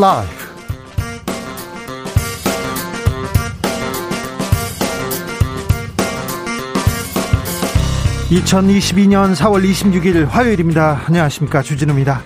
[0.00, 0.30] 라이브.
[8.30, 11.02] 2022년 4월 26일 화요일입니다.
[11.06, 11.60] 안녕하십니까.
[11.60, 12.22] 주진우입니다.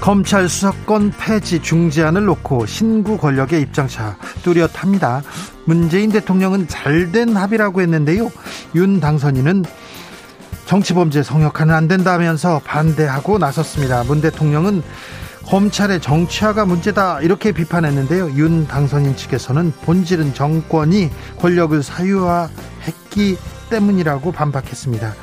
[0.00, 5.22] 검찰 수사권 폐지 중지안을 놓고 신구 권력의 입장차 뚜렷합니다.
[5.64, 8.30] 문재인 대통령은 잘된 합의라고 했는데요.
[8.76, 9.64] 윤 당선인은
[10.66, 14.04] 정치범죄 성역화는 안 된다면서 반대하고 나섰습니다.
[14.04, 14.82] 문 대통령은
[15.48, 18.32] 검찰의 정치화가 문제다 이렇게 비판했는데요.
[18.32, 23.38] 윤 당선인 측에서는 본질은 정권이 권력을 사유화했기
[23.70, 25.14] 때문이라고 반박했습니다.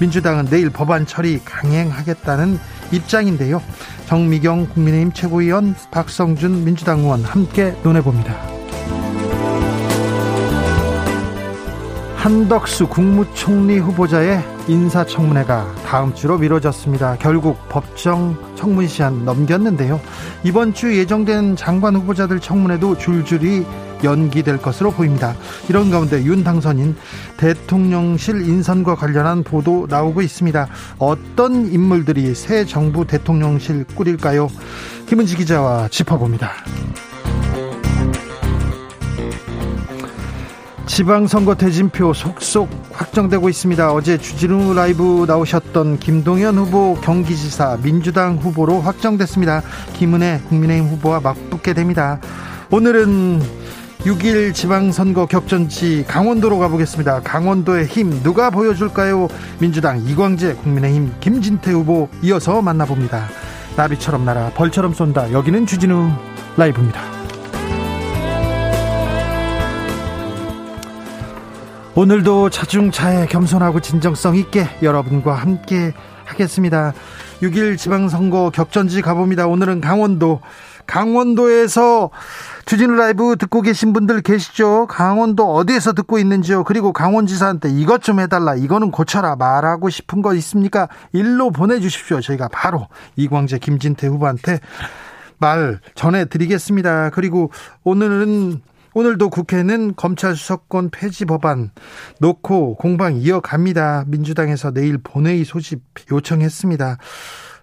[0.00, 2.58] 민주당은 내일 법안 처리 강행하겠다는
[2.92, 3.62] 입장인데요.
[4.06, 8.34] 정미경 국민의힘 최고위원 박성준 민주당 의원 함께 논해봅니다.
[12.16, 17.16] 한덕수 국무총리 후보자의 인사청문회가 다음 주로 미뤄졌습니다.
[17.18, 20.00] 결국 법정 청문 시한 넘겼는데요.
[20.42, 23.64] 이번 주 예정된 장관 후보자들 청문회도 줄줄이
[24.02, 25.34] 연기될 것으로 보입니다.
[25.68, 26.96] 이런 가운데 윤 당선인
[27.36, 30.68] 대통령실 인선과 관련한 보도 나오고 있습니다.
[30.98, 34.48] 어떤 인물들이 새 정부 대통령실 꾸릴까요?
[35.06, 36.52] 김은지 기자와 짚어봅니다.
[40.86, 43.92] 지방선거 대진표 속속 확정되고 있습니다.
[43.92, 49.62] 어제 주진우 라이브 나오셨던 김동연 후보 경기지사 민주당 후보로 확정됐습니다.
[49.94, 52.20] 김은혜 국민의힘 후보와 맞붙게 됩니다.
[52.70, 53.40] 오늘은
[54.00, 57.22] 6일 지방선거 격전지 강원도로 가보겠습니다.
[57.22, 59.28] 강원도의 힘 누가 보여줄까요?
[59.58, 63.28] 민주당 이광재 국민의힘 김진태 후보 이어서 만나봅니다.
[63.76, 65.32] 나비처럼 날아 벌처럼 쏜다.
[65.32, 66.10] 여기는 주진우
[66.56, 67.13] 라이브입니다.
[71.96, 75.92] 오늘도 차중차에 겸손하고 진정성 있게 여러분과 함께
[76.24, 76.92] 하겠습니다.
[77.40, 79.46] 6일 지방선거 격전지 가봅니다.
[79.46, 80.40] 오늘은 강원도
[80.86, 82.10] 강원도에서
[82.66, 84.88] 주진우 라이브 듣고 계신 분들 계시죠?
[84.88, 86.64] 강원도 어디에서 듣고 있는지요?
[86.64, 88.56] 그리고 강원지사한테 이것 좀 해달라.
[88.56, 89.36] 이거는 고쳐라.
[89.36, 90.88] 말하고 싶은 거 있습니까?
[91.12, 92.20] 일로 보내주십시오.
[92.20, 94.58] 저희가 바로 이광재, 김진태 후보한테
[95.38, 97.10] 말 전해드리겠습니다.
[97.10, 97.52] 그리고
[97.84, 98.62] 오늘은
[98.94, 101.70] 오늘도 국회는 검찰 수사권 폐지 법안
[102.20, 104.04] 놓고 공방 이어갑니다.
[104.06, 106.98] 민주당에서 내일 본회의 소집 요청했습니다.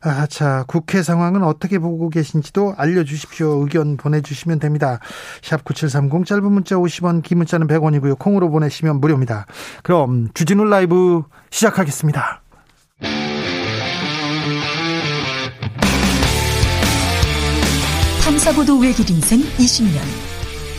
[0.04, 3.62] 아, 자, 국회 상황은 어떻게 보고 계신지도 알려주십시오.
[3.62, 5.00] 의견 보내주시면 됩니다.
[5.44, 8.18] 샵 9730 짧은 문자 50원, 긴 문자는 100원이고요.
[8.18, 9.46] 콩으로 보내시면 무료입니다.
[9.84, 12.42] 그럼 주진우 라이브 시작하겠습니다.
[18.24, 20.31] 탐사보도 외길 인생 20년.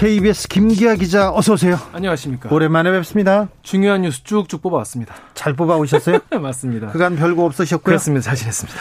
[0.00, 1.76] KBS 김기아 기자 어서 오세요.
[1.92, 2.48] 안녕하십니까.
[2.50, 3.48] 오랜만에 뵙습니다.
[3.62, 5.14] 중요한 뉴스 쭉쭉 뽑아왔습니다.
[5.34, 6.20] 잘 뽑아오셨어요?
[6.40, 6.86] 맞습니다.
[6.86, 7.84] 그간 별거 없으셨고요.
[7.84, 8.22] 그렇습니다.
[8.22, 8.80] 잘 지냈습니다.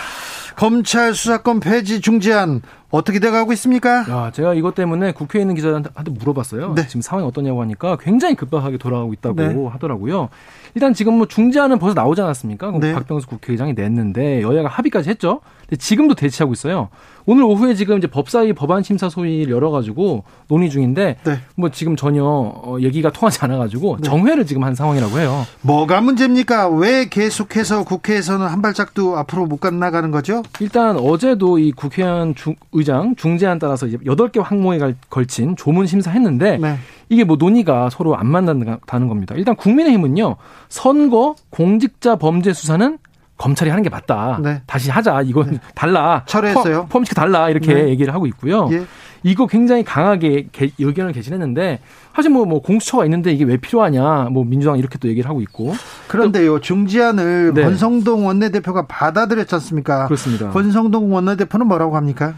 [0.55, 4.05] 검찰 수사권 폐지 중재안 어떻게 돼가고 있습니까?
[4.09, 6.75] 야, 제가 이것 때문에 국회에 있는 기자들한테 물어봤어요.
[6.75, 6.87] 네.
[6.87, 9.67] 지금 상황이 어떠냐고 하니까 굉장히 급박하게 돌아가고 있다고 네.
[9.73, 10.29] 하더라고요.
[10.75, 12.71] 일단 지금 뭐 중재안은 벌써 나오지 않았습니까?
[12.79, 12.93] 네.
[12.93, 15.41] 박병수 국회의장이 냈는데 여야가 합의까지 했죠.
[15.61, 16.89] 근데 지금도 대치하고 있어요.
[17.25, 21.39] 오늘 오후에 지금 이제 법사위 법안 심사 소위를 열어가지고 논의 중인데 네.
[21.55, 24.03] 뭐 지금 전혀 어, 얘기가 통하지 않아가지고 네.
[24.03, 25.45] 정회를 지금 한 상황이라고 해요.
[25.61, 26.69] 뭐가 문제입니까?
[26.69, 30.41] 왜 계속해서 국회에서는 한 발짝도 앞으로 못 나가는 거죠?
[30.59, 36.77] 일단 어제도 이 국회의원 중, 의장 중재안 따라서 이제 8개 항목에 걸친 조문 심사했는데 네.
[37.09, 39.35] 이게 뭐 논의가 서로 안 만난다는 겁니다.
[39.35, 40.37] 일단 국민의힘은요
[40.69, 42.97] 선거 공직자 범죄 수사는
[43.39, 44.39] 검찰이 하는 게 맞다.
[44.43, 44.61] 네.
[44.67, 45.21] 다시 하자.
[45.21, 45.59] 이건 네.
[45.73, 46.23] 달라.
[46.25, 46.87] 철회했어요.
[46.89, 47.49] 펌치크 달라.
[47.49, 47.89] 이렇게 네.
[47.89, 48.67] 얘기를 하고 있고요.
[48.71, 48.83] 예.
[49.23, 51.79] 이거 굉장히 강하게 개, 의견을 개진했는데
[52.13, 54.27] 사실 뭐, 뭐 공수처가 있는데 이게 왜 필요하냐.
[54.31, 55.73] 뭐 민주당 이렇게 또 얘기를 하고 있고.
[56.09, 56.59] 그런데요.
[56.59, 57.63] 중지안을 네.
[57.63, 60.05] 권성동 원내대표가 받아들였지 않습니까?
[60.07, 60.49] 그렇습니다.
[60.49, 62.35] 권성동 원내대표는 뭐라고 합니까?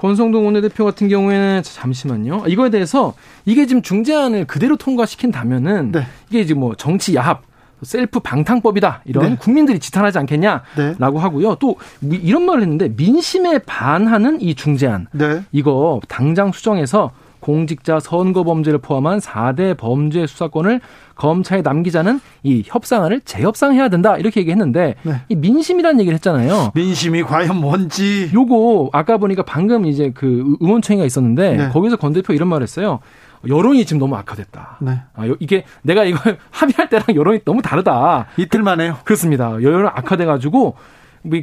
[0.00, 2.44] 권성동 원내대표 같은 경우에는 잠시만요.
[2.46, 3.12] 이거에 대해서
[3.44, 6.06] 이게 지금 중재안을 그대로 통과시킨다면은 네.
[6.30, 7.42] 이게 지금 뭐 정치 야합
[7.82, 9.36] 셀프 방탕법이다 이런 네.
[9.36, 11.18] 국민들이 지탄하지 않겠냐라고 네.
[11.18, 11.56] 하고요.
[11.56, 15.42] 또 이런 말을 했는데 민심에 반하는 이 중재안 네.
[15.52, 20.80] 이거 당장 수정해서 공직자 선거 범죄를 포함한 4대 범죄 수사권을
[21.14, 25.14] 검찰에 남기자는 이 협상안을 재협상해야 된다 이렇게 얘기했는데 네.
[25.28, 26.72] 이 민심이라는 얘기를 했잖아요.
[26.74, 28.30] 민심이 과연 뭔지.
[28.32, 31.68] 요거 아까 보니까 방금 이제 그 의원총회가 있었는데 네.
[31.68, 33.00] 거기서 건 대표 이런 말을 했어요.
[33.48, 34.78] 여론이 지금 너무 악화됐다.
[34.80, 35.00] 네.
[35.14, 38.26] 아, 이게 내가 이걸 합의할 때랑 여론이 너무 다르다.
[38.36, 38.98] 이틀 만에요.
[39.04, 39.52] 그렇습니다.
[39.62, 40.74] 여론 악화돼가지고 뭐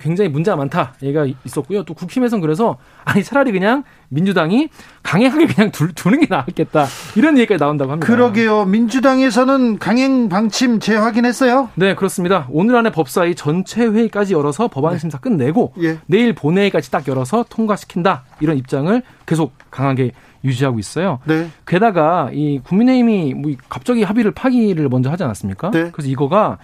[0.01, 1.83] 굉장히 문제가 많다 얘기가 있었고요.
[1.83, 4.69] 또 국힘에서는 그래서 아니 차라리 그냥 민주당이
[5.03, 8.07] 강행하게 그냥 두, 두는 게 나았겠다 이런 얘기가 나온다고 합니다.
[8.07, 8.65] 그러게요.
[8.65, 11.69] 민주당에서는 강행 방침 재확인했어요.
[11.75, 12.47] 네 그렇습니다.
[12.50, 15.00] 오늘 안에 법사위 전체 회의까지 열어서 법안 네.
[15.00, 16.00] 심사 끝내고 예.
[16.07, 20.12] 내일 본회의까지 딱 열어서 통과시킨다 이런 입장을 계속 강하게
[20.44, 21.19] 유지하고 있어요.
[21.25, 21.50] 네.
[21.65, 25.71] 게다가 이 국민의힘이 뭐 갑자기 합의를 파기를 먼저 하지 않았습니까?
[25.71, 25.89] 네.
[25.91, 26.57] 그래서 이거가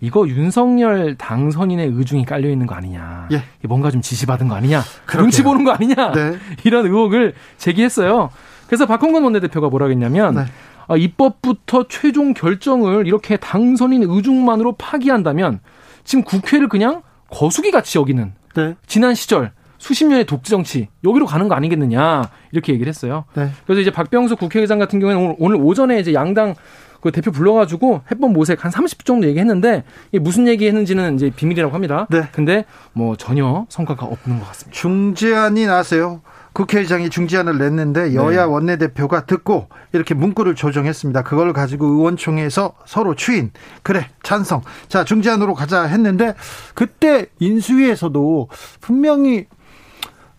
[0.00, 3.28] 이거 윤석열 당선인의 의중이 깔려 있는 거 아니냐.
[3.32, 3.42] 예.
[3.66, 4.82] 뭔가 좀 지시받은 거 아니냐.
[5.06, 5.22] 그렇게요.
[5.22, 6.12] 눈치 보는 거 아니냐.
[6.12, 6.38] 네.
[6.64, 8.30] 이런 의혹을 제기했어요.
[8.66, 10.44] 그래서 박홍근 원내대표가 뭐라 했냐면 네.
[10.86, 15.60] 아, 입법부터 최종 결정을 이렇게 당선인 의중만으로 파기한다면
[16.04, 18.74] 지금 국회를 그냥 거수기 같이 여기는 네.
[18.86, 23.24] 지난 시절 수십 년의 독재 정치 여기로 가는 거 아니겠느냐 이렇게 얘기를 했어요.
[23.34, 23.50] 네.
[23.64, 26.54] 그래서 이제 박병수 국회의장 같은 경우에는 오늘 오전에 이제 양당
[27.00, 32.06] 그 대표 불러가지고 해법 모색 한 30분 정도 얘기했는데 이게 무슨 얘기했는지는 이제 비밀이라고 합니다.
[32.10, 32.28] 네.
[32.32, 34.78] 근데 뭐 전혀 성과가 없는 것 같습니다.
[34.78, 36.20] 중재안이 나세요.
[36.52, 38.52] 국회의장이 중재안을 냈는데 여야 네.
[38.52, 41.22] 원내대표가 듣고 이렇게 문구를 조정했습니다.
[41.22, 43.52] 그걸 가지고 의원총회에서 서로 추인
[43.82, 46.34] 그래 찬성 자 중재안으로 가자 했는데
[46.74, 48.48] 그때 인수위에서도
[48.80, 49.46] 분명히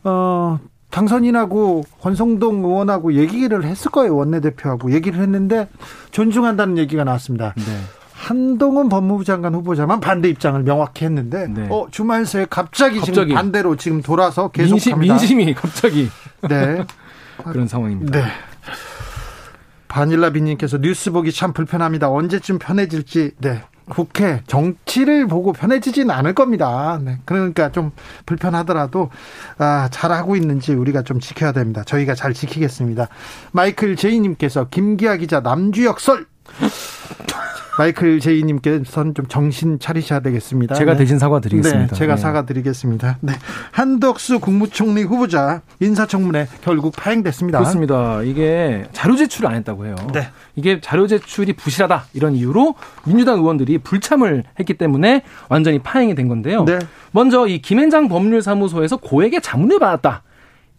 [0.03, 0.59] 어
[0.89, 4.15] 당선인하고 권성동 의원하고 얘기를 했을 거예요.
[4.15, 5.69] 원내대표하고 얘기를 했는데
[6.11, 7.53] 존중한다는 얘기가 나왔습니다.
[7.57, 7.63] 네.
[8.13, 11.67] 한동훈 법무부 장관 후보자만 반대 입장을 명확히 했는데 네.
[11.69, 14.97] 어 주말 새에 갑자기, 갑자기, 지금 반대로 지금 돌아서 계속합니다.
[14.97, 16.09] 민심, 민심이 갑자기
[16.49, 16.83] 네
[17.45, 18.19] 그런 상황입니다.
[18.19, 18.25] 네.
[19.87, 22.09] 바닐라 비님께서 뉴스 보기 참 불편합니다.
[22.09, 26.99] 언제쯤 편해질지 네 국회 정치를 보고 편해지지는 않을 겁니다.
[27.03, 27.17] 네.
[27.25, 27.91] 그러니까 좀
[28.25, 29.09] 불편하더라도
[29.57, 31.83] 아, 잘하고 있는지 우리가 좀 지켜야 됩니다.
[31.83, 33.07] 저희가 잘 지키겠습니다.
[33.51, 36.25] 마이클 제이님께서 김기아 기자 남주역 설
[37.79, 40.75] 마이클 제이님께서는 좀 정신 차리셔야 되겠습니다.
[40.75, 40.97] 제가 네.
[40.97, 41.93] 대신 사과드리겠습니다.
[41.93, 42.21] 네, 제가 네.
[42.21, 43.17] 사과드리겠습니다.
[43.21, 43.33] 네.
[43.71, 47.57] 한덕수 국무총리 후보자 인사청문회 결국 파행됐습니다.
[47.59, 48.21] 그렇습니다.
[48.23, 49.95] 이게 자료 제출을 안 했다고 해요.
[50.13, 50.27] 네.
[50.57, 52.75] 이게 자료 제출이 부실하다 이런 이유로
[53.05, 56.65] 민주당 의원들이 불참을 했기 때문에 완전히 파행이 된 건데요.
[56.65, 56.79] 네.
[57.11, 60.23] 먼저 이 김앤장 법률사무소에서 고액의 자문을 받았다.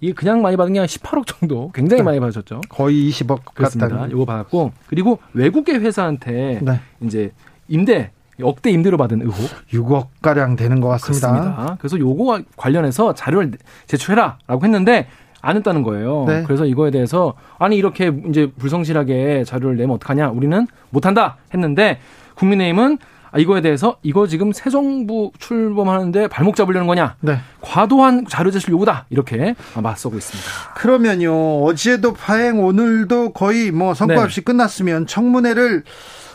[0.00, 2.05] 이게 그냥 많이 받은 게 한 18억 정도 굉장히 네.
[2.05, 2.62] 많이 받으셨죠.
[2.69, 4.06] 거의 20억 그렇습니다.
[4.06, 6.81] 이거 받았고 그리고 외국계 회사한테 네.
[7.02, 7.32] 이제
[7.69, 8.11] 임대
[8.43, 9.37] 억대 임대로 받은 의혹
[9.73, 11.31] 6억 가량 되는 것 같습니다.
[11.31, 11.76] 그렇습니다.
[11.79, 13.52] 그래서 요거 관련해서 자료를
[13.87, 15.08] 제출해라라고 했는데
[15.43, 16.25] 안 했다는 거예요.
[16.26, 16.43] 네.
[16.44, 20.31] 그래서 이거에 대해서 아니 이렇게 이제 불성실하게 자료를 내면 어떡하냐?
[20.31, 21.99] 우리는 못 한다 했는데
[22.37, 22.99] 국민의힘은
[23.32, 27.17] 아, 이거에 대해서 이거 지금 새 정부 출범하는데 발목 잡으려는 거냐?
[27.21, 27.38] 네.
[27.61, 29.06] 과도한 자료 제출 요구다.
[29.11, 30.75] 이렇게 맞서고 있습니다.
[30.75, 31.65] 그러면요.
[31.65, 34.21] 어제도 파행 오늘도 거의 뭐 성과 네.
[34.21, 34.44] 없이 네.
[34.44, 35.85] 끝났으면 청문회를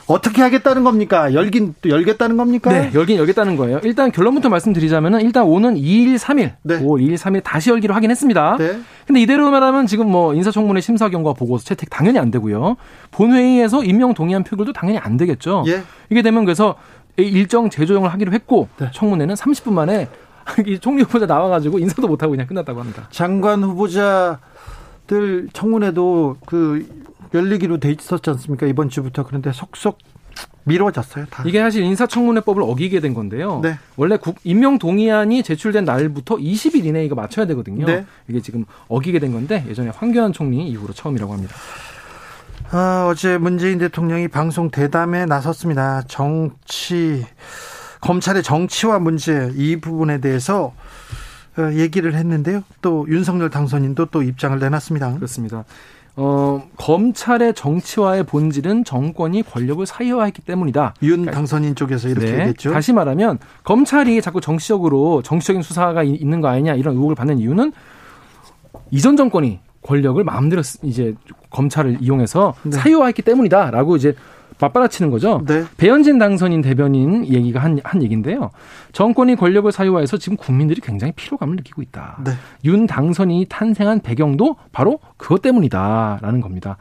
[0.08, 1.34] 어떻게 하겠다는 겁니까?
[1.34, 2.72] 열긴 또 열겠다는 겁니까?
[2.72, 3.80] 네, 열긴 열겠다는 거예요.
[3.84, 6.80] 일단 결론부터 말씀드리자면은 일단 오는 2일 3일, 네.
[6.80, 8.56] 5월 2일 3일 다시 열기로 하긴 했습니다.
[8.60, 8.80] 네.
[9.08, 12.76] 근데 이대로 말하면 지금 뭐 인사청문회 심사 경과 보고서 채택 당연히 안 되고요.
[13.12, 15.64] 본회의에서 임명 동의안 표결도 당연히 안 되겠죠.
[15.68, 15.82] 예.
[16.12, 16.76] 이게 되면 그래서
[17.18, 18.90] 일정 재조정을 하기로 했고 네.
[18.94, 20.10] 청문회는 30분 만에
[20.66, 23.08] 이 총리 후보자 나와가지고 인사도 못하고 그냥 끝났다고 합니다.
[23.12, 26.88] 장관 후보자들 청문회도 그
[27.34, 28.66] 열리기로 돼 있었지 않습니까?
[28.68, 29.98] 이번 주부터 그런데 속속
[30.66, 31.26] 미뤄졌어요.
[31.30, 31.44] 다.
[31.46, 33.60] 이게 사실 인사청문회법을 어기게 된 건데요.
[33.62, 33.78] 네.
[33.96, 37.86] 원래 국, 임명 동의안이 제출된 날부터 20일 이내에 이거 맞춰야 되거든요.
[37.86, 38.06] 네.
[38.28, 41.56] 이게 지금 어기게 된 건데 예전에 황교안 총리 이후로 처음이라고 합니다.
[42.72, 46.02] 아, 어제 문재인 대통령이 방송 대담에 나섰습니다.
[46.08, 47.26] 정치
[48.02, 50.74] 검찰의 정치와 문제 이 부분에 대해서
[51.58, 52.64] 어, 얘기를 했는데요.
[52.82, 55.14] 또 윤석열 당선인도 또 입장을 내놨습니다.
[55.14, 55.64] 그렇습니다.
[56.18, 60.96] 어, 검찰의 정치화의 본질은 정권이 권력을 사유화했기 때문이다.
[61.04, 62.72] 윤 그러니까 당선인 쪽에서 이렇게 네, 얘기했죠.
[62.72, 67.74] 다시 말하면 검찰이 자꾸 정치적으로 정치적인 수사가 있는 거 아니냐 이런 의혹을 받는 이유는
[68.92, 71.14] 이전 정권이 권력을 마음대로 이제
[71.52, 72.72] 검찰을 이용해서 네.
[72.72, 74.16] 사유화했기 때문이다라고 이제
[74.60, 75.42] 맞받아치는 거죠.
[75.46, 75.64] 네.
[75.78, 78.52] 배현진 당선인 대변인 얘기가 한, 한 얘기인데요.
[78.94, 82.20] 정권이 권력을 사유화해서 지금 국민들이 굉장히 피로감을 느끼고 있다.
[82.26, 82.32] 네.
[82.64, 86.78] 윤 당선인이 탄생한 배경도 바로 그것 때문이다라는 겁니다.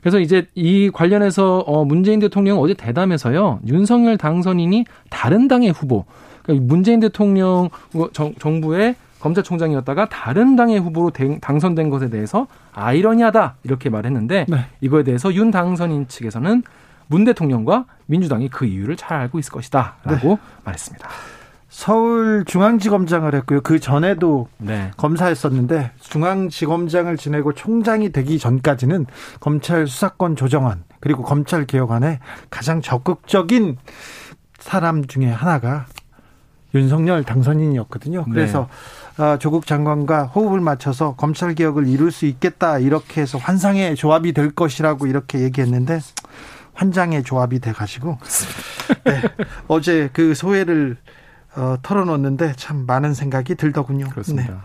[0.00, 3.60] 그래서 이제 이 관련해서 어 문재인 대통령 어제 대담에서요.
[3.66, 6.04] 윤석열 당선인이 다른 당의 후보,
[6.42, 7.70] 그러니까 문재인 대통령
[8.12, 14.66] 정, 정부의 검찰총장이었다가 다른 당의 후보로 당선된 것에 대해서 아이러니하다 이렇게 말했는데 네.
[14.82, 16.62] 이거에 대해서 윤 당선인 측에서는
[17.06, 20.38] 문 대통령과 민주당이 그 이유를 잘 알고 있을 것이다라고 네.
[20.64, 21.08] 말했습니다.
[21.70, 23.62] 서울중앙지검장을 했고요.
[23.62, 24.90] 그 전에도 네.
[24.96, 29.06] 검사했었는데 중앙지검장을 지내고 총장이 되기 전까지는
[29.40, 33.78] 검찰 수사권 조정안 그리고 검찰 개혁안에 가장 적극적인
[34.58, 35.86] 사람 중에 하나가
[36.74, 38.24] 윤석열 당선인이었거든요.
[38.26, 38.32] 네.
[38.32, 38.66] 그래서 네.
[39.38, 45.06] 조국 장관과 호흡을 맞춰서 검찰 개혁을 이룰 수 있겠다 이렇게 해서 환상의 조합이 될 것이라고
[45.06, 46.00] 이렇게 얘기했는데
[46.74, 48.18] 환장의 조합이 돼 가지고
[49.04, 49.22] 네.
[49.68, 50.96] 어제 그 소회를
[51.56, 54.08] 어, 털어놓는데 참 많은 생각이 들더군요.
[54.10, 54.52] 그렇습니다.
[54.52, 54.58] 네.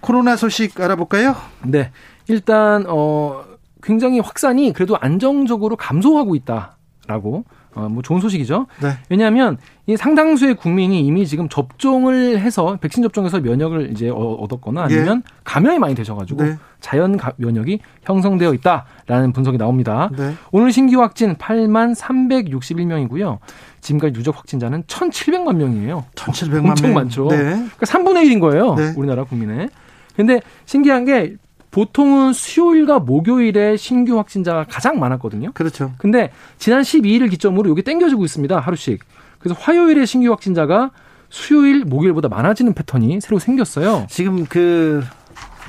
[0.00, 1.36] 코로나 소식 알아볼까요?
[1.64, 1.92] 네.
[2.26, 3.44] 일단 어
[3.82, 7.44] 굉장히 확산이 그래도 안정적으로 감소하고 있다라고
[7.78, 8.66] 어, 뭐 좋은 소식이죠.
[8.82, 8.92] 네.
[9.08, 9.56] 왜냐하면
[9.86, 15.32] 이 상당수의 국민이 이미 지금 접종을 해서 백신 접종해서 면역을 이제 얻었거나 아니면 예.
[15.44, 16.56] 감염이 많이 되셔가지고 네.
[16.80, 20.10] 자연 면역이 형성되어 있다라는 분석이 나옵니다.
[20.16, 20.34] 네.
[20.50, 23.38] 오늘 신규 확진 8만 361명이고요.
[23.80, 26.04] 지금까지 누적 확진자는 1,700만 명이에요.
[26.16, 26.94] 1,700만 엄청 명.
[26.94, 27.28] 많죠.
[27.28, 27.36] 네.
[27.36, 28.74] 그러니까 3분의 1인 거예요.
[28.74, 28.92] 네.
[28.96, 29.68] 우리나라 국민의.
[30.16, 31.36] 근데 신기한 게
[31.70, 35.52] 보통은 수요일과 목요일에 신규 확진자가 가장 많았거든요.
[35.52, 35.92] 그렇죠.
[35.98, 38.58] 근데 지난 12일을 기점으로 이게 땡겨지고 있습니다.
[38.58, 39.04] 하루씩.
[39.38, 40.90] 그래서 화요일에 신규 확진자가
[41.28, 44.06] 수요일, 목요일보다 많아지는 패턴이 새로 생겼어요.
[44.08, 45.04] 지금 그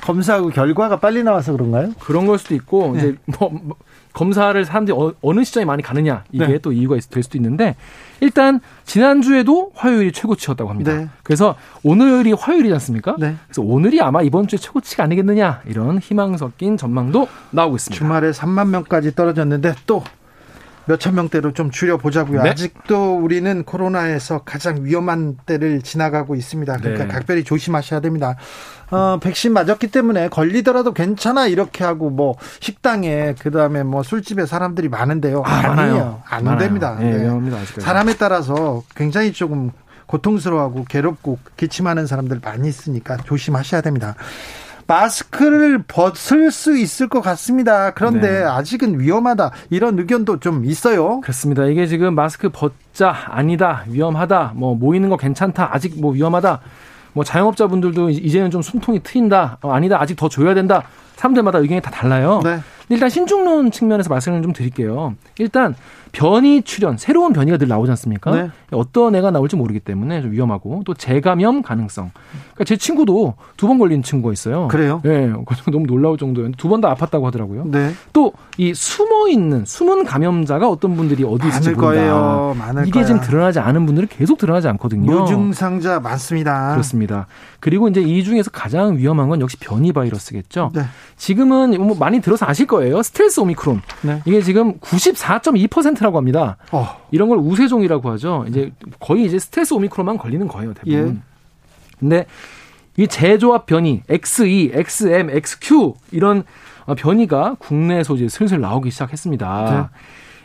[0.00, 1.92] 검사하고 결과가 빨리 나와서 그런가요?
[2.00, 2.98] 그런 걸 수도 있고 네.
[2.98, 3.76] 이제 뭐, 뭐
[4.12, 6.58] 검사를 사람들이 어, 느 시점에 많이 가느냐 이게 네.
[6.58, 7.76] 또 이유가 될 수도 있는데
[8.20, 10.94] 일단 지난주에도 화요일이 최고치였다고 합니다.
[10.94, 11.08] 네.
[11.22, 13.16] 그래서 오늘이 화요일이지 않습니까?
[13.18, 13.36] 네.
[13.46, 17.98] 그래서 오늘이 아마 이번 주에 최고치가 아니겠느냐 이런 희망 섞인 전망도 나오고 있습니다.
[17.98, 20.02] 주말에 3만 명까지 떨어졌는데 또
[20.90, 22.42] 몇천 명대로 좀 줄여보자고요.
[22.42, 22.50] 네.
[22.50, 26.76] 아직도 우리는 코로나에서 가장 위험한 때를 지나가고 있습니다.
[26.78, 27.12] 그러니까 네.
[27.12, 28.36] 각별히 조심하셔야 됩니다.
[28.90, 35.42] 어, 백신 맞았기 때문에 걸리더라도 괜찮아 이렇게 하고 뭐 식당에 그다음에 뭐 술집에 사람들이 많은데요.
[35.46, 36.22] 아, 아니에요.
[36.28, 36.58] 안 많아요.
[36.58, 36.96] 됩니다.
[36.98, 37.22] 네, 네.
[37.22, 37.58] 위험합니다.
[37.80, 39.70] 사람에 따라서 굉장히 조금
[40.06, 44.16] 고통스러워하고 괴롭고 기침하는 사람들 많이 있으니까 조심하셔야 됩니다.
[44.90, 47.92] 마스크를 벗을 수 있을 것 같습니다.
[47.92, 48.44] 그런데 네.
[48.44, 51.20] 아직은 위험하다 이런 의견도 좀 있어요.
[51.20, 51.64] 그렇습니다.
[51.66, 56.60] 이게 지금 마스크 벗자 아니다 위험하다 뭐 모이는 거 괜찮다 아직 뭐 위험하다
[57.12, 60.82] 뭐 자영업자분들도 이제는 좀 숨통이 트인다 어, 아니다 아직 더 줘야 된다
[61.20, 62.40] 사람들마다 의견이 다 달라요.
[62.42, 62.60] 네.
[62.88, 65.14] 일단 신중론 측면에서 말씀을 좀 드릴게요.
[65.38, 65.76] 일단
[66.10, 68.32] 변이 출현, 새로운 변이가 늘 나오지 않습니까?
[68.32, 68.50] 네.
[68.72, 72.10] 어떤 애가 나올지 모르기 때문에 좀 위험하고 또 재감염 가능성.
[72.54, 74.66] 그러니까 제 친구도 두 번 걸린 친구가 있어요.
[74.66, 75.00] 그래요?
[75.04, 75.32] 예, 네,
[75.70, 77.64] 너무 놀라울 정도였는데 두 번 다 아팠다고 하더라고요.
[77.66, 77.92] 네.
[78.12, 81.86] 또 이 숨어 있는 숨은 감염자가 어떤 분들이 어디 있을지 모른다.
[81.86, 82.54] 거예요.
[82.58, 83.04] 많을 이게 거야.
[83.06, 85.10] 지금 드러나지 않은 분들은 계속 드러나지 않거든요.
[85.10, 86.72] 무증상자 많습니다.
[86.72, 87.26] 그렇습니다.
[87.60, 90.72] 그리고 이제 이 중에서 가장 위험한 건 역시 변이 바이러스겠죠.
[90.74, 90.82] 네.
[91.16, 93.02] 지금은 뭐 많이 들어서 아실 거예요.
[93.02, 93.82] 스텔스 오미크론.
[94.02, 94.22] 네.
[94.24, 96.56] 이게 지금 94.2%라고 합니다.
[96.72, 96.96] 어.
[97.10, 98.44] 이런 걸 우세종이라고 하죠.
[98.48, 101.16] 이제 거의 이제 스텔스 오미크론만 걸리는 거예요, 대부분.
[101.16, 101.30] 예.
[101.98, 102.26] 근데
[102.96, 106.44] 이 재조합 변이 XE, XM, XQ 이런
[106.96, 109.90] 변이가 국내에서 이제 슬슬 나오기 시작했습니다.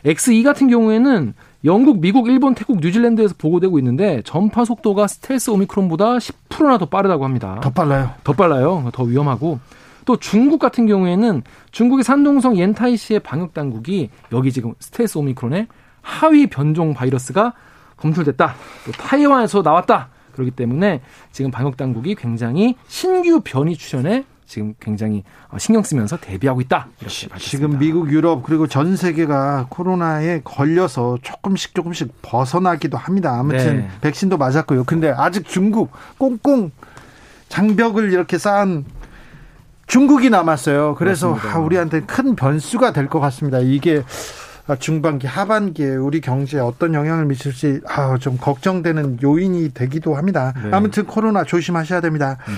[0.03, 0.11] 네.
[0.11, 1.33] XE 같은 경우에는
[1.65, 7.59] 영국, 미국, 일본, 태국, 뉴질랜드에서 보고되고 있는데 전파 속도가 스텔스 오미크론보다 10%나 더 빠르다고 합니다.
[7.63, 8.11] 더 빨라요.
[8.23, 8.89] 더 빨라요.
[8.93, 9.59] 더 위험하고
[10.05, 15.67] 또 중국 같은 경우에는 중국의 산동성 옌타이시의 방역 당국이 여기 지금 스텔스 오미크론의
[16.01, 17.53] 하위 변종 바이러스가
[17.97, 18.55] 검출됐다.
[18.85, 20.09] 또 타이완에서 나왔다.
[20.33, 26.61] 그렇기 때문에 지금 방역 당국이 굉장히 신규 변이 출현에 지금 굉장히 어, 신경 쓰면서 대비하고
[26.61, 26.87] 있다.
[27.01, 27.37] 이렇게 밝혔습니다.
[27.39, 33.39] 지금 미국, 유럽 그리고 전 세계가 코로나에 걸려서 조금씩 조금씩 벗어나기도 합니다.
[33.39, 33.89] 아무튼 네.
[34.01, 34.83] 백신도 맞았고요.
[34.83, 36.69] 근데 아직 중국 꽁꽁
[37.49, 38.85] 장벽을 이렇게 쌓은
[39.87, 40.95] 중국이 남았어요.
[40.97, 43.59] 그래서 아, 우리한테 큰 변수가 될 것 같습니다.
[43.59, 44.03] 이게
[44.79, 50.53] 중반기, 하반기에 우리 경제에 어떤 영향을 미칠지 아, 좀 걱정되는 요인이 되기도 합니다.
[50.61, 50.69] 네.
[50.71, 52.37] 아무튼 코로나 조심하셔야 됩니다.
[52.47, 52.53] 네.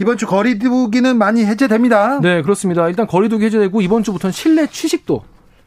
[0.00, 2.20] 이번 주 거리두기는 많이 해제됩니다.
[2.20, 2.88] 네, 그렇습니다.
[2.88, 5.22] 일단 거리두기 해제되고 이번 주부터는 실내 취식도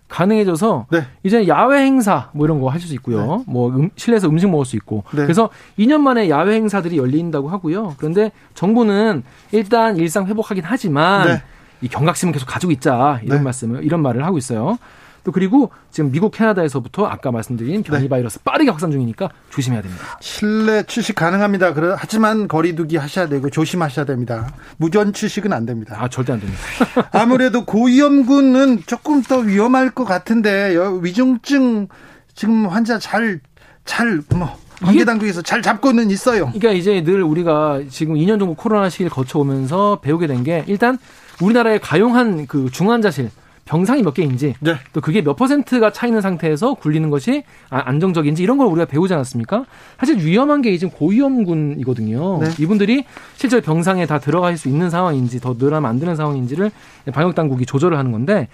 [0.07, 1.03] 가능해져서 네.
[1.23, 3.37] 이제 야외 행사 뭐 이런 거 하실 수 있고요.
[3.37, 3.43] 네.
[3.47, 5.03] 뭐 음, 실내에서 음식 먹을 수 있고.
[5.11, 5.23] 네.
[5.23, 7.95] 그래서 2년 만에 야외 행사들이 열린다고 하고요.
[7.97, 11.41] 그런데 정부는 일단 일상 회복하긴 하지만 네.
[11.81, 13.43] 이 경각심은 계속 가지고 있자 이런 네.
[13.43, 14.77] 말씀을 이런 말을 하고 있어요.
[15.25, 18.09] 또 그리고 지금 미국 캐나다에서부터 아까 말씀드린 변이 네.
[18.09, 20.17] 바이러스 빠르게 확산 중이니까 조심해야 됩니다.
[20.21, 21.73] 실내 취식 가능합니다.
[21.97, 24.47] 하지만 거리두기 하셔야 되고 조심하셔야 됩니다.
[24.77, 25.97] 무전 취식은 안 됩니다.
[25.99, 26.61] 아 절대 안 됩니다.
[27.11, 31.87] 아무래도 고위험군은 조금 더 위험할 것 같은데 위중증
[32.35, 33.39] 지금 환자 잘
[33.85, 36.45] 잘뭐 관계 당국에서 잘 잡고는 있어요.
[36.47, 40.99] 그러니까 이제 늘 우리가 지금 2년 정도 코로나 시기를 거쳐오면서 배우게 된 게 일단
[41.41, 43.31] 우리나라의 가용한 그 중환자실
[43.65, 44.75] 병상이 몇 개인지 네.
[44.93, 49.13] 또 그게 몇 퍼센트가 차 있는 상태에서 굴리는 것이 아, 안정적인지 이런 걸 우리가 배우지
[49.13, 49.65] 않았습니까?
[49.99, 52.39] 사실 위험한 게 지금 고위험군이거든요.
[52.41, 52.49] 네.
[52.59, 53.05] 이분들이
[53.35, 56.71] 실제로 병상에 다 들어갈 수 있는 상황인지 더 늘어나면 안 되는 상황인지를
[57.11, 58.47] 방역 당국이 조절을 하는 건데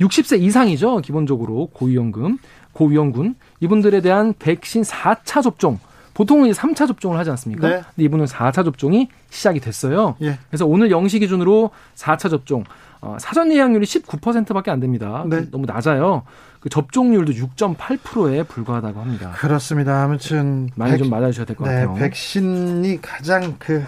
[0.00, 1.00] 60세 이상이죠.
[1.00, 2.38] 기본적으로 고위험군,
[2.72, 5.78] 고위험군 이분들에 대한 백신 4차 접종
[6.14, 7.68] 보통은 이제 3차 접종을 하지 않습니까?
[7.68, 7.74] 네.
[7.94, 10.16] 근데 이분은 4차 접종이 시작이 됐어요.
[10.22, 10.38] 예.
[10.50, 12.64] 그래서 오늘 0시 기준으로 4차 접종
[13.02, 15.24] 어, 사전 예약률이 19%밖에 안 됩니다.
[15.28, 15.50] 네.
[15.50, 16.22] 너무 낮아요.
[16.60, 19.32] 그 접종률도 6.8%에 불과하다고 합니다.
[19.36, 20.04] 그렇습니다.
[20.04, 21.94] 아무튼 많이 백, 좀 맞아주셔야 될것 네, 같아요.
[21.96, 23.84] 백신이 가장 그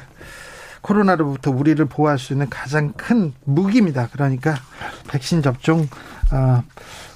[0.80, 4.08] 코로나로부터 우리를 보호할 수 있는 가장 큰 무기입니다.
[4.12, 4.56] 그러니까
[5.08, 5.88] 백신 접종
[6.32, 6.64] 어,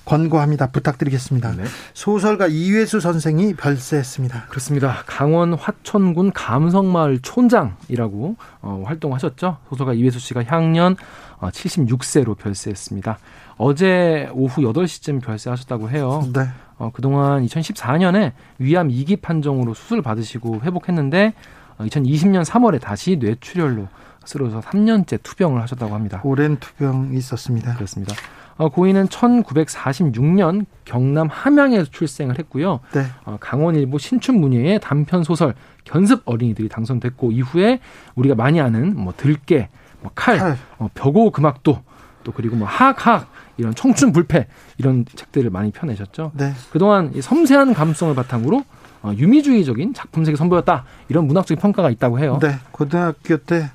[0.09, 0.71] 권고합니다.
[0.71, 1.53] 부탁드리겠습니다.
[1.53, 1.65] 네.
[1.93, 4.47] 소설가 이회수 선생이 별세했습니다.
[4.49, 5.03] 그렇습니다.
[5.07, 9.59] 강원 화천군 감성마을 촌장이라고 어, 활동하셨죠.
[9.69, 10.97] 소설가 이회수 씨가 향년
[11.41, 13.19] 76세로 어, 별세했습니다.
[13.59, 16.27] 어제 오후 8시쯤 별세하셨다고 해요.
[16.33, 16.49] 네.
[16.79, 21.35] 어, 그동안 2014년에 위암 2기 판정으로 수술 받으시고 회복했는데
[21.81, 23.89] 2020년 어, 3월에 다시 뇌출혈로
[24.25, 26.23] 쓰러져서 3년째 투병을 하셨다고 합니다.
[26.25, 27.75] 오랜 투병이 있었습니다.
[27.75, 28.15] 그렇습니다.
[28.59, 32.81] 어, 고인은 1946년 경남 함양에서 출생을 했고요.
[32.93, 33.05] 네.
[33.25, 37.81] 어, 강원일보 신춘문예의 단편 소설 견습 어린이들이 당선됐고 이후에
[38.17, 39.69] 우리가 많이 아는 뭐 들깨,
[40.01, 40.59] 뭐 칼, 칼.
[40.79, 41.83] 어, 벽오 금악도
[42.25, 46.33] 또 그리고 뭐 하학학 이런 청춘 불패 이런 책들을 많이 펴내셨죠.
[46.35, 46.53] 네.
[46.71, 48.65] 그동안 이 섬세한 감성을 바탕으로
[49.03, 52.39] 어, 유미주의적인 작품색이 선보였다 이런 문학적인 평가가 있다고 해요.
[52.43, 53.71] 네, 고등학교 때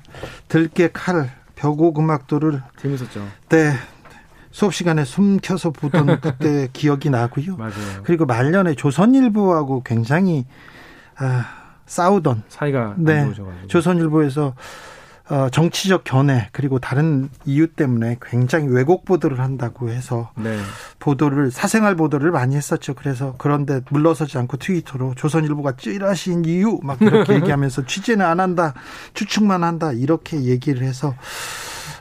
[0.48, 3.26] 들깨 칼, 벽오 금악도를 재밌었죠.
[3.48, 3.72] 네,
[4.54, 7.56] 수업 시간에 숨겨서 보던 그때 기억이 나고요.
[7.56, 7.72] 맞아요.
[8.04, 10.46] 그리고 말년에 조선일보하고 굉장히
[11.16, 11.44] 아,
[11.86, 13.32] 싸우던 사이가 네.
[13.66, 14.54] 조선일보에서
[15.30, 20.56] 어, 정치적 견해 그리고 다른 이유 때문에 굉장히 왜곡 보도를 한다고 해서 네.
[21.00, 22.94] 보도를 사생활 보도를 많이 했었죠.
[22.94, 28.72] 그래서 그런데 물러서지 않고 트위터로 조선일보가 찌라신 이유 막 이렇게 얘기하면서 취재는 안 한다,
[29.14, 31.12] 추측만 한다 이렇게 얘기를 해서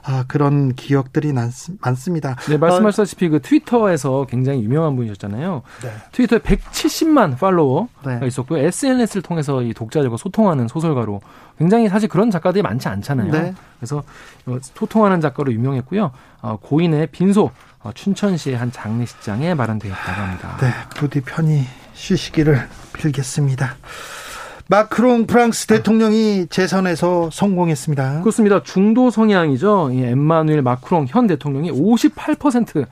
[0.05, 2.35] 아, 그런 기억들이 많습니다.
[2.49, 5.61] 네, 말씀하셨다시피 그 트위터에서 굉장히 유명한 분이셨잖아요.
[5.81, 5.91] 네.
[6.11, 8.27] 트위터에 170만 팔로워가 네.
[8.27, 11.21] 있었고 SNS를 통해서 이 독자들과 소통하는 소설가로
[11.57, 13.31] 굉장히 사실 그런 작가들이 많지 않잖아요.
[13.31, 13.53] 네.
[13.79, 14.03] 그래서
[14.45, 16.11] 어, 소통하는 작가로 유명했고요.
[16.41, 17.51] 어, 고인의 빈소
[17.83, 20.57] 어, 춘천시의 한 장례식장에 마련되었다고 합니다.
[20.59, 21.63] 네, 부디 편히
[21.93, 23.75] 쉬시기를 빌겠습니다.
[24.67, 28.21] 마크롱 프랑스 대통령이 재선에서 성공했습니다.
[28.21, 28.63] 그렇습니다.
[28.63, 29.91] 중도 성향이죠.
[29.93, 32.85] 엠마누엘 마크롱 현 대통령이 58%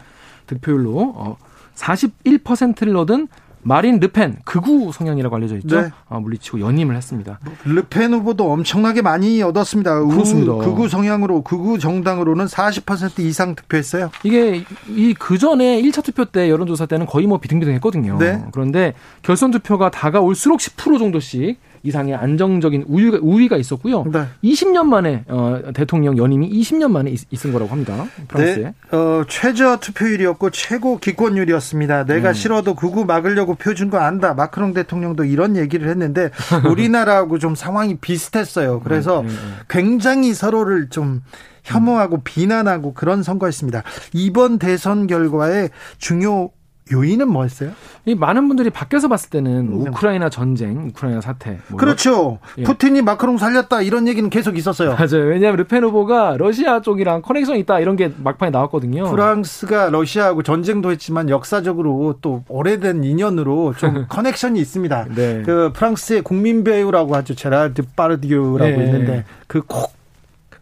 [0.48, 1.38] 득표율로
[1.76, 3.28] 41%를 어, 얻은
[3.64, 5.82] 마린 르펜 극우 성향이라고 알려져 있죠.
[5.82, 5.90] 네.
[6.10, 7.40] 어, 물리치고 연임을 했습니다.
[7.66, 10.04] 르펜 후보도 엄청나게 많이 얻었습니다.
[10.06, 10.54] 그렇습니다.
[10.54, 14.12] 극우 성향으로 극우 정당으로는 40% 이상 득표했어요.
[14.24, 18.18] 이게 이 그 전에 1차 투표 때 여론조사 때는 거의 뭐 비등비등했거든요.
[18.18, 18.44] 네.
[18.52, 24.04] 그런데 결선 투표가 다가올수록 10% 정도씩 이상의 안정적인 우위가, 우위가 있었고요.
[24.12, 24.26] 네.
[24.44, 28.06] 20년 만에 어, 대통령 연임이 20년 만에 있, 있은 거라고 합니다.
[28.28, 28.64] 프랑스에.
[28.64, 28.74] 네.
[28.92, 32.06] 어, 최저 투표율이었고 최고 기권율이었습니다.
[32.06, 32.34] 내가 네.
[32.34, 34.34] 싫어도 극우 막으려고 표 준 거 안다.
[34.34, 36.30] 마크롱 대통령도 이런 얘기를 했는데
[36.70, 38.80] 우리나라하고 좀 상황이 비슷했어요.
[38.82, 39.30] 그래서 네.
[39.70, 41.22] 굉장히 서로를 좀
[41.64, 43.84] 혐오하고 비난하고 그런 선거였습니다.
[44.14, 46.50] 이번 대선 결과의 중요
[46.92, 47.72] 요인은 뭐였어요?
[48.06, 49.88] 이 많은 분들이 밖에서 봤을 때는 음.
[49.88, 51.60] 우크라이나 전쟁, 우크라이나 사태.
[51.68, 52.40] 뭐 그렇죠.
[52.58, 52.64] 예.
[52.64, 54.96] 푸틴이 마크롱 살렸다 이런 얘기는 계속 있었어요.
[54.96, 55.28] 맞아요.
[55.28, 59.10] 왜냐하면 르펜 후보가 러시아 쪽이랑 커넥션이 있다 이런 게 막판에 나왔거든요.
[59.12, 65.06] 프랑스가 러시아하고 전쟁도 했지만 역사적으로 또 오래된 인연으로 좀 커넥션이 있습니다.
[65.16, 65.44] 네.
[65.46, 67.36] 그 프랑스의 국민 배우라고 하죠.
[67.36, 68.86] 제라르 드파르디외라고 네.
[68.86, 69.94] 있는데 그콕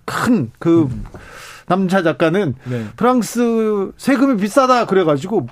[0.06, 1.04] 큰그 그 음.
[1.68, 2.86] 남자 작가는 네.
[2.96, 5.48] 프랑스 세금이 비싸다 그래가지고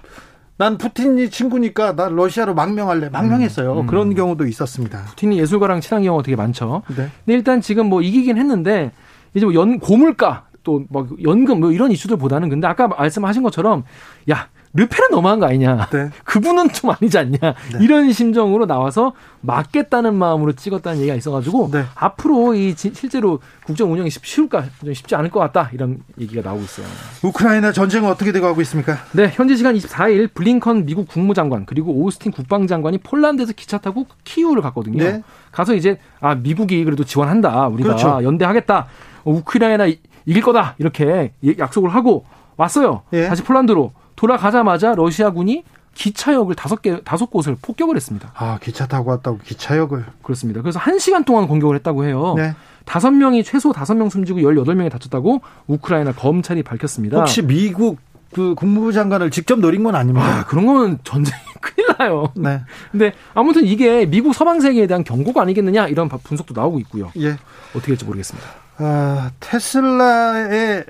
[0.58, 3.10] 난 푸틴이 친구니까 나 러시아로 망명할래.
[3.10, 3.74] 망명했어요.
[3.74, 3.88] 음, 음.
[3.88, 5.04] 그런 경우도 있었습니다.
[5.10, 6.82] 푸틴이 예술가랑 친한 경우가 되게 많죠.
[6.90, 6.96] 네.
[6.96, 8.92] 근데 일단 지금 뭐 이기긴 했는데
[9.34, 13.84] 이제 뭐 연 고물가 또뭐 연금 뭐 이런 이슈들보다는 근데 아까 말씀하신 것처럼
[14.32, 15.90] 야 르페는 너무한 거 아니냐.
[15.92, 16.12] 네.
[16.24, 17.38] 그분은 좀 아니지 않냐.
[17.40, 17.80] 네.
[17.82, 21.86] 이런 심정으로 나와서 맞겠다는 마음으로 찍었다는 얘기가 있어가지고 네.
[21.96, 26.86] 앞으로 이 실제로 국정 운영이 쉬울까 좀 쉽지 않을 것 같다 이런 얘기가 나오고 있어요.
[27.24, 28.98] 우크라이나 전쟁은 어떻게 돼가고 있습니까?
[29.14, 35.04] 네, 현지 시간 24일 블링컨 미국 국무장관 그리고 오스틴 국방장관이 폴란드에서 기차 타고 키우를 갔거든요.
[35.04, 35.24] 네.
[35.52, 38.20] 가서 이제 아 미국이 그래도 지원한다 우리가 그렇죠.
[38.24, 38.86] 연대하겠다
[39.24, 39.88] 우크라이나
[40.26, 42.26] 이길 거다 이렇게 약속을 하고
[42.58, 43.02] 왔어요.
[43.14, 43.28] 예.
[43.28, 48.32] 다시 폴란드로 돌아가자마자 러시아군이 기차역을 다섯 개 다섯 곳을 폭격을 했습니다.
[48.36, 50.62] 아 기차 타고 왔다고 기차역을 그렇습니다.
[50.62, 52.34] 그래서 한 시간 동안 공격을 했다고 해요.
[52.36, 52.54] 네.
[52.86, 57.18] 다섯 명이 최소 다섯 명 숨지고 열여덟 명이 다쳤다고 우크라이나 검찰이 밝혔습니다.
[57.18, 57.98] 혹시 미국
[58.34, 60.40] 그 국무부 장관을 직접 노린 건 아닙니까?
[60.40, 62.32] 아, 그런 건 전쟁이 큰일 나요.
[62.36, 62.62] 네.
[62.92, 67.12] 근데 아무튼 이게 미국 서방 세계에 대한 경고가 아니겠느냐 이런 분석도 나오고 있고요.
[67.18, 67.38] 예.
[67.72, 68.48] 어떻게 될지 모르겠습니다.
[68.78, 70.86] 아, 테슬라의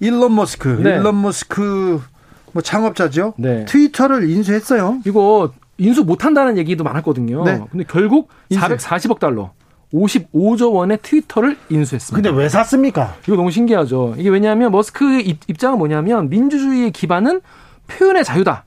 [0.00, 0.96] 일론 머스크, 네.
[0.96, 2.02] 일론 머스크
[2.52, 3.34] 뭐 창업자죠.
[3.36, 3.64] 네.
[3.64, 5.00] 트위터를 인수했어요.
[5.04, 7.44] 이거 인수 못한다는 얘기도 많았거든요.
[7.44, 7.60] 네.
[7.70, 8.64] 근데 결국 인수.
[8.64, 9.52] 440억 달러.
[9.92, 12.30] 55조 원의 트위터를 인수했습니다.
[12.30, 13.16] 근데 왜 샀습니까?
[13.26, 14.14] 이거 너무 신기하죠.
[14.18, 17.40] 이게 왜냐하면 머스크의 입장은 뭐냐면 민주주의의 기반은
[17.88, 18.64] 표현의 자유다.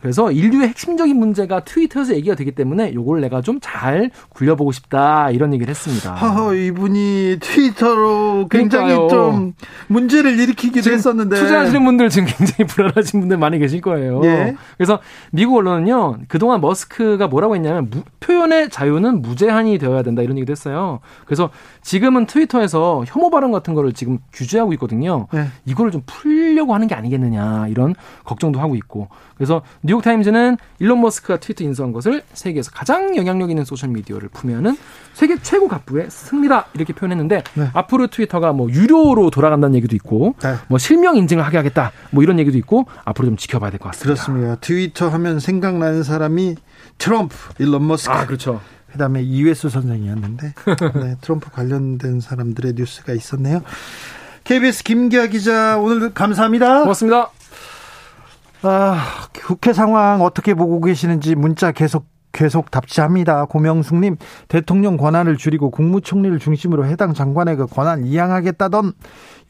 [0.00, 5.52] 그래서 인류의 핵심적인 문제가 트위터에서 얘기가 되기 때문에 요걸 내가 좀 잘 굴려보고 싶다 이런
[5.52, 6.12] 얘기를 했습니다.
[6.14, 9.08] 하하, 이분이 트위터로 굉장히 그러니까요.
[9.08, 9.52] 좀
[9.88, 14.20] 문제를 일으키기도 했었는데 투자하시는 분들 지금 굉장히 불안하신 분들 많이 계실 거예요.
[14.24, 14.54] 예.
[14.76, 15.00] 그래서
[15.32, 21.00] 미국 언론은요 그동안 머스크가 뭐라고 했냐면 무, 표현의 자유는 무제한이 되어야 된다 이런 얘기도 했어요.
[21.24, 21.50] 그래서
[21.82, 25.26] 지금은 트위터에서 혐오 발언 같은 거를 지금 규제하고 있거든요.
[25.34, 25.46] 예.
[25.64, 31.64] 이거를 좀 풀려고 하는 게 아니겠느냐 이런 걱정도 하고 있고 그래서 뉴욕타임즈는 일론 머스크가 트위터
[31.64, 34.76] 인수한 것을 세계에서 가장 영향력 있는 소셜 미디어를 품에 안은
[35.14, 37.70] 세계 최고 갑부의 승리다 이렇게 표현했는데 네.
[37.72, 40.54] 앞으로 트위터가 뭐 유료로 돌아간다는 얘기도 있고 네.
[40.68, 44.22] 뭐 실명 인증을 하게 하겠다 뭐 이런 얘기도 있고 앞으로 좀 지켜봐야 될 것 같습니다.
[44.24, 44.56] 그렇습니다.
[44.60, 46.56] 트위터 하면 생각나는 사람이
[46.98, 48.12] 트럼프, 일론 머스크.
[48.12, 48.60] 아 그렇죠.
[48.92, 50.54] 그다음에 이회수 선생이었는데
[51.00, 53.62] 네, 트럼프 관련된 사람들의 뉴스가 있었네요.
[54.44, 56.80] KBS 김기아 기자 오늘 감사합니다.
[56.82, 57.30] 고맙습니다.
[58.62, 63.46] 아, 국회 상황 어떻게 보고 계시는지 문자 계속 계속 답지합니다.
[63.46, 64.16] 고명숙님,
[64.48, 68.92] 대통령 권한을 줄이고 국무총리를 중심으로 해당 장관의 그 권한 이양하겠다던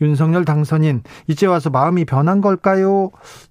[0.01, 3.11] 윤석열 당선인, 이제 와서 마음이 변한 걸까요?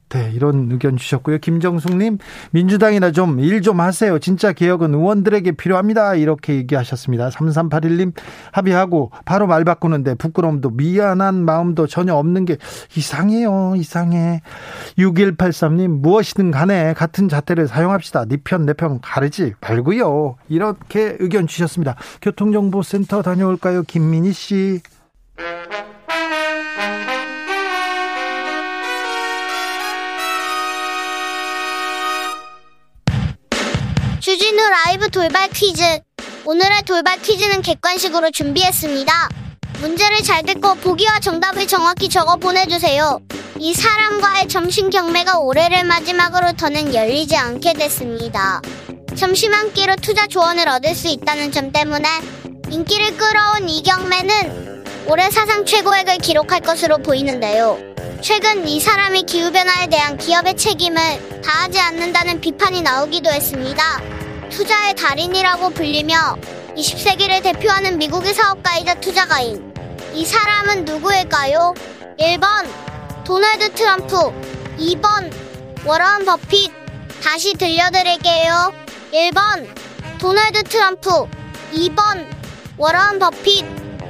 [0.10, 1.40] 네, 이런 의견 주셨고요.
[1.40, 2.20] 김정숙님,
[2.52, 4.20] 민주당이나 좀일좀 하세요.
[4.20, 6.14] 진짜 개혁은 의원들에게 필요합니다.
[6.16, 7.30] 이렇게 얘기하셨습니다.
[7.30, 8.14] 3381님,
[8.52, 12.58] 합의하고 바로 말 바꾸는데 부끄러움도 미안한 마음도 전혀 없는 게
[12.96, 13.74] 이상해요.
[13.78, 14.42] 이상해.
[15.00, 18.26] 6183님, 무엇이든 간에 같은 잣대를 사용합시다.
[18.26, 20.36] 네 편, 내 편 가르지 말고요.
[20.50, 21.96] 이렇게 의견 주셨습니다.
[22.22, 23.82] 교통정보센터 다녀올까요?
[23.84, 24.82] 김민희 씨.
[34.20, 35.84] 주진우 라이브 돌발 퀴즈.
[36.46, 39.30] 오늘의 돌발 퀴즈는 객관식으로 준비했습니다.
[39.82, 43.20] 문제를 잘 듣고 보기와 정답을 정확히 적어 보내주세요.
[43.60, 48.62] 이 사람과의 점심 경매가 올해를 마지막으로 더는 열리지 않게 됐습니다.
[49.16, 52.08] 점심 한 끼로 투자 조언을 얻을 수 있다는 점 때문에
[52.70, 54.75] 인기를 끌어온 이 경매는
[55.08, 57.78] 올해 사상 최고액을 기록할 것으로 보이는데요.
[58.22, 64.02] 최근 이 사람이 기후변화에 대한 기업의 책임을 다하지 않는다는 비판이 나오기도 했습니다.
[64.50, 66.16] 투자의 달인이라고 불리며
[66.76, 69.72] 20세기를 대표하는 미국의 사업가이자 투자가인.
[70.16, 71.76] 이 사람은 누구일까요?
[72.18, 72.66] 1번
[73.24, 74.16] 도널드 트럼프
[74.80, 75.32] 2번
[75.86, 76.72] 워런 버핏
[77.24, 78.74] 다시 들려드릴게요.
[79.14, 79.68] 1번
[80.18, 81.10] 도널드 트럼프
[81.74, 82.28] 2번
[82.78, 83.85] 워런 버핏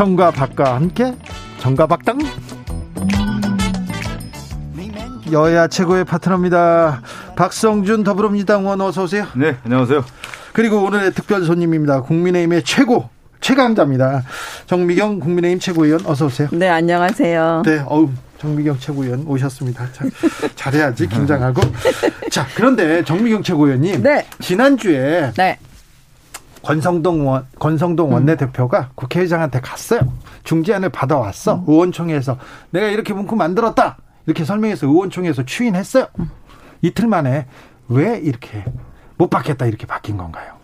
[0.00, 1.14] 정과 박과 함께
[1.58, 2.18] 정과 박당
[5.30, 7.02] 여야 최고의 파트너입니다.
[7.36, 9.26] 박성준 더불어민주당 의원 어서 오세요.
[9.36, 10.02] 네, 안녕하세요.
[10.54, 12.00] 그리고 오늘의 특별 손님입니다.
[12.00, 13.10] 국민의힘의 최고
[13.42, 14.22] 최강자입니다.
[14.64, 16.48] 정미경 국민의힘 최고위원 어서 오세요.
[16.50, 17.64] 네, 안녕하세요.
[17.66, 18.08] 네, 어우
[18.38, 19.86] 정미경 최고위원 오셨습니다.
[19.92, 20.06] 자,
[20.54, 21.60] 잘해야지 긴장하고.
[22.30, 24.26] 자, 그런데 정미경 최고위원님, 네.
[24.40, 25.58] 지난주에 네.
[26.62, 28.84] 권성동 원, 권성동 원내대표가 음.
[28.94, 30.00] 국회의장한테 갔어요.
[30.44, 31.56] 중재안을 받아왔어.
[31.56, 31.64] 음.
[31.66, 32.38] 의원총회에서
[32.70, 33.98] 내가 이렇게 문구 만들었다.
[34.26, 36.06] 이렇게 설명해서 의원총회에서 추인했어요.
[36.82, 37.46] 이틀 만에
[37.88, 38.64] 왜 이렇게
[39.16, 40.60] 못 받겠다 이렇게 바뀐 건가요?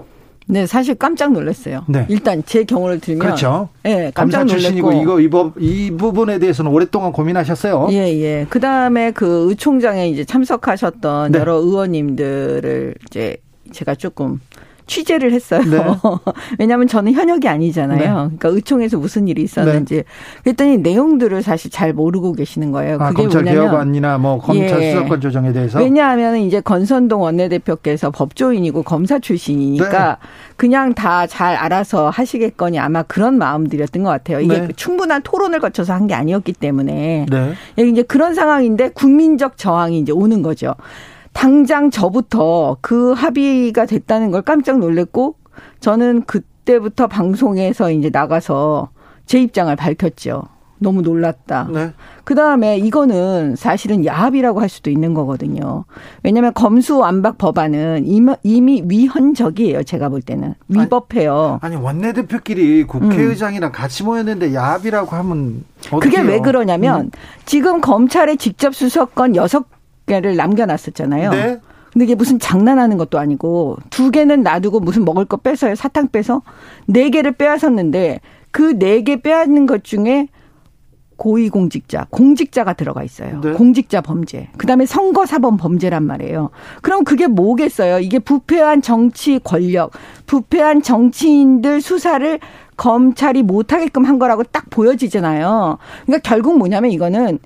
[0.49, 1.85] 네, 사실 깜짝 놀랐어요.
[1.89, 2.07] 네.
[2.09, 3.69] 일단 제 경우를 들면 그렇죠.
[3.83, 7.89] 네, 깜짝 놀랐고 이거 이, 부, 이 부분에 대해서는 오랫동안 고민하셨어요.
[7.91, 8.47] 예, 예.
[8.49, 11.39] 그다음에 그 의총장에 이제 참석하셨던 네.
[11.41, 13.37] 여러 의원님들을 이제
[13.73, 14.41] 제가 조금
[14.87, 15.61] 취재를 했어요.
[15.69, 15.85] 네.
[16.59, 17.99] 왜냐하면 저는 현역이 아니잖아요.
[17.99, 18.07] 네.
[18.07, 19.97] 그러니까 의총에서 무슨 일이 있었는지.
[19.97, 20.05] 네.
[20.45, 22.97] 그랬더니 내용들을 사실 잘 모르고 계시는 거예요.
[23.01, 24.93] 아, 그게 검찰 개혁안이나 뭐 검찰 예.
[24.93, 25.79] 수사권 조정에 대해서.
[25.79, 30.29] 왜냐하면 이제 건선동 원내대표께서 법조인이고 검사 출신이니까 네.
[30.57, 34.41] 그냥 다 잘 알아서 하시겠거니 아마 그런 마음들이었던 것 같아요.
[34.41, 34.69] 이게 네.
[34.77, 37.27] 충분한 토론을 거쳐서 한 게 아니었기 때문에.
[37.29, 37.53] 네.
[37.83, 40.75] 이제 그런 상황인데 국민적 저항이 이제 오는 거죠.
[41.37, 45.37] 당장 저부터 그 합의가 됐다는 걸 깜짝 놀랐고
[45.81, 48.89] 저는 그때부터 방송에서 이제 나가서
[49.27, 50.45] 제 입장을 밝혔죠.
[50.79, 51.69] 너무 놀랐다.
[51.73, 51.93] 네.
[52.25, 55.85] 그 다음에 이거는 사실은 야합이라고 할 수도 있는 거거든요.
[56.23, 58.05] 왜냐하면 검수완박 법안은
[58.43, 59.83] 이미 위헌적이에요.
[59.85, 61.59] 제가 볼 때는 위법해요.
[61.61, 63.73] 아니, 아니 원내대표끼리 국회의장이랑 음.
[63.73, 66.01] 같이 모였는데 야합이라고 하면 어떡해요?
[66.01, 67.11] 그게 왜 그러냐면 음.
[67.45, 69.65] 지금 검찰의 직접 수사권 여섯
[70.07, 71.31] 개를 남겨놨었잖아요.
[71.31, 71.61] 네.
[71.93, 75.75] 근데 이게 무슨 장난하는 것도 아니고 두 개는 놔두고 무슨 먹을 거 뺏어요.
[75.75, 76.43] 사탕 빼서
[76.87, 80.29] 네 개를 빼앗았는데 그 네 개 빼앗는 것 중에
[81.17, 83.41] 고위공직자, 공직자가 들어가 있어요.
[83.41, 83.53] 네.
[83.53, 84.51] 공직자 범죄.
[84.59, 86.51] 그다음에 선거사범 범죄란 말이에요.
[86.83, 88.01] 그럼 그게 뭐겠어요?
[88.01, 89.93] 이게 부패한 정치 권력,
[90.27, 92.39] 부패한 정치인들 수사를
[92.77, 95.79] 검찰이 못하게끔 한 거라고 딱 보여지잖아요.
[96.05, 97.39] 그러니까 결국 뭐냐면 이거는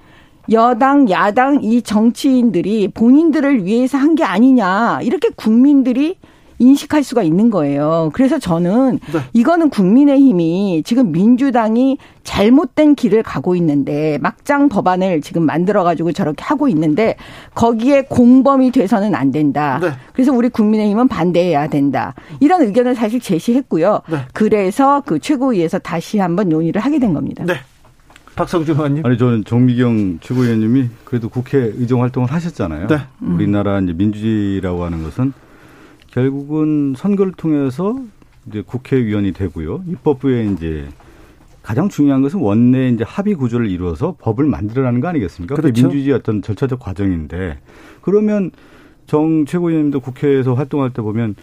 [0.50, 5.00] 여당, 야당 이 정치인들이 본인들을 위해서 한 게 아니냐.
[5.02, 6.16] 이렇게 국민들이
[6.58, 8.10] 인식할 수가 있는 거예요.
[8.12, 9.20] 그래서 저는 네.
[9.32, 16.68] 이거는 국민의힘이 지금 민주당이 잘못된 길을 가고 있는데 막장 법안을 지금 만들어 가지고 저렇게 하고
[16.68, 17.16] 있는데
[17.54, 19.78] 거기에 공범이 돼서는 안 된다.
[19.80, 19.88] 네.
[20.12, 22.14] 그래서 우리 국민의힘은 반대해야 된다.
[22.40, 24.00] 이런 의견을 사실 제시했고요.
[24.10, 24.18] 네.
[24.34, 27.44] 그래서 그 최고위에서 다시 한번 논의를 하게 된 겁니다.
[28.40, 28.44] 네.
[28.44, 29.06] 박성준 의원님.
[29.06, 32.86] 아니 저는 정미경 최고위원님이 그래도 국회 의정 활동을 하셨잖아요.
[32.86, 32.98] 네.
[33.22, 33.34] 음.
[33.34, 35.32] 우리나라 이제 민주주의라고 하는 것은
[36.08, 38.00] 결국은 선거를 통해서
[38.46, 39.84] 이제 국회의원이 되고요.
[39.86, 40.88] 입법부에 이제
[41.62, 45.54] 가장 중요한 것은 원내 이제 합의 구조를 이루어서 법을 만들어라는 거 아니겠습니까?
[45.56, 45.82] 그렇죠.
[45.82, 47.58] 민주주의 어떤 절차적 과정인데
[48.00, 48.50] 그러면
[49.06, 51.34] 정 최고위원님도 국회에서 활동할 때 보면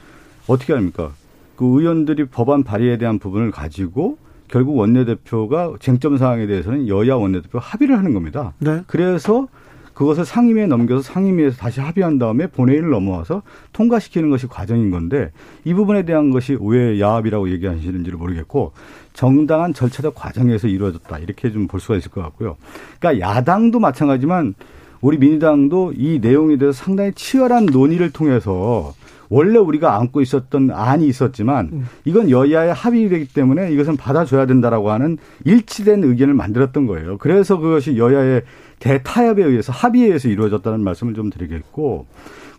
[0.47, 1.11] 어떻게 합니까?
[1.55, 7.97] 그 의원들이 법안 발의에 대한 부분을 가지고 결국 원내대표가 쟁점 사항에 대해서는 여야 원내대표 합의를
[7.97, 8.53] 하는 겁니다.
[8.59, 8.81] 네.
[8.87, 9.47] 그래서
[9.93, 13.41] 그것을 상임위에 넘겨서 상임위에서 다시 합의한 다음에 본회의를 넘어와서
[13.73, 15.31] 통과시키는 것이 과정인 건데
[15.65, 18.73] 이 부분에 대한 것이 왜 야합이라고 얘기하시는지를 모르겠고
[19.13, 22.57] 정당한 절차적 과정에서 이루어졌다 이렇게 좀 볼 수가 있을 것 같고요.
[22.99, 24.53] 그러니까 야당도 마찬가지만
[25.01, 28.93] 우리 민주당도 이 내용에 대해서 상당히 치열한 논의를 통해서
[29.29, 31.85] 원래 우리가 안고 있었던 안이 있었지만 음.
[32.05, 37.17] 이건 여야의 합의이기 때문에 이것은 받아줘야 된다라고 하는 일치된 의견을 만들었던 거예요.
[37.17, 38.43] 그래서 그것이 여야의
[38.79, 42.05] 대타협에 의해서 합의에 의해서 이루어졌다는 말씀을 좀 드리겠고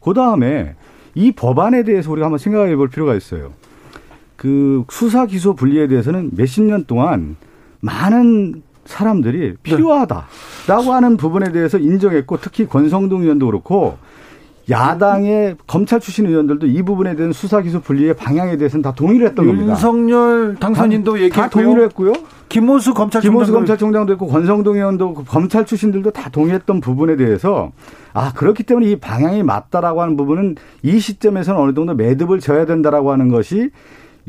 [0.02, 0.74] 그 다음에
[1.14, 3.52] 이 법안에 대해서 우리가 한번 생각해 볼 필요가 있어요.
[4.37, 7.37] 그 수사 기소 분리에 대해서는 몇십 년 동안
[7.81, 13.98] 많은 사람들이 필요하다라고 하는 부분에 대해서 인정했고 특히 권성동 의원도 그렇고
[14.70, 19.46] 야당의 검찰 출신 의원들도 이 부분에 대한 수사 기소 분리의 방향에 대해서는 다 동의를 했던
[19.46, 19.70] 겁니다.
[19.72, 21.42] 윤석열 당선인도 다, 얘기했고요.
[21.42, 22.12] 다 동의를 했고요.
[22.48, 27.72] 김호수 검찰총장도 김호수 검찰총장도 했고 권성동 의원도 그 검찰 출신들도 다 동의했던 부분에 대해서
[28.12, 33.12] 아 그렇기 때문에 이 방향이 맞다라고 하는 부분은 이 시점에서는 어느 정도 매듭을 져야 된다라고
[33.12, 33.70] 하는 것이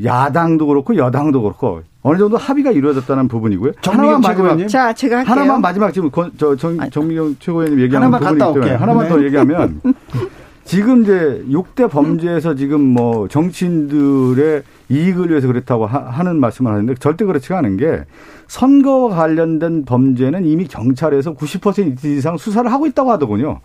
[0.02, 3.72] 야당도 그렇고 여당도 그렇고 어느 정도 합의가 이루어졌다는 부분이고요.
[3.84, 5.32] 하나만 마지막 자 제가 할게요.
[5.32, 9.08] 하나만 마지막 지금 저 정, 정미경 최고위원님 얘기하는 부분이 때문에 하나만 네.
[9.10, 9.80] 더 얘기하면
[10.64, 17.24] 지금 이제 6대 범죄에서 지금 뭐 정치인들의 이익을 위해서 그렇다고 하 는 말씀을 하는데 절대
[17.24, 18.04] 그렇지가 않은 게
[18.46, 23.60] 선거와 관련된 범죄는 이미 경찰에서 90% 이상 수사를 하고 있다고 하더군요.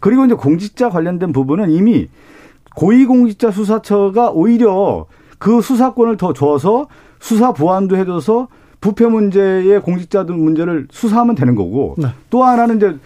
[0.00, 2.08] 그리고 이제 공직자 관련된 부분은 이미
[2.76, 5.06] 고위공직자 수사처가 오히려
[5.38, 6.86] 그 수사권을 더 줘서
[7.20, 8.48] 수사 보완도 해줘서
[8.80, 12.08] 부패 문제의 공직자들 문제를 수사하면 되는 거고 네.
[12.30, 12.96] 또 하나는 이제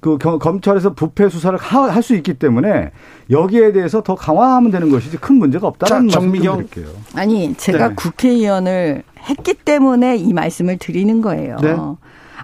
[0.00, 2.90] 그 검찰에서 부패 수사를 할 수 있기 때문에
[3.30, 6.88] 여기에 대해서 더 강화하면 되는 것이지 큰 문제가 없다는 말씀 드릴게요.
[7.14, 7.94] 아니 제가 네.
[7.94, 11.56] 국회의원을 했기 때문에 이 말씀을 드리는 거예요.
[11.62, 11.76] 네.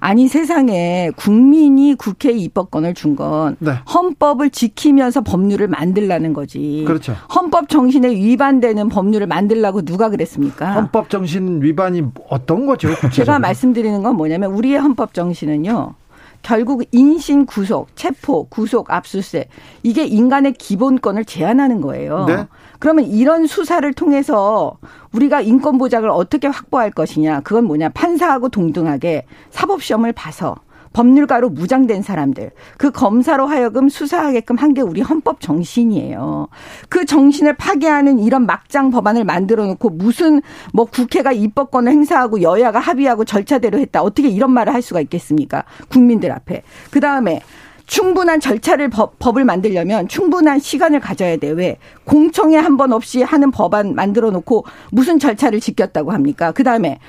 [0.01, 3.73] 아니 세상에 국민이 국회 입법권을 준건 네.
[3.93, 6.85] 헌법을 지키면서 법률을 만들라는 거지.
[6.87, 7.15] 그렇죠.
[7.35, 10.73] 헌법 정신에 위반되는 법률을 만들라고 누가 그랬습니까?
[10.73, 12.89] 헌법 정신 위반이 어떤 거죠?
[12.89, 13.15] 구체적으로?
[13.15, 15.95] 제가 말씀드리는 건 뭐냐면 우리의 헌법 정신은요.
[16.43, 19.49] 결국 인신 구속, 체포, 구속, 압수수색
[19.83, 22.27] 이게 인간의 기본권을 제한하는 거예요.
[22.27, 22.47] 네?
[22.79, 24.79] 그러면 이런 수사를 통해서
[25.13, 27.41] 우리가 인권 보장을 어떻게 확보할 것이냐?
[27.41, 27.91] 그건 뭐냐?
[27.91, 30.57] 판사하고 동등하게 사법 시험을 봐서
[30.95, 36.49] 법률가로 무장된 사람들, 그 검사로 하여금 수사하게끔 한 게 우리 헌법 정신이에요.
[36.89, 40.41] 그 정신을 파괴하는 이런 막장 법안을 만들어 놓고 무슨
[40.73, 44.03] 뭐 국회가 입법권을 행사하고 여야가 합의하고 절차대로 했다.
[44.03, 45.65] 어떻게 이런 말을 할 수가 있겠습니까?
[45.89, 46.63] 국민들 앞에.
[46.91, 47.41] 그 다음에
[47.89, 51.51] 충분한 절차를 법, 을 만들려면 충분한 시간을 가져야 돼.
[51.51, 51.79] 왜?
[52.05, 56.53] 공청회 한 번 없이 하는 법안 만들어 놓고 무슨 절차를 지켰다고 합니까?
[56.53, 57.01] 그 다음에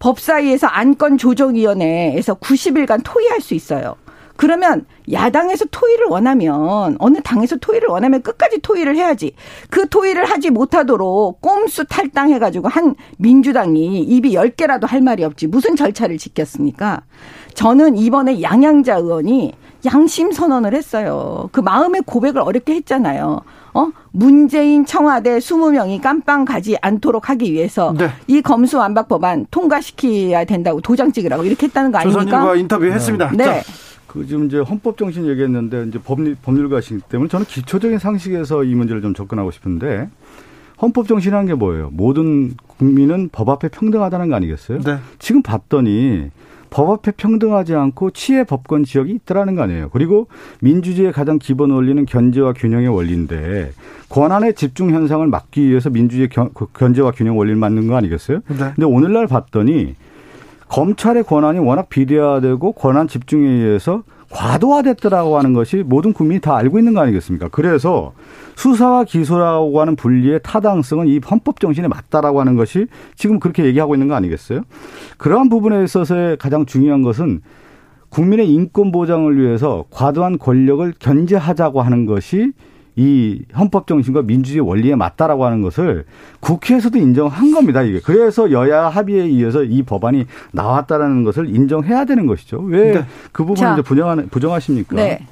[0.00, 3.94] 법사위에서 안건 조정위원회에서 90일간 토의할 수 있어요.
[4.36, 9.32] 그러면 야당에서 토의를 원하면 어느 당에서 토의를 원하면 끝까지 토의를 해야지.
[9.70, 15.46] 그 토의를 하지 못하도록 꼼수 탈당해 가지고 한 민주당이 입이 10개라도 할 말이 없지.
[15.46, 17.02] 무슨 절차를 지켰습니까?
[17.54, 19.52] 저는 이번에 양양자 의원이
[19.86, 21.48] 양심 선언을 했어요.
[21.52, 23.42] 그 마음의 고백을 어렵게 했잖아요.
[23.74, 23.88] 어?
[24.12, 28.08] 문재인 청와대 20명이 깜빵 가지 않도록 하기 위해서 네.
[28.28, 32.24] 이 검수완박 법안 통과시켜야 된다고 도장 찍으라고 이렇게 했다는 거 아닙니까?
[32.24, 33.32] 조선일과 인터뷰했습니다.
[33.32, 33.46] 네.
[33.46, 33.62] 네.
[34.14, 39.02] 그 지금 이제 헌법 정신 얘기했는데 이제 법률 법률가시기 때문에 저는 기초적인 상식에서 이 문제를
[39.02, 40.08] 좀 접근하고 싶은데
[40.80, 41.90] 헌법 정신이라는 게 뭐예요?
[41.92, 44.80] 모든 국민은 법 앞에 평등하다는 거 아니겠어요?
[44.82, 44.98] 네.
[45.18, 46.30] 지금 봤더니
[46.70, 49.90] 법 앞에 평등하지 않고 치해 법권 지역이 있더라는 거 아니에요.
[49.90, 50.28] 그리고
[50.60, 53.72] 민주주의의 가장 기본 원리는 견제와 균형의 원리인데
[54.10, 58.40] 권한의 집중 현상을 막기 위해서 민주주의 그 견제와 균형 원리를 맞는 거 아니겠어요?
[58.46, 58.56] 네.
[58.56, 59.96] 근데 오늘날 봤더니
[60.74, 66.94] 검찰의 권한이 워낙 비대화되고 권한 집중에 의해서 과도화됐더라고 하는 것이 모든 국민이 다 알고 있는
[66.94, 67.46] 거 아니겠습니까?
[67.52, 68.12] 그래서
[68.56, 74.08] 수사와 기소라고 하는 분리의 타당성은 이 헌법 정신에 맞다라고 하는 것이 지금 그렇게 얘기하고 있는
[74.08, 74.62] 거 아니겠어요?
[75.16, 77.42] 그러한 부분에 있어서의 가장 중요한 것은
[78.08, 82.52] 국민의 인권 보장을 위해서 과도한 권력을 견제하자고 하는 것이
[82.96, 86.04] 이 헌법 정신과 민주주의 원리에 맞다라고 하는 것을
[86.40, 87.82] 국회에서도 인정한 겁니다.
[87.82, 92.58] 이게 그래서 여야 합의에 의해서 이 법안이 나왔다라는 것을 인정해야 되는 것이죠.
[92.60, 93.04] 왜그 네.
[93.32, 94.96] 부분을 이제 부정하는 부정하십니까?
[94.96, 95.26] 네.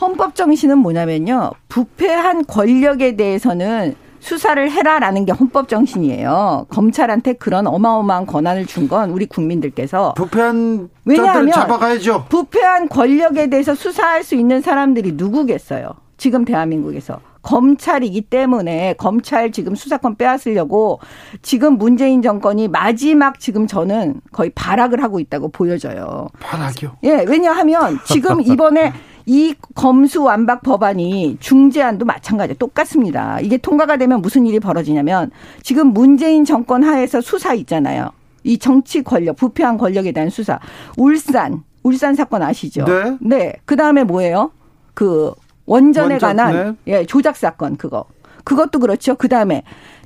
[0.00, 1.52] 헌법 정신은 뭐냐면요.
[1.68, 6.66] 부패한 권력에 대해서는 수사를 해라라는 게 헌법 정신이에요.
[6.68, 12.26] 검찰한테 그런 어마어마한 권한을 준 건 우리 국민들께서 부패한 왜냐하면 잡아가야죠.
[12.28, 15.90] 부패한 권력에 대해서 수사할 수 있는 사람들이 누구겠어요?
[16.18, 17.20] 지금 대한민국에서.
[17.42, 21.00] 검찰이기 때문에 검찰 지금 수사권 빼앗으려고
[21.40, 26.28] 지금 문재인 정권이 마지막 지금 저는 거의 발악을 하고 있다고 보여져요.
[26.40, 26.98] 발악이요?
[27.04, 28.92] 예, 왜냐하면 지금 이번에
[29.24, 33.40] 이 검수 완박 법안이 중재안도 마찬가지 똑같습니다.
[33.40, 35.30] 이게 통과가 되면 무슨 일이 벌어지냐면
[35.62, 38.10] 지금 문재인 정권 하에서 수사 있잖아요.
[38.42, 40.58] 이 정치 권력, 부패한 권력에 대한 수사.
[40.96, 42.84] 울산, 울산 사건 아시죠?
[42.84, 43.16] 네.
[43.20, 43.52] 네.
[43.64, 44.50] 그 다음에 뭐예요?
[44.94, 45.32] 그
[45.68, 47.00] 원전에 원전, 관한 네.
[47.00, 48.06] 예, 조작 사건 그거.
[48.44, 49.14] 그것도 그렇죠.
[49.14, 49.62] 그다음에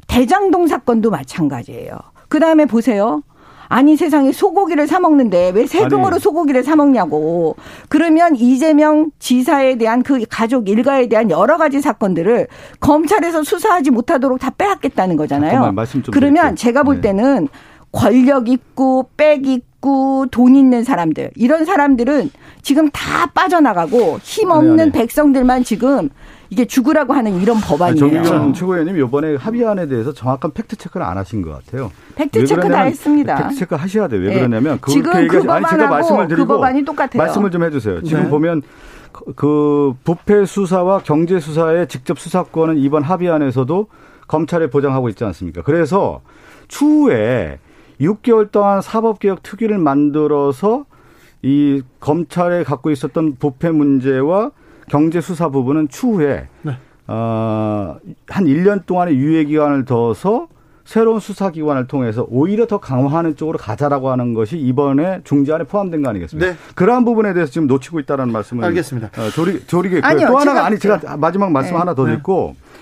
[0.09, 1.97] 대장동 사건도 마찬가지예요.
[2.29, 3.23] 그다음에 보세요.
[3.69, 6.21] 아니 세상에 소고기를 사 먹는데 왜 세금으로 아니.
[6.21, 7.57] 소고기를 사 먹냐고.
[7.89, 12.49] 그러면 이재명 지사에 대한 그 가족 일가에 대한 여러 가지 사건들을
[12.81, 15.75] 검찰에서 수사하지 못하도록 다 빼앗겠다는 거잖아요.
[16.13, 16.55] 그러면 드릴게요.
[16.57, 17.01] 제가 볼 네.
[17.03, 17.49] 때는
[17.93, 22.31] 권력 있고 빽 있고 돈 있는 사람들 이런 사람들은
[22.63, 24.93] 지금 다 빠져나가고 힘 없는 아니, 아니.
[24.93, 26.09] 백성들만 지금
[26.49, 27.97] 이게 죽으라고 하는 이런 법안이에요.
[27.97, 31.91] 정의원 최고위원님 이번에 합의안에 대해서 정확한 fact check를 안 하신 것 같아요.
[32.15, 33.37] fact check 다 했습니다.
[33.37, 34.21] fact check 하셔야 돼요.
[34.21, 34.35] 왜 네.
[34.35, 37.17] 그러냐면 그 지금 그 제가 말씀을 그 드리고 그 법안이 똑같아요.
[37.17, 38.03] 말씀을 좀 해주세요.
[38.03, 38.29] 지금 네.
[38.29, 38.63] 보면
[39.35, 43.87] 그 부패 수사와 경제 수사의 직접 수사권은 이번 합의안에서도
[44.29, 45.63] 검찰에 보장하고 있지 않습니까?
[45.63, 46.21] 그래서
[46.69, 47.59] 추후에
[48.01, 50.85] 6개월 동안 사법개혁 특위를 만들어서
[51.43, 54.51] 이 검찰에 갖고 있었던 부패 문제와
[54.89, 56.77] 경제 수사 부분은 추후에 네.
[57.07, 57.97] 어,
[58.29, 60.49] 한 1년 동안의 유예 기간을 둬서
[60.85, 66.53] 새로운 수사기관을 통해서 오히려 더 강화하는 쪽으로 가자라고 하는 것이 이번에 중재안에 포함된 거 아니겠습니까?
[66.53, 66.59] 네.
[66.75, 69.11] 그러한 부분에 대해서 지금 놓치고 있다는 말씀을 알겠습니다.
[69.21, 71.79] 어, 조리 조리게 또 하나가 아니 제가 마지막 말씀 네.
[71.79, 72.73] 하나 더 듣고 네.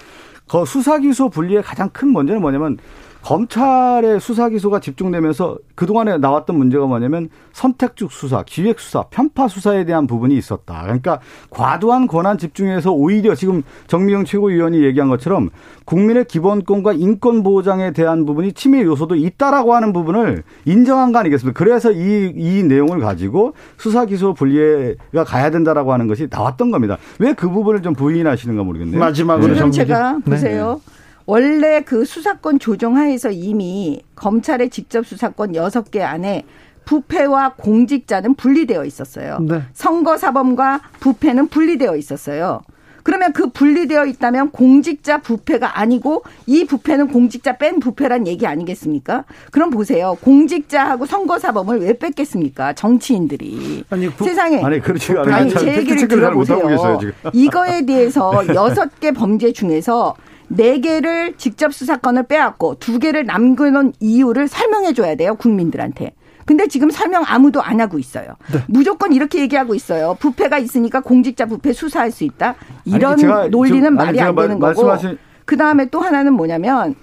[0.50, 2.78] 그 수사기소 분리의 가장 큰 문제는 뭐냐면
[3.22, 10.06] 검찰의 수사 기소가 집중되면서 그동안에 나왔던 문제가 뭐냐면 선택적 수사, 기획 수사, 편파 수사에 대한
[10.06, 10.82] 부분이 있었다.
[10.82, 15.50] 그러니까 과도한 권한 집중해서 오히려 지금 정미영 최고위원이 얘기한 것처럼
[15.84, 21.58] 국민의 기본권과 인권 보장에 대한 부분이 침해 요소도 있다라고 하는 부분을 인정한 거 아니겠습니까?
[21.58, 26.96] 그래서 이, 이 내용을 가지고 수사 기소 분리가 가야 된다라고 하는 것이 나왔던 겁니다.
[27.18, 29.00] 왜 그 부분을 좀 부인하시는가 모르겠네요.
[29.00, 29.70] 마지막으로 네.
[29.70, 30.80] 제가 보세요.
[30.84, 30.99] 네.
[31.30, 36.42] 원래 그 수사권 조정하에서 이미 검찰의 직접 수사권 6개 안에
[36.84, 39.38] 부패와 공직자는 분리되어 있었어요.
[39.38, 39.62] 네.
[39.72, 42.62] 선거사범과 부패는 분리되어 있었어요.
[43.04, 49.24] 그러면 그 분리되어 있다면 공직자 부패가 아니고 이 부패는 공직자 뺀 부패란 얘기 아니겠습니까?
[49.52, 50.16] 그럼 보세요.
[50.22, 52.72] 공직자하고 선거사범을 왜 뺐겠습니까?
[52.72, 53.84] 정치인들이.
[53.88, 54.64] 아니, 부, 세상에.
[54.64, 55.34] 아니, 그렇지 않아요.
[55.34, 56.98] 아니, 제 얘기를 들어보세요.
[57.32, 60.16] 이거에 대해서 여섯 개 범죄 중에서
[60.50, 65.36] 네 개를 직접 수사권을 빼앗고 두 개를 남겨놓은 이유를 설명해 줘야 돼요.
[65.36, 66.12] 국민들한테.
[66.44, 68.34] 근데 지금 설명 아무도 안 하고 있어요.
[68.52, 68.58] 네.
[68.66, 70.16] 무조건 이렇게 얘기하고 있어요.
[70.18, 72.56] 부패가 있으니까 공직자 부패 수사할 수 있다.
[72.84, 74.86] 이런 아니, 논리는 좀, 말이 안 되는 거고.
[74.86, 75.18] 말씀하신...
[75.44, 76.96] 그 다음에 또 하나는 뭐냐면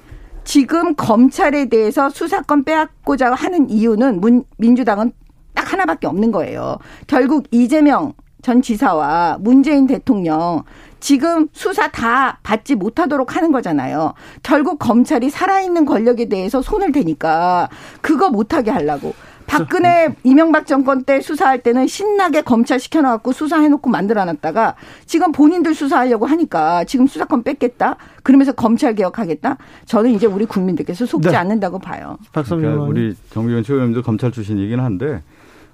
[0.44, 5.14] 지금 검찰에 대해서 수사권 빼앗고자 하는 이유는 문, 민주당은
[5.54, 6.78] 딱 하나밖에 없는 거예요.
[7.08, 10.64] 결국 이재명 전 지사와 문재인 대통령
[11.00, 14.14] 지금 수사 다 받지 못하도록 하는 거잖아요.
[14.44, 17.70] 결국 검찰이 살아있는 권력에 대해서 손을 대니까
[18.02, 19.14] 그거 못하게 하려고.
[19.48, 24.76] 박근혜 이명박 정권 때 수사할 때는 신나게 검찰 시켜놔갖고 수사해놓고 만들어놨다가
[25.06, 27.96] 지금 본인들 수사하려고 하니까 지금 수사권 뺏겠다.
[28.24, 29.58] 그러면서 검찰 개혁하겠다.
[29.86, 31.36] 저는 이제 우리 국민들께서 속지 네.
[31.38, 32.18] 않는다고 봐요.
[32.34, 35.24] 박성민 그러니까 우리 정의원 최고위원도 검찰 출신이긴 한데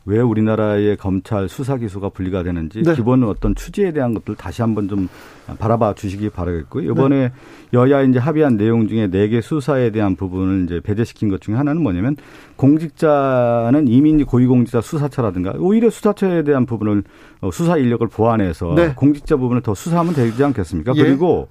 [0.06, 2.94] 왜 우리나라의 검찰 수사 기소가 분리가 되는지 네.
[2.94, 5.08] 기본 어떤 취지에 대한 것들 다시 한번 좀
[5.60, 6.92] 바라봐 주시기 바라겠고요.
[6.92, 7.32] 이번에 네.
[7.74, 11.82] 여야 이제 합의한 내용 중에 네 개 수사에 대한 부분을 이제 배제시킨 것 중에 하나는
[11.82, 12.18] 뭐냐면
[12.58, 17.04] 공직자는 이미 고위공직자 수사처라든가 오히려 수사처에 대한 부분을
[17.42, 18.94] 어, 수사 인력을 보완해서 네.
[18.96, 20.94] 공직자 부분을 더 수사하면 되지 않겠습니까?
[20.98, 21.04] 예.
[21.04, 21.48] 그리고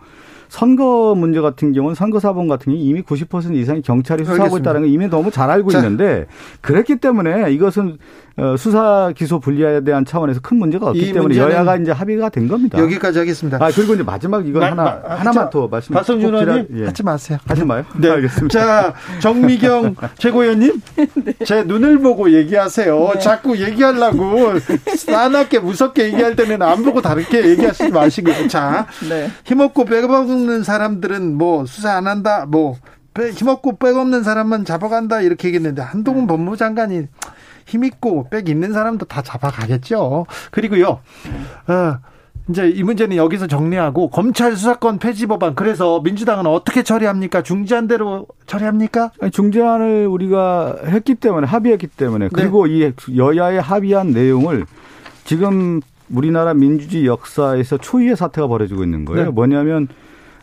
[0.48, 4.70] 선거 문제 같은 경우는 선거 사범 같은 경우 이미 90% 이상이 경찰이 수사하고 알겠습니다.
[4.70, 5.78] 있다는 걸 이미 너무 잘 알고 자.
[5.78, 6.26] 있는데
[6.60, 7.96] 그랬기 때문에 이것은
[8.31, 12.78] 어, 수사 기소 분리에 대한 차원에서 큰 문제가 없기 때문에 여야가 이제 합의가 된 겁니다.
[12.78, 13.58] 여기까지 하겠습니다.
[13.60, 15.94] 아 그리고 이제 마지막 이건 마, 하나 마, 하나만 자, 더 말씀.
[15.94, 16.84] 박성준 의원님 예.
[16.86, 17.38] 하지 마세요.
[17.46, 17.84] 하지 마요.
[17.96, 18.58] 네, 알겠습니다.
[18.58, 20.80] 자 정미경 최고위원님,
[21.24, 21.32] 네.
[21.44, 23.10] 제 눈을 보고 얘기하세요.
[23.14, 23.18] 네.
[23.18, 24.58] 자꾸 얘기하려고
[24.96, 28.48] 싸납게 무섭게 얘기할 때는 안 보고 다르게 얘기하시지 마시고요.
[28.48, 29.30] 자, 네.
[29.44, 32.76] 힘없고 빼먹는 사람들은 뭐 수사 안 한다, 뭐
[33.14, 37.08] 힘없고 빼없는 사람만 잡아간다 이렇게 얘기했는데 한동훈 법무부 장관이
[37.66, 40.26] 힘있고 빽 있는 사람도 다 잡아가겠죠.
[40.50, 41.00] 그리고요,
[41.68, 41.98] 어,
[42.48, 47.42] 이제 이 문제는 여기서 정리하고 검찰 수사권 폐지 법안 그래서 민주당은 어떻게 처리합니까?
[47.42, 49.12] 중지한 대로 처리합니까?
[49.20, 52.30] 아니, 중지안을 우리가 했기 때문에 합의했기 때문에 네.
[52.32, 52.92] 그리고 네.
[53.08, 54.66] 이 여야의 합의한 내용을
[55.24, 59.26] 지금 우리나라 민주주의 역사에서 초유의 사태가 벌어지고 있는 거예요.
[59.26, 59.30] 네.
[59.30, 59.88] 뭐냐면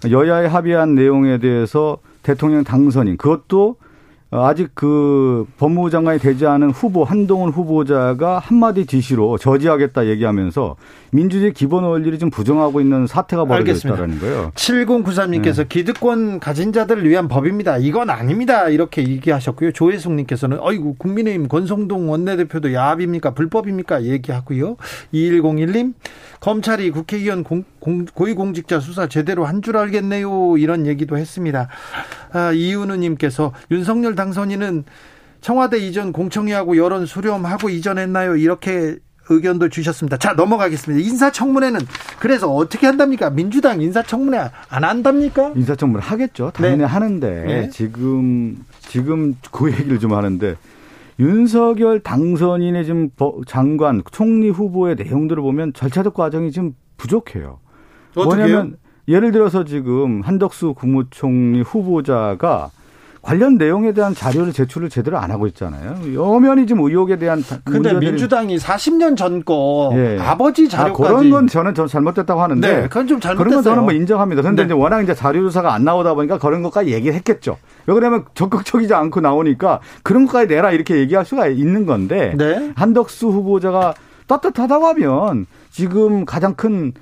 [0.09, 3.86] 여야의 합의한 내용에 대해서 대통령 당선인 그것도 어,
[4.32, 10.75] 아직 그 법무부 장관이 되지 않은 후보 한동훈 후보자가 한마디 지시로 저지하겠다 얘기하면서
[11.11, 14.51] 민주주의 기본 원리를 좀 부정하고 있는 사태가 벌어져 있다는 거예요.
[14.53, 15.65] 7093님께서 네.
[15.67, 17.77] 기득권 가진 자들을 위한 법입니다.
[17.77, 18.69] 이건 아닙니다.
[18.69, 19.71] 이렇게 얘기하셨고요.
[19.71, 23.32] 조혜숙 님께서는 어이구 국민의힘 권성동 원내대표도 야합입니까?
[23.32, 24.03] 불법입니까?
[24.03, 24.77] 얘기하고요.
[25.11, 25.93] 2101님
[26.39, 30.57] 검찰이 국회의원 공, 공, 고위공직자 수사 제대로 한 줄 알겠네요.
[30.57, 31.67] 이런 얘기도 했습니다.
[32.31, 34.85] 아, 이윤우님께서 윤석열 당선인은
[35.41, 38.37] 청와대 이전 공청회하고 여론 수렴하고 이전했나요?
[38.37, 38.95] 이렇게
[39.29, 40.17] 의견도 주셨습니다.
[40.17, 41.05] 자, 넘어가겠습니다.
[41.07, 41.81] 인사청문회는
[42.19, 43.29] 그래서 어떻게 한답니까?
[43.29, 45.53] 민주당 인사청문회 안 한답니까?
[45.55, 46.51] 인사청문회 하겠죠.
[46.53, 46.83] 당연히 네.
[46.85, 47.69] 하는데 네.
[47.69, 50.55] 지금 지금 그 얘기를 좀 하는데
[51.20, 53.09] 윤석열 당선인의 지금
[53.45, 57.59] 장관 총리 후보의 내용들을 보면 절차적 과정이 지금 부족해요.
[58.15, 62.72] 뭐냐면 예를 들어서 지금 한덕수 국무총리 후보자가
[63.30, 65.97] 관련 내용에 대한 자료를 제출을 제대로 안 하고 있잖아요.
[66.15, 70.17] 여면이 지금 의혹에 대한 근데 민주당이 40년 전거 예.
[70.19, 73.38] 아버지 아, 자료까지 아, 그런 건 저는 좀 잘못됐다고 하는데 네, 그건 좀 잘못됐어요.
[73.38, 74.41] 그런 건 저는 뭐 인정합니다.
[74.41, 74.65] 그런데 네.
[74.65, 77.57] 이제 워낙 이제 자료 조사가 안 나오다 보니까 그런 것까지 얘기를 했겠죠.
[77.86, 82.71] 왜 그러면 적극적이지 않고 나오니까 그런 것까지 내라 이렇게 얘기할 수가 있는 건데 네.
[82.75, 83.93] 한덕수 후보자가
[84.27, 86.93] 떳떳하다고 하면 지금 가장 큰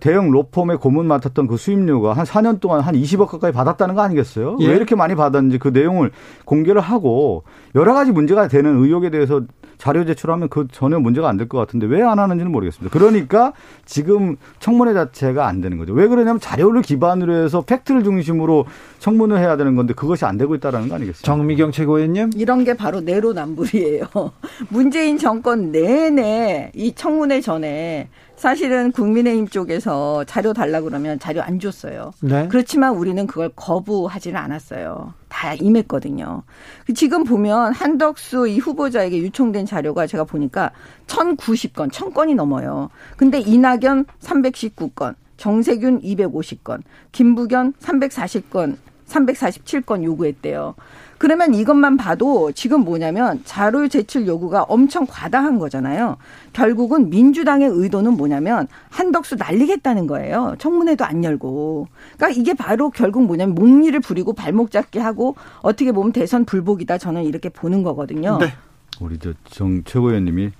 [0.00, 4.56] 대형 로펌의 고문 맡았던 그 수임료가 한 4년 동안 한 20억 가까이 받았다는 거 아니겠어요?
[4.60, 4.68] 예.
[4.68, 6.10] 왜 이렇게 많이 받았는지 그 내용을
[6.46, 9.42] 공개를 하고 여러 가지 문제가 되는 의혹에 대해서
[9.78, 12.96] 자료 제출하면 그 전혀 문제가 안 될 것 같은데 왜 안 하는지는 모르겠습니다.
[12.96, 13.52] 그러니까
[13.84, 15.92] 지금 청문회 자체가 안 되는 거죠.
[15.92, 18.64] 왜 그러냐면 자료를 기반으로 해서 팩트를 중심으로
[19.00, 21.26] 청문을 해야 되는 건데 그것이 안 되고 있다는 거 아니겠습니까?
[21.26, 22.30] 정미경 최고위원님.
[22.36, 24.04] 이런 게 바로 내로남불이에요.
[24.70, 28.08] 문재인 정권 내내 이 청문회 전에
[28.42, 32.10] 사실은 국민의힘 쪽에서 자료 달라 그러면 자료 안 줬어요.
[32.20, 32.48] 네.
[32.48, 35.14] 그렇지만 우리는 그걸 거부하지는 않았어요.
[35.28, 36.42] 다 임했거든요.
[36.96, 40.72] 지금 보면 한덕수 이 후보자에게 유통된 자료가 제가 보니까
[41.06, 42.90] 1090건, 1000건이 넘어요.
[43.16, 46.82] 근데 이낙연 319건, 정세균 250건,
[47.12, 48.76] 김부겸 340건
[49.06, 50.74] 347건 요구했대요.
[51.22, 56.16] 그러면 이것만 봐도 지금 뭐냐면 자료 제출 요구가 엄청 과다한 거잖아요.
[56.52, 60.56] 결국은 민주당의 의도는 뭐냐면 한덕수 날리겠다는 거예요.
[60.58, 61.86] 청문회도 안 열고.
[62.16, 67.22] 그러니까 이게 바로 결국 뭐냐면 목리를 부리고 발목 잡기 하고 어떻게 보면 대선 불복이다 저는
[67.22, 68.38] 이렇게 보는 거거든요.
[68.38, 68.52] 네.
[69.00, 70.50] 우리 저정 최고위원님이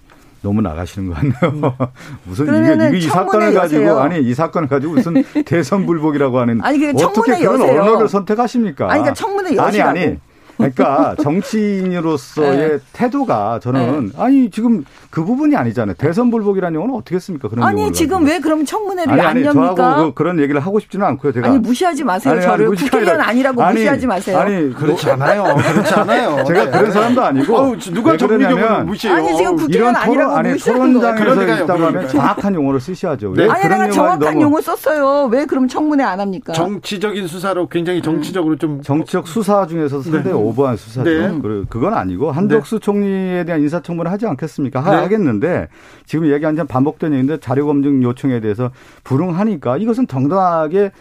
[0.42, 1.76] 너무 나가시는 거 같네요.
[2.22, 3.98] 무슨 이게, 이 사건을 가지고 여세요.
[3.98, 7.82] 아니 이 사건을 가지고 무슨 대선 불복이라고 하는 아니 어떻게 그런 여세요.
[7.82, 8.84] 언어를 선택하십니까?
[8.84, 9.90] 아니 그러니까 청문회 여시라고.
[9.90, 10.18] 아니 아니
[10.56, 12.78] 그러니까 정치인으로서의 네.
[12.92, 14.22] 태도가 저는 네.
[14.22, 15.94] 아니 지금 그 부분이 아니잖아요.
[15.98, 17.48] 대선 불복이라는 용어는 어떻게 했습니까?
[17.48, 18.30] 그런 아니 지금 가지고.
[18.30, 20.12] 왜 그럼 청문회를 아니, 아니, 안 엽니까?
[20.14, 21.32] 그, 런 얘기를 하고 싶지는 않고요.
[21.32, 22.34] 제가 아니 무시하지 마세요.
[22.34, 24.38] 아니, 저를 국회의원 아니라고 아니, 무시하지 마세요.
[24.38, 25.56] 아니 그렇지 않아요.
[25.56, 26.44] 그렇지 않아요.
[26.46, 29.16] 제가 그런 사람도 아니고 어우, 누가 정의경을 무시해요?
[29.16, 33.34] 아니 지금 국회의원 아니라고 아니, 무시하는 토론장에서 있다고 하면 정확한 용어를 쓰셔야죠.
[33.36, 33.48] 네?
[33.48, 35.28] 아니 내가 정확한 용어 썼어요.
[35.30, 36.52] 왜 그럼 청문회 안 합니까?
[36.52, 40.32] 정치적인 수사로 굉장히 정치적으로 좀 정치적 수사 중에서 상당히 네.
[40.42, 41.10] 오버한 수사죠.
[41.10, 41.40] 네.
[41.68, 42.84] 그건 아니고 한덕수 네.
[42.84, 44.80] 총리에 대한 인사청문을 하지 않겠습니까?
[44.82, 44.90] 네.
[44.90, 45.68] 하겠는데
[46.06, 48.70] 지금 얘기한 점 반복된 얘기인데 자료 검증 요청에 대해서
[49.04, 50.92] 불응하니까 이것은 정당하게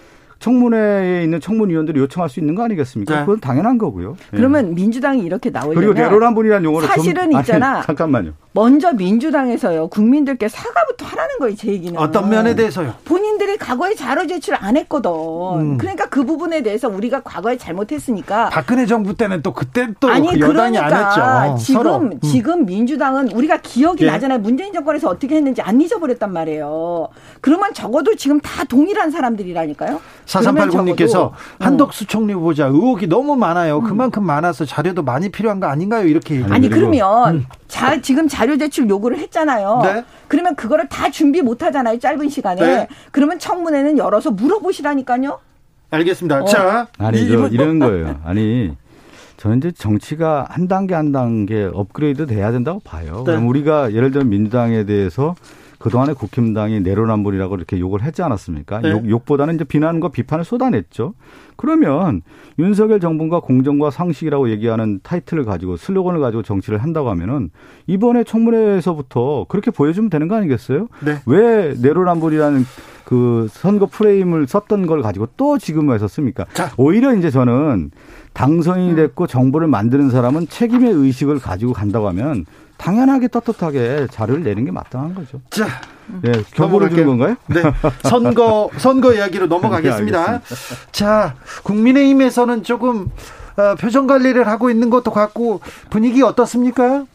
[0.41, 3.13] 청문회에 있는 청문위원들이 요청할 수 있는 거 아니겠습니까?
[3.13, 3.19] 네.
[3.21, 4.17] 그건 당연한 거고요.
[4.31, 4.73] 그러면 네.
[4.73, 7.77] 민주당이 이렇게 나오려면 그리고 내로란 분이라는 용어를 사실은 좀, 있잖아.
[7.77, 8.31] 아니, 잠깐만요.
[8.54, 9.88] 먼저 민주당에서요.
[9.88, 11.97] 국민들께 사과부터 하라는 거예요 제 얘기는.
[11.97, 12.95] 어떤 면에 대해서요?
[13.06, 15.12] 본인들이 과거에 자료 제출 안 했거든.
[15.12, 15.78] 음.
[15.78, 18.49] 그러니까 그 부분에 대해서 우리가 과거에 잘못했으니까.
[18.49, 21.64] 박근혜 정부 때는 또 그때 또 아니 그 여당이 그러니까 안 했죠.
[21.64, 22.20] 지금 음.
[22.22, 24.12] 지금 민주당은 우리가 기억이 예.
[24.12, 24.39] 나잖아요.
[24.39, 27.08] 문재인 정권에서 어떻게 했는지 안 잊어버렸단 말이에요.
[27.39, 30.02] 그러면 적어도 지금 다 동일한 사람들이라니까요.
[30.26, 31.36] 4380님께서 음.
[31.60, 32.66] 한덕수 총리 후보자.
[32.66, 33.80] 의혹이 너무 많아요.
[33.80, 33.84] 음.
[33.86, 36.06] 그만큼 많아서 자료도 많이 필요한 거 아닌가요?
[36.06, 37.45] 이렇게 아니 그러면 음.
[37.70, 39.81] 자 지금 자 자료 제출 요구를 했잖아요.
[39.83, 40.03] 네.
[40.27, 41.99] 그러면 그거를 다 준비 못 하잖아요.
[41.99, 42.59] 짧은 시간에.
[42.59, 42.87] 네.
[43.11, 45.37] 그러면 청문회는 열어서 물어보시라니까요.
[45.91, 46.41] 알겠습니다.
[46.41, 46.45] 어.
[46.45, 48.19] 자, 아니 저 이런 거예요.
[48.25, 48.75] 아니
[49.37, 53.17] 저는 이제 정치가 한 단계 한 단계 업그레이드 돼야 된다고 봐요.
[53.17, 53.23] 네.
[53.25, 55.35] 그럼 우리가 예를 들면 민주당에 대해서
[55.82, 58.82] 그동안에 국힘당이 내로남불이라고 이렇게 욕을 했지 않았습니까?
[58.82, 58.91] 네.
[58.91, 61.13] 욕, 욕보다는 이제 비난과 비판을 쏟아냈죠.
[61.55, 62.21] 그러면
[62.59, 67.49] 윤석열 정부가 공정과 상식이라고 얘기하는 타이틀을 가지고 슬로건을 가지고 정치를 한다고 하면은
[67.88, 70.88] 이번에 청문회에서부터 그렇게 보여주면 되는 거 아니겠어요?
[71.03, 71.17] 네.
[71.25, 72.65] 왜 내로남불이라는
[73.05, 76.45] 그 선거 프레임을 썼던 걸 가지고 또 지금 와서 씁니까?
[76.53, 76.71] 자.
[76.77, 77.91] 오히려 이제 저는
[78.34, 78.95] 당선이 음.
[78.95, 82.45] 됐고 정부를 만드는 사람은 책임의 의식을 가지고 간다고 하면
[82.82, 85.39] 당연하게 떳떳하게 자료를 내는 게 마땅한 거죠.
[85.51, 85.67] 자,
[86.23, 87.36] 네, 경고를 주는 건가요?
[87.47, 87.61] 네,
[88.09, 90.39] 선거 선거 이야기로 넘어가겠습니다.
[90.39, 90.55] 네,
[90.91, 93.11] 자, 국민의힘에서는 조금
[93.55, 95.61] 어, 표정 관리를 하고 있는 것도 같고
[95.91, 97.05] 분위기 어떻습니까?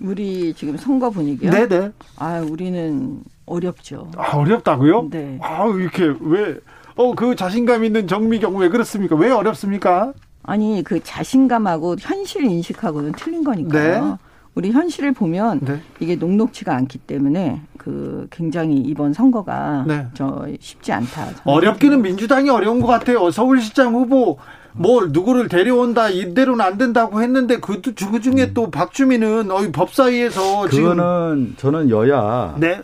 [0.00, 1.52] 우리 지금 선거 분위기요?
[1.52, 1.92] 네, 네.
[2.16, 4.10] 아, 우리는 어렵죠.
[4.16, 5.10] 아, 어렵다고요?
[5.10, 5.38] 네.
[5.40, 6.56] 아, 이렇게 왜?
[6.96, 9.14] 어, 그 자신감 있는 정미경 왜 그렇습니까?
[9.14, 10.12] 왜 어렵습니까?
[10.42, 14.04] 아니, 그 자신감하고 현실 인식하고는 틀린 거니까요.
[14.04, 14.16] 네.
[14.54, 15.80] 우리 현실을 보면 네.
[16.00, 20.06] 이게 녹록치가 않기 때문에 그 굉장히 이번 선거가 네.
[20.14, 21.28] 저 쉽지 않다.
[21.44, 23.30] 어렵기는 민주당이 어려운 것 같아요.
[23.30, 24.38] 서울시장 후보
[24.74, 28.50] 뭘 누구를 데려온다 이대로는 안 된다고 했는데 그, 그 중에 음.
[28.54, 32.80] 또 박주민은 어 법사위에서 그거는 지금 저는 여야 네.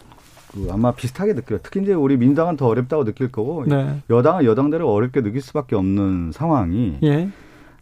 [0.52, 1.58] 그 아마 비슷하게 느껴요.
[1.62, 4.00] 특히 이제 우리 민당은 더 어렵다고 느낄 거고 네.
[4.08, 7.28] 여당은 여당대로 어렵게 느낄 수밖에 없는 상황이 예.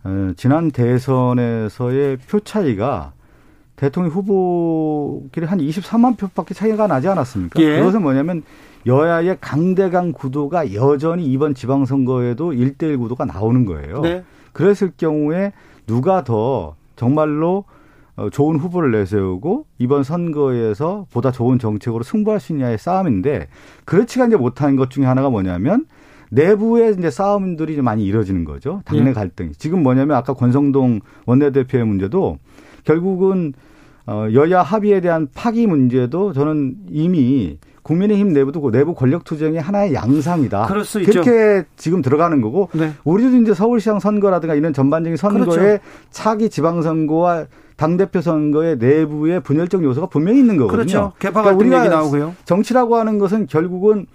[0.05, 3.13] 어, 지난 대선에서의 표 차이가
[3.77, 7.61] 대통령 후보끼리 한 23만 표밖에 차이가 나지 않았습니까?
[7.63, 7.79] 예.
[7.79, 8.43] 그것은 뭐냐면
[8.87, 14.01] 여야의 강대강 구도가 여전히 이번 지방선거에도 1대1 구도가 나오는 거예요.
[14.01, 14.25] 네.
[14.53, 15.53] 그랬을 경우에
[15.87, 17.65] 누가 더 정말로
[18.17, 23.49] 어, 좋은 후보를 내세우고 이번 선거에서 보다 좋은 정책으로 승부할 수 있냐의 싸움인데
[23.85, 25.85] 그렇지가 이제 못하는 것 중에 하나가 뭐냐면
[26.31, 28.81] 내부에 이제 싸움들이 많이 이뤄지는 거죠.
[28.87, 29.13] 당내 예.
[29.13, 29.53] 갈등이.
[29.53, 32.39] 지금 뭐냐면 아까 권성동 원내대표의 문제도
[32.87, 33.53] 결국은
[34.07, 39.95] 어, 여야 합의에 대한 파기 문제도 저는 이미 국민의힘 내부도 그 내부 권력 투쟁의 하나의
[39.95, 40.67] 양상이다.
[40.67, 41.69] 그럴 수 그렇게 있죠.
[41.77, 42.93] 지금 들어가는 거고 네.
[43.05, 45.85] 우리도 이제 서울시장 선거라든가 이런 전반적인 선거에 그렇죠.
[46.11, 50.85] 차기 지방선거와 당 대표 선거의 내부의 분열적 요소가 분명히 있는 거거든요.
[50.85, 51.13] 그렇죠.
[51.19, 52.35] 개파 갈등 그러니까 얘기 나오고요.
[52.45, 54.07] 정치라고 하는 것은 결국은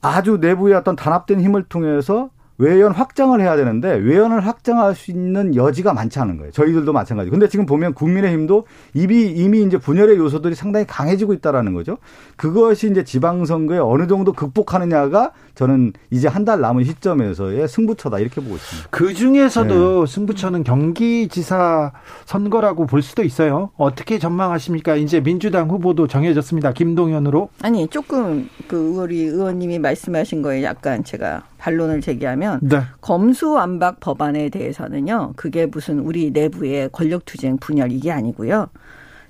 [0.00, 2.30] 아주 내부의 어떤 단합된 힘을 통해서
[2.60, 6.52] 외연 확장을 해야 되는데 외연을 확장할 수 있는 여지가 많지 않은 거예요.
[6.52, 7.30] 저희들도 마찬가지.
[7.30, 11.96] 근데 지금 보면 국민의힘도 이미 이미 이제 분열의 요소들이 상당히 강해지고 있다라는 거죠.
[12.36, 18.56] 그것이 이제 지방선거에 어느 정도 극복하느냐가 저는 이제 한 달 남은 시점에서의 승부처다 이렇게 보고
[18.56, 18.88] 있습니다.
[18.90, 20.10] 그 중에서도 네.
[20.10, 21.92] 승부처는 경기지사
[22.24, 23.68] 선거라고 볼 수도 있어요.
[23.76, 24.96] 어떻게 전망하십니까?
[24.96, 26.72] 이제 민주당 후보도 정해졌습니다.
[26.72, 27.50] 김동연으로.
[27.60, 32.80] 아니 조금 그 우리 의원님이 말씀하신 거에 약간 제가 반론을 제기하면 네.
[33.02, 35.34] 검수완박 법안에 대해서는요.
[35.36, 38.68] 그게 무슨 우리 내부의 권력투쟁 분열 이게 아니고요.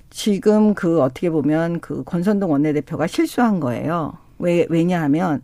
[0.09, 4.13] 지금 그 어떻게 보면 그 권선동 원내대표가 실수한 거예요.
[4.39, 5.41] 왜 왜냐하면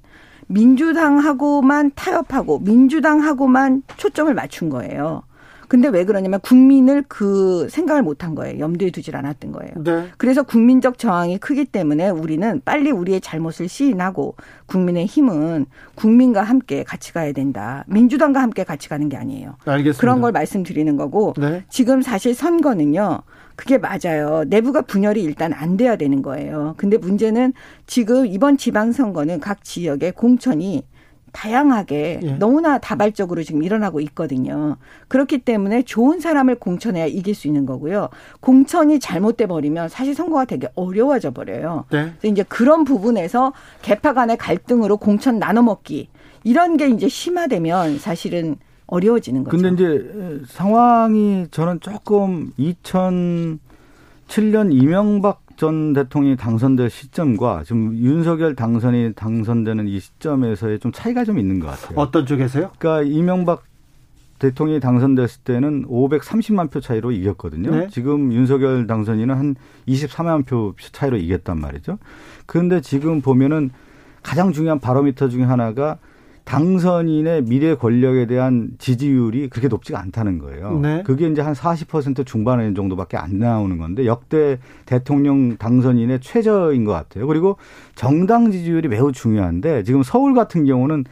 [0.48, 5.24] 민주당하고만 타협하고 민주당하고만 초점을 맞춘 거예요.
[5.68, 8.60] 근데 왜 그러냐면 국민을 그 생각을 못한 거예요.
[8.60, 9.72] 염두에 두질 않았던 거예요.
[9.84, 10.08] 네.
[10.18, 14.36] 그래서 국민적 저항이 크기 때문에 우리는 빨리 우리의 잘못을 시인하고
[14.68, 17.84] 국민의 힘은 국민과 함께 같이 가야 된다.
[17.88, 19.56] 민주당과 함께 같이 가는 게 아니에요.
[19.66, 20.00] 알겠습니다.
[20.00, 21.66] 그런 걸 말씀드리는 거고 네.
[21.70, 23.20] 지금 사실 선거는요.
[23.58, 24.44] 그게 맞아요.
[24.48, 26.76] 내부가 분열이 일단 안 돼야 되는 거예요.
[26.78, 27.54] 근데 문제는
[27.88, 30.84] 지금 이번 지방선거는 각 지역의 공천이
[31.34, 32.32] 다양하게 예.
[32.34, 34.78] 너무나 다발적으로 지금 일어나고 있거든요.
[35.08, 38.10] 그렇기 때문에 좋은 사람을 공천해야 이길 수 있는 거고요.
[38.42, 41.86] 공천이 잘못돼 버리면 사실 선거가 되게 어려워져 버려요.
[41.92, 42.12] 네.
[42.20, 46.10] 그래서 이제 그런 부분에서 개파 간의 갈등으로 공천 나눠 먹기
[46.44, 48.58] 이런 게 이제 심화되면 사실은
[48.88, 49.58] 어려워지는 거죠.
[49.58, 53.60] 근데 이제 상황이 저는 조금 2007년
[54.72, 61.60] 이명박 전 대통령이 당선될 시점과 지금 윤석열 당선이 당선되는 이 시점에서의 좀 차이가 좀 있는
[61.60, 61.98] 것 같아요.
[62.00, 62.72] 어떤 쪽에서요?
[62.78, 63.64] 그러니까 이명박
[64.38, 67.72] 대통령이 당선됐을 때는 530만 표 차이로 이겼거든요.
[67.72, 67.88] 네.
[67.90, 69.56] 지금 윤석열 당선인은 한
[69.88, 71.98] 24만 표 차이로 이겼단 말이죠.
[72.46, 73.72] 그런데 지금 보면은
[74.22, 75.98] 가장 중요한 바로미터 중에 하나가
[76.48, 80.80] 당선인의 미래 권력에 대한 지지율이 그렇게 높지가 않다는 거예요.
[80.80, 81.04] 네.
[81.06, 87.28] 그게 이제 한 40% 중반에 정도밖에 안 나오는 건데 역대 대통령 당선인의 최저인 것 같아요.
[87.28, 87.58] 그리고
[87.96, 91.04] 정당 지지율이 매우 중요한데 지금 서울 같은 경우는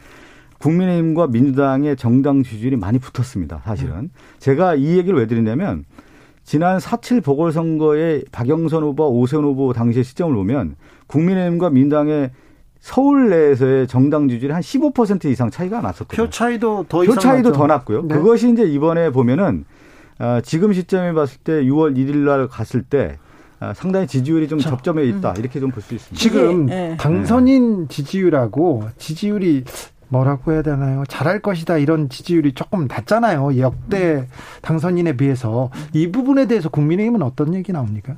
[0.58, 3.60] 국민의힘과 민주당의 정당 지지율이 많이 붙었습니다.
[3.62, 4.08] 사실은.
[4.38, 5.84] 제가 이 얘기를 왜 드리냐면
[6.44, 10.76] 지난 4.7 보궐선거에 박영선 후보, 오세훈 후보 당시의 시점을 보면
[11.08, 12.30] 국민의힘과 민당의
[12.86, 16.24] 서울 내에서의 정당 지지율이 한 15% 이상 차이가 났었거든요.
[16.26, 18.02] 표 차이도 더 표 차이도 더 났고요.
[18.06, 18.14] 네.
[18.14, 19.64] 그것이 이제 이번에 보면은
[20.20, 23.18] 어, 지금 시점에 봤을 때 6월 1일 날 갔을 때
[23.58, 25.30] 어, 상당히 지지율이 좀 자, 접점에 있다.
[25.32, 25.34] 음.
[25.38, 26.16] 이렇게 좀 볼 수 있습니다.
[26.16, 26.96] 지금 네.
[26.96, 29.64] 당선인 지지율하고 지지율이
[30.08, 31.02] 뭐라고 해야 되나요?
[31.08, 33.58] 잘할 것이다 이런 지지율이 조금 낮잖아요.
[33.58, 34.28] 역대
[34.62, 38.14] 당선인에 비해서 이 부분에 대해서 국민의힘은 어떤 얘기 나옵니까?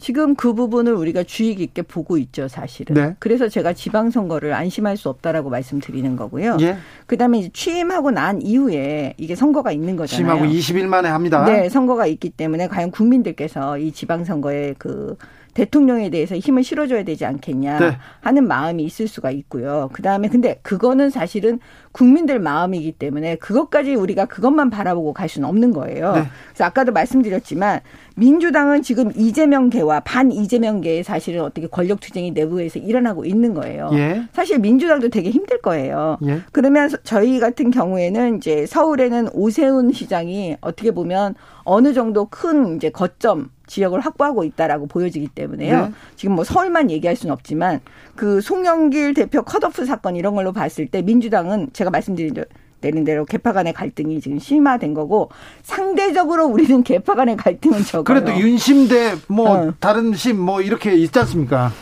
[0.00, 2.94] 지금 그 부분을 우리가 주의 깊게 보고 있죠, 사실은.
[2.94, 3.16] 네.
[3.18, 6.56] 그래서 제가 지방선거를 안심할 수 없다라고 말씀드리는 거고요.
[6.62, 6.78] 예.
[7.06, 10.38] 그다음에 취임하고 난 이후에 이게 선거가 있는 거잖아요.
[10.38, 11.44] 취임하고 20일 만에 합니다.
[11.44, 15.16] 네, 선거가 있기 때문에 과연 국민들께서 이 지방선거에 그
[15.54, 17.98] 대통령에 대해서 힘을 실어줘야 되지 않겠냐 네.
[18.20, 19.90] 하는 마음이 있을 수가 있고요.
[19.92, 21.58] 그 다음에 근데 그거는 사실은
[21.92, 26.12] 국민들 마음이기 때문에 그것까지 우리가 그것만 바라보고 갈 수는 없는 거예요.
[26.12, 26.22] 네.
[26.48, 27.80] 그래서 아까도 말씀드렸지만
[28.16, 33.90] 민주당은 지금 이재명계와 반 이재명계의 사실은 어떻게 권력 투쟁이 내부에서 일어나고 있는 거예요.
[33.94, 34.22] 예.
[34.32, 36.18] 사실 민주당도 되게 힘들 거예요.
[36.26, 36.40] 예.
[36.52, 41.34] 그러면 저희 같은 경우에는 이제 서울에는 오세훈 시장이 어떻게 보면
[41.64, 45.86] 어느 정도 큰 이제 거점 지역을 확보하고 있다라고 보여지기 때문에요.
[45.86, 45.92] 네.
[46.16, 47.80] 지금 뭐 서울만 얘기할 수는 없지만
[48.16, 52.34] 그 송영길 대표 컷오프 사건 이런 걸로 봤을 때 민주당은 제가 말씀드린
[52.82, 55.30] 내린 대로 개파 간의 갈등이 지금 심화된 거고
[55.62, 58.04] 상대적으로 우리는 개파 간의 갈등은 적어요.
[58.04, 59.74] 그래도 윤심 대 뭐 어.
[59.80, 61.72] 다른 심 뭐 이렇게 있지 않습니까?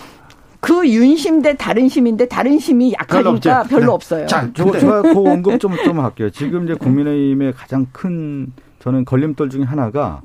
[0.61, 3.93] 그 윤심 대 다른 심인데 다른 심이 약하니까 별로, 별로 네.
[3.93, 4.27] 없어요.
[4.27, 6.31] 자, 제가 그 언급 좀, 좀 할게요.
[6.31, 10.21] 지금 이제 국민의힘의 가장 큰 저는 걸림돌 중에 하나가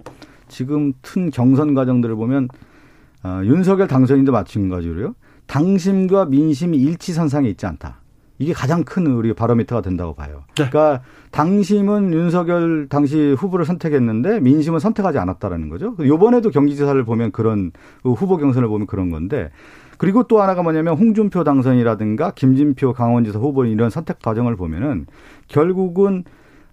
[0.48, 2.48] 지금 튼 경선 과정들을 보면
[3.24, 5.16] 어, 윤석열 당선인도 마찬가지로요.
[5.48, 8.02] 당심과 민심이 일치선상에 있지 않다.
[8.44, 10.44] 이게 가장 큰 우리 바로미터가 된다고 봐요.
[10.58, 10.68] 네.
[10.70, 15.96] 그러니까 당심은 윤석열 당시 후보를 선택했는데 민심은 선택하지 않았다라는 거죠.
[16.00, 17.72] 요번에도 경기지사를 보면 그런
[18.04, 19.50] 그 후보 경선을 보면 그런 건데
[19.98, 25.06] 그리고 또 하나가 뭐냐면 홍준표 당선이라든가 김진표 강원지사 후보 이런 선택 과정을 보면은
[25.48, 26.26] 결국은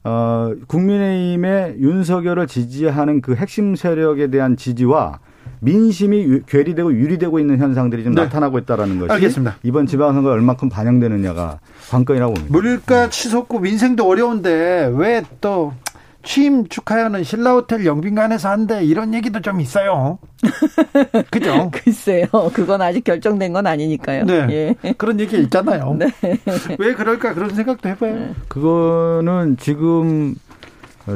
[0.02, 5.20] 어, 국민의힘의 윤석열을 지지하는 그 핵심 세력에 대한 지지와
[5.60, 8.22] 민심이 괴리되고 유리되고 있는 현상들이 좀 네.
[8.22, 9.56] 나타나고 있다라는 것이 알겠습니다.
[9.62, 11.60] 이번 지방선거 얼마큼 반영되느냐가
[11.90, 12.52] 관건이라고 봅니다.
[12.58, 15.72] 물가 치솟고 민생도 어려운데 왜 또
[16.22, 20.18] 취임 축하하는 신라호텔 영빈관에서 한대 이런 얘기도 좀 있어요.
[21.30, 21.70] 그죠?
[21.72, 22.26] 글쎄요.
[22.52, 24.24] 그건 아직 결정된 건 아니니까요.
[24.26, 24.76] 네.
[24.84, 24.92] 예.
[24.98, 25.96] 그런 얘기 있잖아요.
[25.98, 26.10] 네.
[26.78, 28.14] 왜 그럴까 그런 생각도 해봐요.
[28.14, 28.34] 네.
[28.48, 30.34] 그거는 지금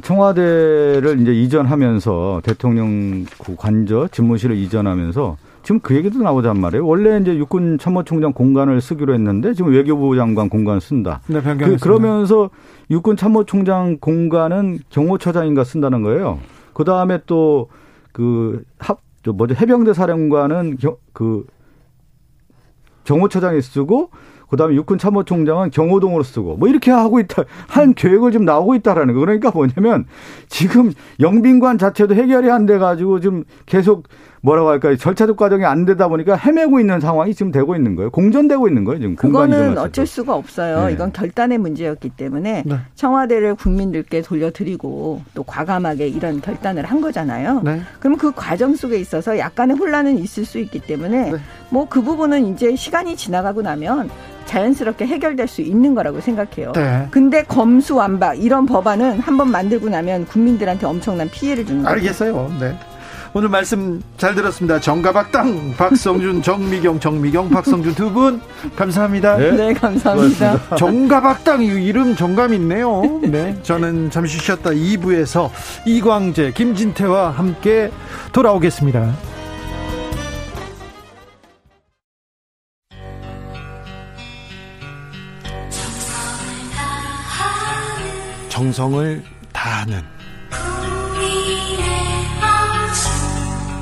[0.00, 3.26] 청와대를 이제 이전하면서 대통령
[3.56, 6.86] 관저 집무실을 이전하면서 지금 그 얘기도 나오단 말이에요.
[6.86, 11.20] 원래 이제 육군 참모총장 공간을 쓰기로 했는데 지금 외교부 장관 공간 쓴다.
[11.26, 12.50] 네, 그, 그러면서
[12.90, 16.38] 육군 참모총장 공간은 경호처장인가 쓴다는 거예요.
[16.72, 17.68] 그 다음에 또
[18.14, 21.44] 그 합, 저 뭐죠 해병대 사령관은 겨, 그
[23.02, 24.10] 경호처장이 쓰고
[24.48, 27.44] 그다음에 육군 참모총장은 경호동으로 쓰고 뭐 이렇게 하고 있다.
[27.68, 29.20] 한 계획을 지금 나오고 있다라는 거.
[29.20, 30.06] 그러니까 뭐냐면
[30.48, 34.08] 지금 영빈관 자체도 해결이 안 돼 가지고 지금 계속
[34.44, 34.96] 뭐라고 할까요?
[34.96, 38.10] 절차적 과정이 안 되다 보니까 헤매고 있는 상황이 지금 되고 있는 거예요.
[38.10, 39.00] 공전되고 있는 거예요.
[39.00, 40.86] 지금 그거는 어쩔 수가 없어요.
[40.86, 40.92] 네.
[40.92, 42.76] 이건 결단의 문제였기 때문에 네.
[42.94, 47.62] 청와대를 국민들께 돌려드리고 또 과감하게 이런 결단을 한 거잖아요.
[47.64, 47.80] 네.
[48.00, 51.38] 그럼 그 과정 속에 있어서 약간의 혼란은 있을 수 있기 때문에 네.
[51.70, 54.10] 뭐그 부분은 이제 시간이 지나가고 나면
[54.44, 56.72] 자연스럽게 해결될 수 있는 거라고 생각해요.
[56.72, 57.08] 네.
[57.10, 61.94] 근데 검수완박 이런 법안은 한번 만들고 나면 국민들한테 엄청난 피해를 주는 거예요.
[61.94, 62.52] 알겠어요.
[62.60, 62.76] 네.
[63.36, 64.78] 오늘 말씀 잘 들었습니다.
[64.78, 68.40] 정가박당 박성준, 정미경, 정미경, 박성준 두 분
[68.76, 69.36] 감사합니다.
[69.38, 70.76] 네, 네 감사합니다.
[70.76, 73.02] 정가박당 이름 정감 있네요.
[73.24, 75.50] 네, 저는 잠시 쉬었다 2부에서
[75.84, 77.90] 이광재, 김진태와 함께
[78.32, 79.12] 돌아오겠습니다.
[88.48, 90.02] 정성을 다하는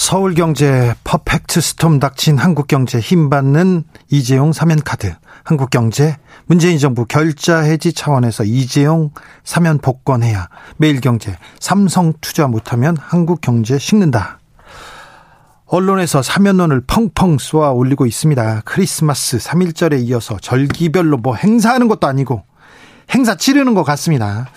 [0.00, 9.10] 서울경제 퍼펙트 스톰 닥친 한국경제 힘받는 이재용 사면카드 한국경제 문재인 정부 결자 해지 차원에서 이재용
[9.44, 10.48] 사면 복권해야
[10.78, 14.38] 매일경제 삼성 투자 못하면 한국경제 식는다.
[15.66, 18.62] 언론에서 사면론을 펑펑 쏘아 올리고 있습니다.
[18.64, 22.42] 크리스마스 3일절에 이어서 절기별로 뭐 행사하는 것도 아니고
[23.14, 24.48] 행사 치르는 것 같습니다.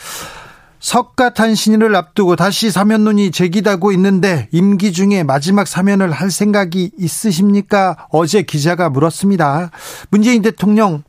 [0.84, 8.06] 석가탄 신일을 앞두고 다시 사면론이 제기되고 있는데 임기 중에 마지막 사면을 할 생각이 있으십니까?
[8.12, 9.72] 어제 기자가 물었습니다.
[10.10, 11.04] 문재인 대통령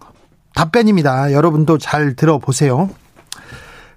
[0.55, 1.33] 답변입니다.
[1.33, 2.89] 여러분도 잘 들어보세요.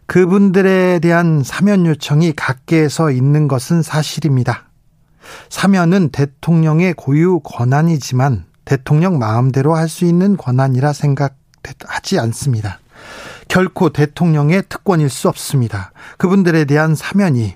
[0.07, 4.69] 그분들에 대한 사면 요청이 각계에서 있는 것은 사실입니다.
[5.49, 12.79] 사면은 대통령의 고유 권한이지만 대통령 마음대로 할 수 있는 권한이라 생각하지 않습니다.
[13.47, 15.91] 결코 대통령의 특권일 수 없습니다.
[16.17, 17.55] 그분들에 대한 사면이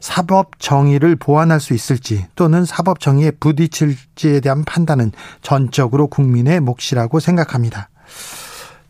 [0.00, 5.12] 사법 정의를 보완할 수 있을지 또는 사법 정의에 부딪힐지에 대한 판단은
[5.42, 7.88] 전적으로 국민의 몫이라고 생각합니다.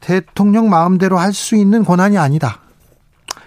[0.00, 2.60] 대통령 마음대로 할 수 있는 권한이 아니다.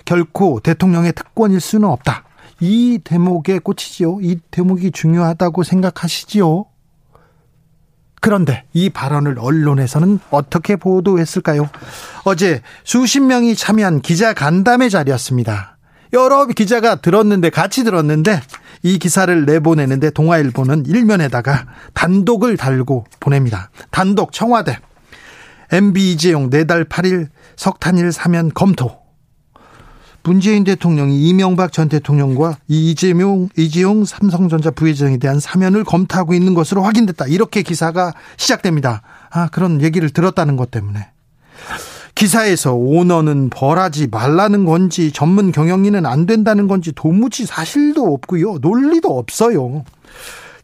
[0.05, 2.23] 결코 대통령의 특권일 수는 없다.
[2.61, 4.19] 이 대목에 꽂히지요.
[4.21, 6.65] 이 대목이 중요하다고 생각하시지요.
[8.25, 11.69] 그런데 이 발언을 언론에서는 어떻게 보도했을까요?
[12.23, 15.77] 어제 수십 명이 참여한 기자 간담회 자리였습니다.
[16.11, 18.41] 여러 기자가 들었는데 같이 들었는데
[18.81, 23.69] 이 기사를 내보내는데 동아일보는 일면에다가 단독을 달고 보냅니다.
[23.91, 24.79] 단독 청와대
[25.71, 29.04] MB 이재용 4달 8일 석탄일 사면 검토
[30.25, 37.27] 문재인 대통령이 이명박 전 대통령과 이재용, 이재용 삼성전자 부회장에 대한 사면을 검토하고 있는 것으로 확인됐다.
[37.27, 39.03] 이렇게 기사가 시작됩니다.
[39.29, 41.09] 아, 그런 얘기를 들었다는 것 때문에.
[42.15, 48.57] 기사에서 오너는 벌하지 말라는 건지 전문 경영인은 안 된다는 건지 도무지 사실도 없고요.
[48.61, 49.83] 논리도 없어요.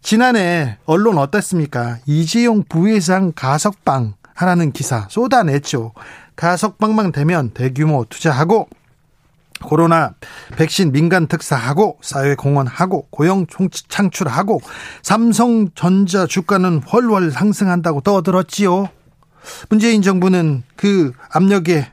[0.02, 2.00] 지난해 언론 어땠습니까?
[2.08, 5.94] 이재용 부회장 가석방 하라는 기사 쏟아냈죠.
[6.36, 8.68] 가석방만 되면 대규모 투자하고
[9.62, 10.16] 코로나
[10.58, 13.46] 백신 민간 특사하고 사회 공헌하고 고용
[13.88, 14.62] 창출하고
[15.04, 18.90] 삼성전자 주가는 훨훨 상승한다고 떠들었지요.
[19.70, 21.88] 문재인 정부는 그 압력에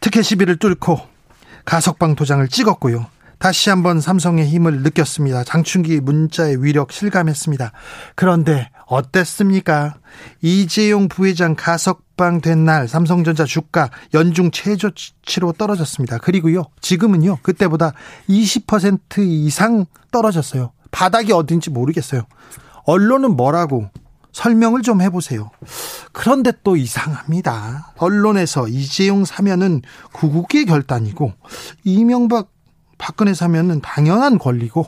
[0.00, 1.00] 특혜 시비를 뚫고
[1.64, 3.06] 가석방 도장을 찍었고요.
[3.42, 5.42] 다시 한번 삼성의 힘을 느꼈습니다.
[5.42, 7.72] 장충기 문자의 위력 실감했습니다.
[8.14, 9.96] 그런데 어땠습니까?
[10.42, 16.18] 이재용 부회장 가석방 된 날 삼성전자 주가 연중 최저치로 떨어졌습니다.
[16.18, 17.94] 그리고요, 지금은요, 그때보다
[18.28, 20.70] 20% 이상 떨어졌어요.
[20.92, 22.22] 바닥이 어딘지 모르겠어요.
[22.84, 23.90] 언론은 뭐라고
[24.30, 25.50] 설명을 좀 해보세요.
[26.12, 27.94] 그런데 또 이상합니다.
[27.96, 29.82] 언론에서 이재용 사면은
[30.12, 31.32] 구국의 결단이고
[31.82, 32.51] 이명박
[33.02, 34.86] 박근혜 사면은 당연한 권리고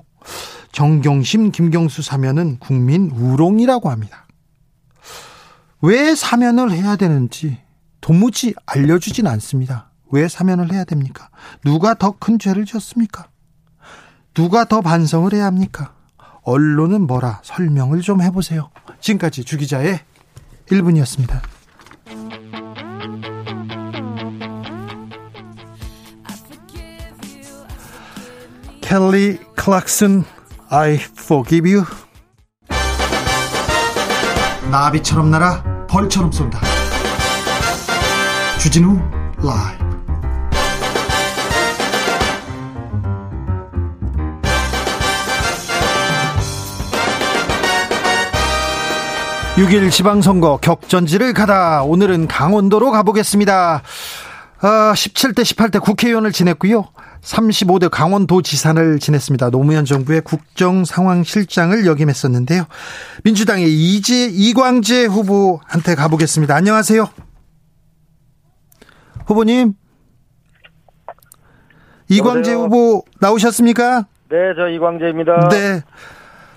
[0.71, 4.29] 정경심, 김경수 사면은 국민 우롱이라고 합니다.
[5.83, 7.59] 왜 사면을 해야 되는지
[8.01, 9.91] 도무지 알려주진 않습니다.
[10.13, 11.29] 왜 사면을 해야 됩니까?
[11.65, 13.27] 누가 더 큰 죄를 지었습니까?
[14.33, 15.93] 누가 더 반성을 해야 합니까?
[16.43, 18.71] 언론은 뭐라 설명을 좀 해보세요.
[19.01, 19.99] 지금까지 주기자의
[20.71, 21.41] 1분이었습니다.
[28.85, 30.25] 켈리 클락슨
[30.69, 31.87] I forgive you.
[34.71, 36.61] 나비처럼 날아 벌처럼 쏜다.
[38.61, 39.01] 주진우
[39.39, 39.85] 라이브.
[49.57, 53.83] 6일 지방선거 격전지를 가다 오늘은 강원도로 가보겠습니다.
[54.67, 56.87] 아, 17대 18대 국회의원을 지냈고요.
[57.21, 59.51] 35대 강원도지사를 지냈습니다.
[59.51, 62.65] 노무현 정부의 국정상황실장을 역임했었는데요.
[63.25, 66.55] 민주당의 이재 이광재 후보한테 가보겠습니다.
[66.57, 67.11] 안녕하세요.
[69.27, 69.75] 후보님.
[72.09, 72.59] 이광재 여보세요?
[72.61, 74.07] 후보 나오셨습니까?
[74.31, 75.49] 네, 저 이광재입니다.
[75.51, 75.83] 네.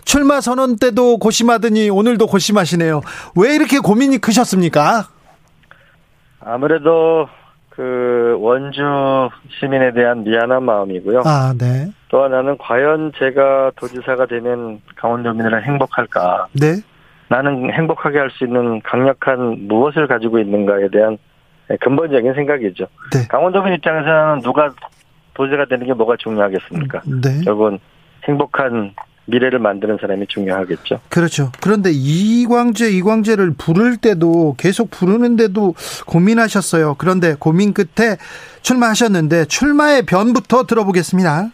[0.05, 3.01] 출마 선언 때도 고심하더니 오늘도 고심하시네요.
[3.35, 5.09] 왜 이렇게 고민이 크셨습니까?
[6.39, 7.27] 아무래도
[7.77, 8.81] 그 원주
[9.59, 11.21] 시민에 대한 미안한 마음이고요.
[11.25, 11.91] 아, 네.
[12.09, 16.47] 또 하나는 과연 제가 도지사가 되면 강원도민들은 행복할까?
[16.53, 16.81] 네.
[17.29, 21.19] 나는 행복하게 할 수 있는 강력한 무엇을 가지고 있는가에 대한
[21.81, 22.87] 근본적인 생각이죠.
[23.13, 23.27] 네.
[23.29, 24.71] 강원도민 입장에서는 누가
[25.35, 27.01] 도지사가 되는 게 뭐가 중요하겠습니까?
[27.05, 27.41] 네.
[27.45, 27.77] 결국은
[28.27, 28.95] 행복한
[29.27, 31.01] 미래를 만드는 사람이 중요하겠죠.
[31.09, 31.51] 그렇죠.
[31.61, 35.75] 그런데 이광재, 이광재를 부를 때도 계속 부르는데도
[36.07, 36.95] 고민하셨어요.
[36.97, 38.17] 그런데 고민 끝에
[38.61, 41.49] 출마하셨는데 출마의 변부터 들어보겠습니다.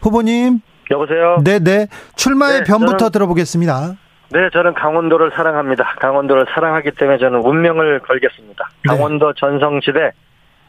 [0.00, 0.60] 후보님.
[0.90, 1.38] 여보세요?
[1.44, 1.86] 네네.
[2.16, 3.94] 출마의 네, 변부터 저는, 들어보겠습니다.
[4.30, 5.94] 네, 저는 강원도를 사랑합니다.
[6.00, 8.68] 강원도를 사랑하기 때문에 저는 운명을 걸겠습니다.
[8.84, 8.88] 네.
[8.88, 9.32] 강원도 네.
[9.38, 10.10] 전성시대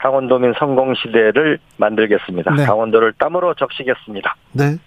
[0.03, 2.53] 강원도민 성공시대를 만들겠습니다.
[2.55, 2.65] 네.
[2.65, 4.35] 강원도를 땀으로 적시겠습니다.
[4.51, 4.77] 네.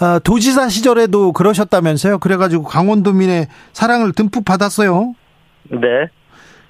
[0.00, 2.18] 아, 도지사 시절에도 그러셨다면서요?
[2.18, 5.12] 그래가지고 강원도민의 사랑을 듬뿍 받았어요.
[5.68, 6.08] 네.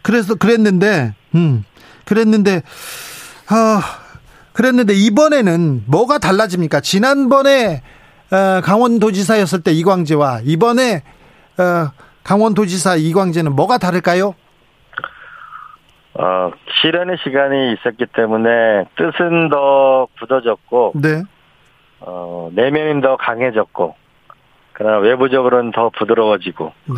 [0.02, 1.64] 그래서 그랬는데, 음,
[2.04, 2.62] 그랬는데,
[3.48, 3.80] 아,
[4.52, 6.80] 그랬는데 이번에는 뭐가 달라집니까?
[6.80, 7.82] 지난번에
[8.32, 11.02] 어, 강원도지사였을 때 이광재와 이번에
[11.58, 11.92] 어,
[12.24, 14.34] 강원도지사 이광재는 뭐가 다를까요?
[16.18, 16.50] 어,
[16.80, 21.22] 실현의 시간이 있었기 때문에 뜻은 더 굳어졌고, 네.
[22.00, 23.94] 어, 내면은 더 강해졌고,
[24.72, 26.94] 그러나 외부적으로는 더 부드러워지고, 네.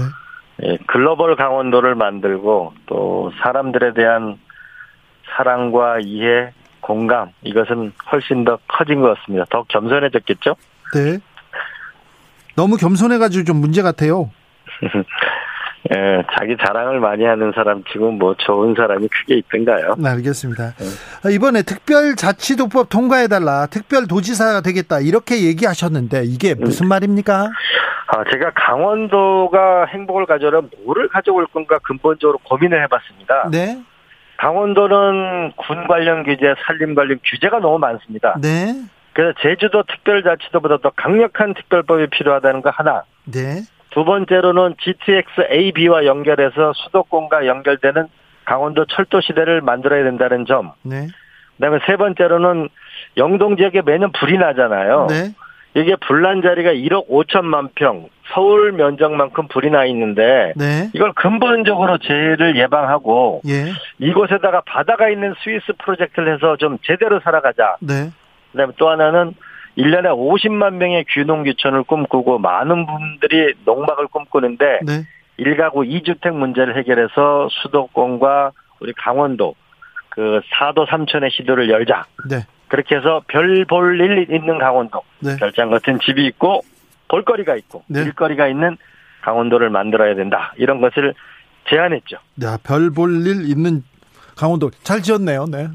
[0.64, 4.38] 예, 글로벌 강원도를 만들고, 또 사람들에 대한
[5.36, 9.44] 사랑과 이해, 공감, 이것은 훨씬 더 커진 것 같습니다.
[9.50, 10.54] 더 겸손해졌겠죠?
[10.94, 11.18] 네.
[12.54, 14.30] 너무 겸손해가지고 좀 문제 같아요.
[15.94, 19.94] 예, 자기 자랑을 많이 하는 사람 치고 뭐 좋은 사람이 크게 있던가요?
[19.98, 20.74] 네, 알겠습니다.
[20.76, 21.34] 네.
[21.34, 26.88] 이번에 특별자치도법 통과해달라, 특별도지사가 되겠다 이렇게 얘기하셨는데 이게 무슨 음.
[26.88, 27.48] 말입니까?
[28.08, 33.48] 아, 제가 강원도가 행복을 가져오면 뭐를 가져올 건가 근본적으로 고민을 해봤습니다.
[33.50, 33.78] 네.
[34.38, 38.36] 강원도는 군 관련 규제, 산림 관련 규제가 너무 많습니다.
[38.40, 38.74] 네.
[39.12, 43.02] 그래서 제주도 특별자치도보다 더 강력한 특별법이 필요하다는 거 하나.
[43.24, 43.62] 네.
[43.90, 48.06] 두 번째로는 GTX AB와 연결해서 수도권과 연결되는
[48.44, 50.72] 강원도 철도 시대를 만들어야 된다는 점.
[50.82, 51.08] 네.
[51.56, 52.68] 그다음에 세 번째로는
[53.16, 55.06] 영동 지역에 매년 불이 나잖아요.
[55.08, 55.34] 네.
[55.74, 60.90] 이게 불난 자리가 1억 5천만 평, 서울 면적만큼 불이 나 있는데 네.
[60.94, 63.72] 이걸 근본적으로 재해를 예방하고 예.
[63.98, 67.76] 이곳에다가 바다가 있는 스위스 프로젝트를 해서 좀 제대로 살아가자.
[67.80, 68.10] 네.
[68.52, 69.34] 그다음에 또 하나는
[69.78, 75.06] 1년에 50만 명의 귀농 귀촌을 꿈꾸고 많은 분들이 농막을 꿈꾸는데 네.
[75.38, 78.50] 1가구 2주택 문제를 해결해서 수도권과
[78.80, 79.54] 우리 강원도
[80.10, 82.06] 그 4도 3천의 시도를 열자.
[82.28, 82.44] 네.
[82.66, 85.00] 그렇게 해서 별 볼 일 있는 강원도.
[85.20, 85.36] 네.
[85.38, 86.62] 별장 같은 집이 있고
[87.08, 88.02] 볼거리가 있고 네.
[88.02, 88.76] 일거리가 있는
[89.22, 90.52] 강원도를 만들어야 된다.
[90.56, 91.14] 이런 것을
[91.70, 92.16] 제안했죠.
[92.42, 93.84] 야, 별볼 일 있는
[94.36, 95.46] 강원도 잘 지었네요.
[95.46, 95.68] 네.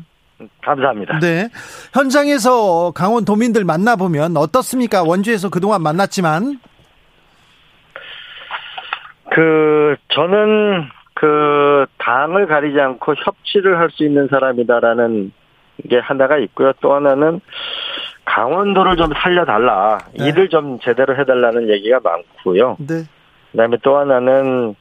[0.63, 1.19] 감사합니다.
[1.19, 1.49] 네.
[1.93, 5.03] 현장에서 강원 도민들 만나보면 어떻습니까?
[5.03, 6.59] 원주에서 그동안 만났지만.
[9.31, 10.83] 그, 저는
[11.15, 15.31] 그, 당을 가리지 않고 협치를 할 수 있는 사람이다라는
[15.89, 16.73] 게 하나가 있고요.
[16.81, 17.41] 또 하나는
[18.25, 19.97] 강원도를 좀 살려달라.
[20.17, 20.27] 네.
[20.27, 22.77] 일을 좀 제대로 해달라는 얘기가 많고요.
[22.79, 23.03] 네.
[23.51, 24.75] 그 다음에 또 하나는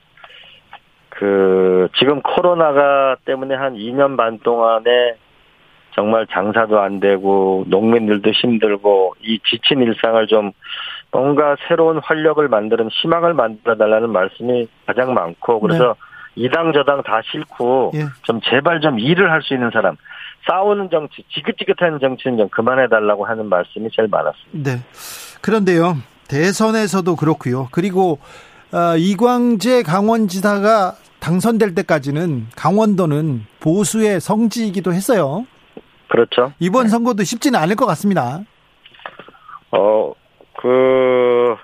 [1.10, 5.16] 그, 지금 코로나가 때문에 한 2년 반 동안에
[5.94, 10.52] 정말 장사도 안 되고 농민들도 힘들고 이 지친 일상을 좀
[11.10, 15.94] 뭔가 새로운 활력을 만드는 희망을 만들어 달라는 말씀이 가장 많고 그래서
[16.34, 16.44] 네.
[16.44, 18.06] 이당 저당 다 싫고 예.
[18.22, 19.96] 좀 제발 좀 일을 할 수 있는 사람
[20.48, 24.70] 싸우는 정치 지긋지긋한 정치는 좀 그만해 달라고 하는 말씀이 제일 많았습니다.
[24.70, 24.78] 네.
[25.42, 25.96] 그런데요
[26.28, 28.18] 대선에서도 그렇고요 그리고
[28.72, 35.46] 어, 이광재 강원지사가 당선될 때까지는 강원도는 보수의 성지이기도 했어요.
[36.12, 36.52] 그렇죠.
[36.58, 36.88] 이번 네.
[36.90, 38.40] 선거도 쉽지는 않을 것 같습니다.
[39.70, 40.12] 어,
[40.58, 41.56] 그,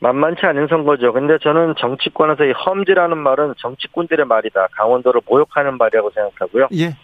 [0.00, 1.14] 만만치 않은 선거죠.
[1.14, 4.68] 근데 저는 정치권에서 이 험지라는 말은 정치꾼들의 말이다.
[4.72, 6.68] 강원도를 모욕하는 말이라고 생각하고요.
[6.74, 6.96] 예.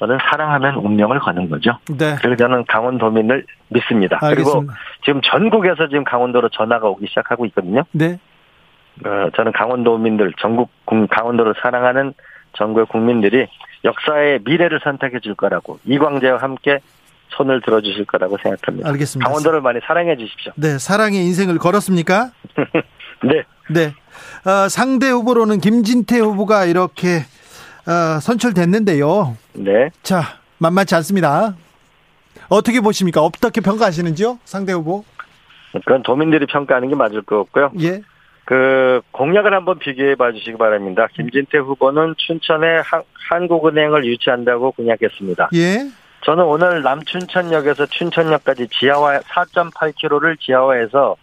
[0.00, 1.78] 저는 사랑하면 운명을 거는 거죠.
[1.96, 2.16] 네.
[2.20, 4.18] 그리고 저는 강원도민을 믿습니다.
[4.20, 4.58] 알겠습니다.
[4.58, 4.72] 그리고
[5.04, 7.84] 지금 전국에서 지금 강원도로 전화가 오기 시작하고 있거든요.
[7.92, 8.18] 네.
[9.06, 12.12] 어, 저는 강원도민들, 전국 강원도를 사랑하는
[12.56, 13.46] 전국의 국민들이
[13.84, 16.80] 역사의 미래를 선택해 줄 거라고 이광재와 함께
[17.30, 18.88] 손을 들어 주실 거라고 생각합니다.
[18.88, 19.28] 알겠습니다.
[19.28, 20.52] 강원도를 많이 사랑해 주십시오.
[20.56, 22.30] 네, 사랑의 인생을 걸었습니까?
[23.24, 23.42] 네.
[23.70, 23.94] 네.
[24.48, 27.24] 어, 상대 후보로는 김진태 후보가 이렇게
[27.86, 29.36] 어, 선출됐는데요.
[29.54, 29.90] 네.
[30.02, 30.22] 자,
[30.58, 31.54] 만만치 않습니다.
[32.48, 33.22] 어떻게 보십니까?
[33.22, 34.38] 어떻게 평가하시는지요?
[34.44, 35.04] 상대 후보?
[35.72, 37.72] 그건 도민들이 평가하는 게 맞을 것 같고요.
[37.80, 38.02] 예.
[38.44, 41.06] 그 공약을 한번 비교해 봐 주시기 바랍니다.
[41.14, 42.82] 김진태 후보는 춘천에
[43.30, 45.50] 한국은행을 유치한다고 공약했습니다.
[45.54, 45.90] 예.
[46.24, 51.16] 저는 오늘 남춘천역에서 춘천역까지 지하화 4.8km를 지하화해서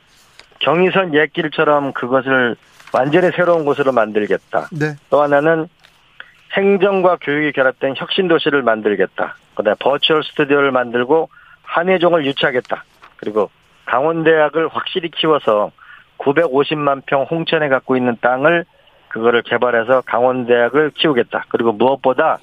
[0.59, 2.55] 경의선 옛길처럼 그것을
[2.93, 4.69] 완전히 새로운 곳으로 만들겠다.
[4.71, 4.95] 네.
[5.09, 5.67] 또 하나는
[6.53, 9.35] 행정과 교육이 결합된 혁신 도시를 만들겠다.
[9.55, 11.29] 그다음에 버추얼 스튜디오를 만들고
[11.63, 12.83] 한예종을 유치하겠다.
[13.17, 13.49] 그리고
[13.85, 15.71] 강원대학을 확실히 키워서
[16.21, 18.65] 950만 평 홍천에 갖고 있는 땅을
[19.09, 21.45] 그거를 개발해서 강원대학을 키우겠다.
[21.49, 22.39] 그리고 무엇보다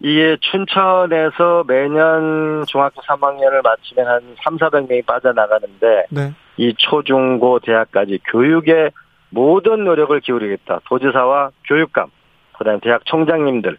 [0.00, 6.32] 이게 춘천에서 매년 중학교 3학년을 마치면 한 3, 400명이 빠져나가는데 네.
[6.58, 8.90] 이 초중고 대학까지 교육에
[9.30, 10.80] 모든 노력을 기울이겠다.
[10.86, 12.10] 도지사와 교육감,
[12.58, 13.78] 그다음에 대학 총장님들,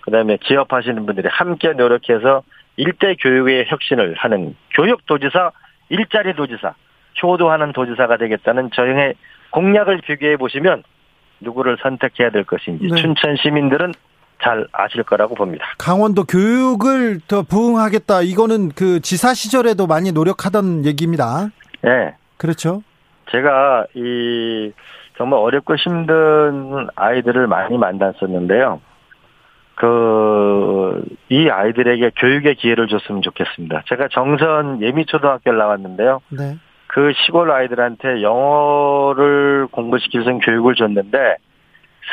[0.00, 2.42] 그다음에 기업 하시는 분들이 함께 노력해서
[2.76, 5.50] 일대 교육의 혁신을 하는 교육 도지사,
[5.90, 6.74] 일자리 도지사,
[7.22, 9.14] 효도하는 도지사가 되겠다는 저희의
[9.50, 10.82] 공약을 비교해 보시면
[11.40, 12.94] 누구를 선택해야 될 것인지 네.
[12.96, 13.92] 춘천 시민들은
[14.42, 15.64] 잘 아실 거라고 봅니다.
[15.78, 18.22] 강원도 교육을 더 부흥하겠다.
[18.22, 21.48] 이거는 그 지사 시절에도 많이 노력하던 얘기입니다.
[21.82, 22.14] 네.
[22.36, 22.82] 그렇죠.
[23.30, 24.72] 제가 이
[25.16, 28.80] 정말 어렵고 힘든 아이들을 많이 만났었는데요.
[29.74, 33.82] 그, 이 아이들에게 교육의 기회를 줬으면 좋겠습니다.
[33.86, 36.20] 제가 정선 예미초등학교를 나왔는데요.
[36.30, 36.56] 네.
[36.98, 41.36] 그 시골 아이들한테 영어를 공부시킬 수 있는 교육을 줬는데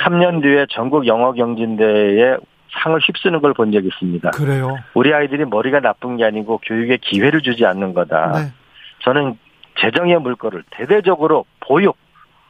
[0.03, 2.37] 3년 뒤에 전국 영어 경진대회에
[2.69, 4.29] 상을 휩쓰는 걸 본 적이 있습니다.
[4.29, 4.77] 그래요.
[4.93, 8.31] 우리 아이들이 머리가 나쁜 게 아니고 교육에 기회를 주지 않는 거다.
[8.33, 8.51] 네.
[8.99, 9.39] 저는
[9.79, 11.97] 재정의 물꼬를 대대적으로 보육,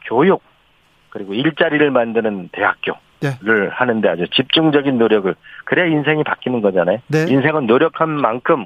[0.04, 0.42] 교육,
[1.12, 3.70] 그리고 일자리를 만드는 대학교를 네.
[3.72, 5.34] 하는데 아주 집중적인 노력을
[5.64, 6.98] 그래야 인생이 바뀌는 거잖아요.
[7.08, 7.28] 네.
[7.30, 8.66] 인생은 노력한 만큼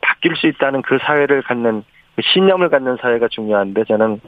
[0.00, 1.86] 바뀔 수 있다는 그 사회를 갖는 그
[2.20, 4.20] 신념을 갖는 사회가 중요한데 저는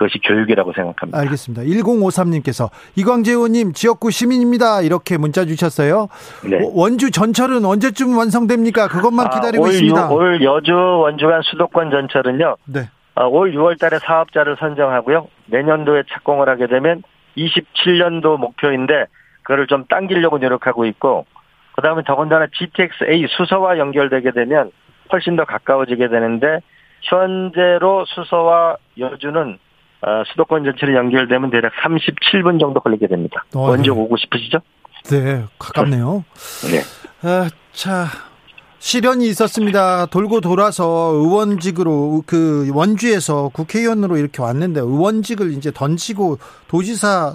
[0.00, 1.18] 그것이 교육이라고 생각합니다.
[1.18, 1.62] 알겠습니다.
[1.62, 4.80] 1053님께서 이광재 의원님 지역구 시민입니다.
[4.80, 6.08] 이렇게 문자 주셨어요.
[6.48, 6.58] 네.
[6.72, 8.88] 원주 전철은 언제쯤 완성됩니까?
[8.88, 10.08] 그것만 아, 기다리고 올 있습니다.
[10.10, 12.56] 유, 올 여주 원주 간 수도권 전철은요.
[12.64, 12.88] 네.
[13.14, 15.28] 아, 올 6월 달에 사업자를 선정하고요.
[15.46, 17.02] 내년도에 착공을 하게 되면
[17.36, 19.04] 27년도 목표인데
[19.42, 21.26] 그거를 좀 당기려고 노력하고 있고
[21.72, 24.70] 그다음에 더군다나 GTX-A 수서와 연결되게 되면
[25.12, 26.60] 훨씬 더 가까워지게 되는데
[27.02, 29.58] 현재로 수서와 여주는
[30.02, 33.44] 어, 수도권 전철이 연결되면 대략 37분 정도 걸리게 됩니다.
[33.54, 34.00] 어, 원주 네.
[34.00, 34.60] 오고 싶으시죠?
[35.10, 36.24] 네, 가깝네요.
[36.70, 37.28] 네.
[37.28, 38.06] 아, 자,
[38.78, 40.06] 시련이 있었습니다.
[40.06, 46.38] 돌고 돌아서 의원직으로 그 원주에서 국회의원으로 이렇게 왔는데 의원직을 이제 던지고
[46.68, 47.34] 도지사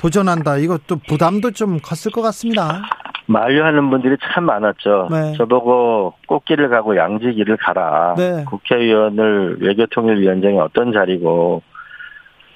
[0.00, 0.58] 도전한다.
[0.58, 2.82] 이것도 부담도 좀 컸을 것 같습니다.
[3.28, 5.08] 만류하는 분들이 참 많았죠.
[5.10, 5.34] 네.
[5.36, 8.14] 저보고 꽃길을 가고 양지길을 가라.
[8.16, 8.44] 네.
[8.46, 11.62] 국회의원을 외교통일위원장이 어떤 자리고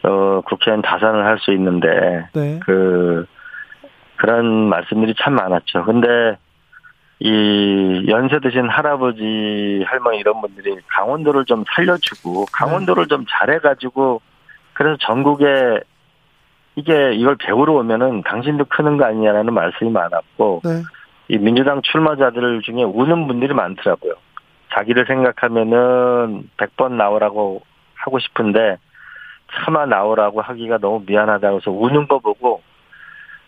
[0.03, 2.59] 어 국회의원 다산을 할 수 있는데 네.
[2.64, 3.27] 그
[4.16, 5.85] 그런 말씀들이 참 많았죠.
[5.85, 6.39] 근데
[7.20, 14.20] 이 연세 드신 할아버지, 할머니 이런 분들이 강원도를 좀 살려주고 강원도를 좀 잘해가지고
[14.73, 15.81] 그래서 전국에
[16.75, 20.83] 이게 이걸 배우러 오면은 당신도 크는 거 아니냐라는 말씀이 많았고 네.
[21.29, 24.14] 이 민주당 출마자들 중에 우는 분들이 많더라고요.
[24.75, 27.62] 자기를 생각하면은 100번 나오라고
[27.95, 28.79] 하고 싶은데
[29.55, 32.62] 차마 나오라고 하기가 너무 미안하다고 해서 우는 거 보고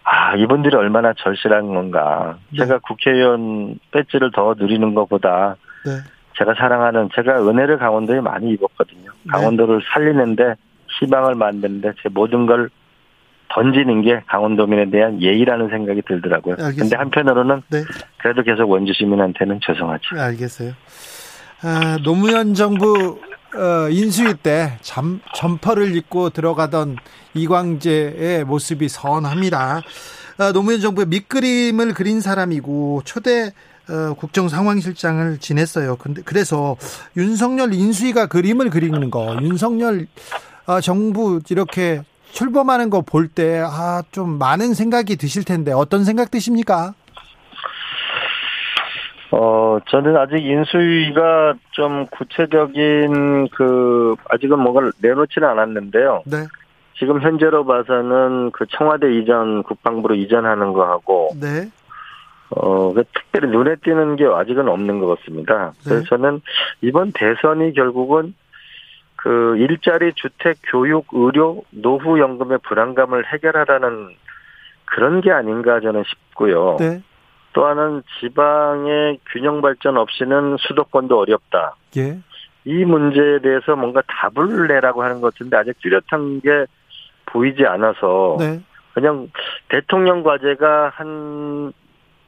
[0.04, 2.36] 아, 이분들이 얼마나 절실한 건가.
[2.50, 2.58] 네.
[2.58, 5.56] 제가 국회의원 배지를 더 누리는 것보다
[5.86, 5.92] 네.
[6.36, 9.10] 제가 사랑하는 제가 은혜를 강원도에 많이 입었거든요.
[9.22, 9.30] 네.
[9.30, 10.56] 강원도를 살리는데
[10.98, 12.68] 희망을 만드는데 제 모든 걸
[13.54, 16.56] 던지는 게 강원도민에 대한 예의라는 생각이 들더라고요.
[16.56, 17.84] 그런데 한편으로는 네.
[18.20, 20.18] 그래도 계속 원주 시민한테는 죄송하죠.
[20.18, 20.72] 알겠어요.
[21.62, 23.18] 아, 노무현 정부
[23.54, 26.96] 어, 인수위 때 잠, 점퍼를 입고 들어가던
[27.34, 29.82] 이광재의 모습이 선합니다.
[30.38, 33.52] 어, 노무현 정부의 밑그림을 그린 사람이고 초대
[33.88, 35.96] 어, 국정 상황실장을 지냈어요.
[35.96, 36.76] 근데 그래서
[37.16, 40.06] 윤석열 인수위가 그림을 그리는 거, 윤석열
[40.66, 42.02] 어, 정부 이렇게
[42.34, 46.92] 출범하는 거 볼 때, 아, 좀 많은 생각이 드실 텐데, 어떤 생각 드십니까?
[49.30, 56.22] 어, 저는 아직 인수위가 좀 구체적인 그, 아직은 뭔가 내놓지는 않았는데요.
[56.26, 56.36] 네.
[56.98, 61.30] 지금 현재로 봐서는 그 청와대 이전, 국방부로 이전하는 거하고.
[61.40, 61.68] 네.
[62.50, 65.72] 어, 그 특별히 눈에 띄는 게 아직은 없는 것 같습니다.
[65.82, 66.04] 그래서 네.
[66.08, 66.40] 저는
[66.82, 68.34] 이번 대선이 결국은
[69.24, 74.10] 그 일자리, 주택, 교육, 의료, 노후 연금의 불안감을 해결하라는
[74.84, 76.76] 그런 게 아닌가 저는 싶고요.
[76.78, 77.02] 네.
[77.54, 81.74] 또 하나는 지방의 균형 발전 없이는 수도권도 어렵다.
[81.96, 82.18] 예.
[82.66, 86.66] 이 문제에 대해서 뭔가 답을 내라고 하는 것 같은데 아직 뚜렷한 게
[87.24, 88.60] 보이지 않아서 네.
[88.92, 89.30] 그냥
[89.70, 91.72] 대통령 과제가 한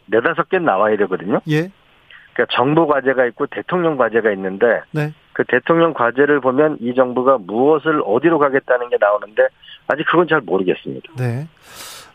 [0.06, 1.42] 네다섯 개 나와야 되거든요.
[1.50, 1.70] 예.
[2.32, 5.12] 그러니까 정부 과제가 있고 대통령 과제가 있는데 네.
[5.36, 9.42] 그 대통령 과제를 보면 이 정부가 무엇을 어디로 가겠다는 게 나오는데
[9.86, 11.12] 아직 그건 잘 모르겠습니다.
[11.18, 11.46] 네.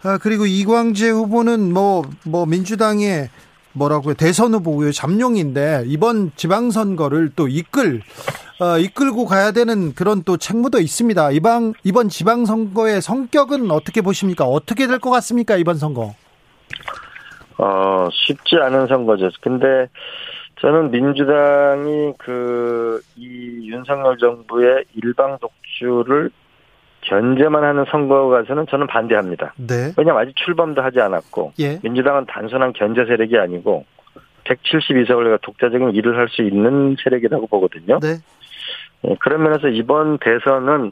[0.03, 3.29] 아, 그리고 이광재 후보는 뭐, 뭐, 민주당의
[3.73, 4.15] 뭐라고요?
[4.15, 4.91] 대선 후보고요.
[4.91, 8.01] 잠룡인데, 이번 지방선거를 또 이끌,
[8.59, 11.29] 어, 이끌고 가야 되는 그런 또 책무도 있습니다.
[11.29, 14.45] 이번, 이번 지방선거의 성격은 어떻게 보십니까?
[14.45, 15.57] 어떻게 될 것 같습니까?
[15.57, 16.15] 이번 선거?
[17.59, 19.29] 어, 쉽지 않은 선거죠.
[19.41, 19.87] 근데,
[20.61, 26.29] 저는 민주당이 그, 이 윤석열 정부의 일방 독주를
[27.01, 29.55] 견제만 하는 선거가 가서는 저는 반대합니다.
[29.57, 29.91] 네.
[29.97, 31.79] 왜냐하면 아직 출범도 하지 않았고 예.
[31.81, 33.85] 민주당은 단순한 견제 세력이 아니고
[34.43, 37.99] 172석을 독자적인 일을 할 수 있는 세력이라고 보거든요.
[37.99, 38.17] 네.
[39.05, 40.91] 예, 그런 면에서 이번 대선은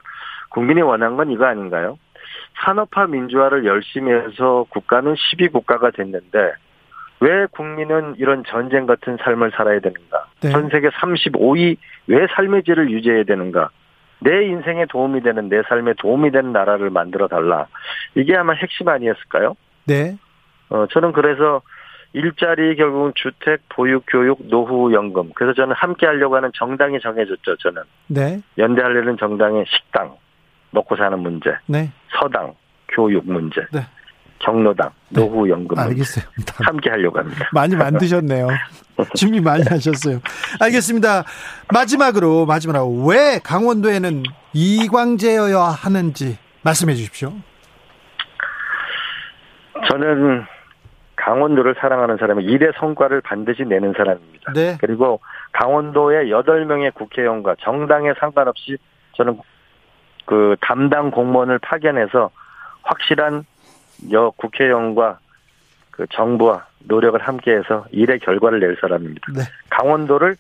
[0.50, 2.00] 국민이 원한 건 이거 아닌가요?
[2.66, 6.54] 산업화 민주화를 열심히 해서 국가는 12국가가 됐는데
[7.22, 10.28] 왜 국민은 이런 전쟁 같은 삶을 살아야 되는가?
[10.42, 10.50] 네.
[10.52, 13.70] 전 세계 35위 왜 삶의 질을 유지해야 되는가?
[14.20, 17.68] 내 인생에 도움이 되는 내 삶에 도움이 되는 나라를 만들어 달라.
[18.16, 19.56] 이게 아마 핵심 아니었을까요?
[19.86, 20.18] 네.
[20.70, 21.62] 어 저는 그래서
[22.14, 25.32] 일자리 결국은 주택, 보육, 교육, 노후 연금.
[25.36, 27.58] 그래서 저는 함께 하려고 하는 정당이 정해졌죠.
[27.58, 27.84] 저는.
[28.08, 28.42] 네.
[28.58, 30.16] 연대하려는 정당의 식당,
[30.72, 31.52] 먹고 사는 문제.
[31.68, 31.92] 네.
[32.20, 32.54] 서당,
[32.90, 33.62] 교육 문제.
[33.72, 33.82] 네.
[34.40, 35.22] 경로당, 네.
[35.22, 35.76] 노후연금.
[35.76, 35.82] 네.
[35.82, 36.26] 알겠어요.
[36.66, 37.48] 함께 하려고 합니다.
[37.54, 38.48] 많이 만드셨네요.
[39.16, 40.20] 준비 많이 하셨어요.
[40.60, 41.24] 알겠습니다.
[41.74, 44.24] 마지막으로, 마지막으로, 왜 강원도에는
[44.54, 47.34] 이광재여야 하는지 말씀해 주십시오.
[49.90, 50.46] 저는
[51.16, 54.54] 강원도를 사랑하는 사람은 일의 성과를 반드시 내는 사람입니다.
[54.54, 54.78] 네.
[54.80, 55.20] 그리고
[55.52, 58.78] 강원도의 8명의 국회의원과 정당에 상관없이
[59.14, 59.40] 저는
[60.26, 62.30] 그 담당 공무원을 파견해서
[62.84, 63.46] 확실한
[64.12, 65.20] 여 국회의원과
[65.92, 69.28] 그 정부와 노력을 함께해서 일의 결과를 낼 사람입니다.
[69.36, 69.42] 네.
[69.70, 70.38] 강원도를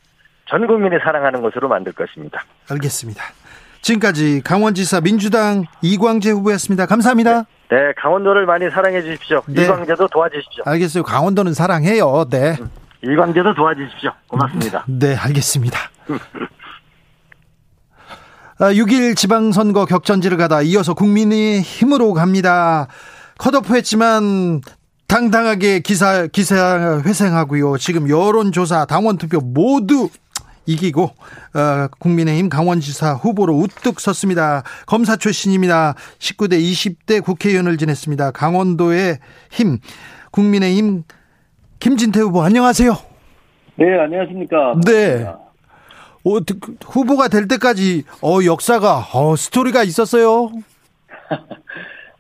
[0.50, 2.44] 전 국민이 사랑하는 것으로 만들 것입니다.
[2.70, 3.24] 알겠습니다.
[3.82, 6.86] 지금까지 강원지사 민주당 이광재 후보였습니다.
[6.86, 7.44] 감사합니다.
[7.70, 9.42] 네, 네 강원도를 많이 사랑해 주십시오.
[9.48, 9.64] 네.
[9.64, 10.64] 이광재도 도와주십시오.
[10.66, 11.04] 알겠어요.
[11.04, 12.26] 강원도는 사랑해요.
[12.30, 12.56] 네.
[12.60, 12.70] 음,
[13.04, 14.12] 이광재도 도와주십시오.
[14.28, 14.86] 고맙습니다.
[14.88, 15.78] 네, 알겠습니다.
[18.60, 22.88] 6일 아, 지방선거 격전지를 가다 이어서 국민의 힘으로 갑니다.
[23.40, 24.62] 컷오프했지만
[25.08, 27.78] 당당하게 기사 기사 회생하고요.
[27.78, 30.10] 지금 여론조사, 당원 투표 모두
[30.68, 34.62] 이기고 어, 국민의힘 강원지사 후보로 우뚝 섰습니다.
[34.86, 35.96] 검사 출신입니다.
[36.20, 38.32] 19대 20대 국회의원을 지냈습니다.
[38.32, 39.18] 강원도의
[39.50, 39.80] 힘
[40.32, 41.06] 국민의힘
[41.80, 42.92] 김진태 후보 안녕하세요.
[43.78, 44.76] 네 안녕하십니까.
[44.86, 45.24] 네.
[45.24, 46.38] 어,
[46.86, 50.52] 후보가 될 때까지 어 역사가 어 스토리가 있었어요.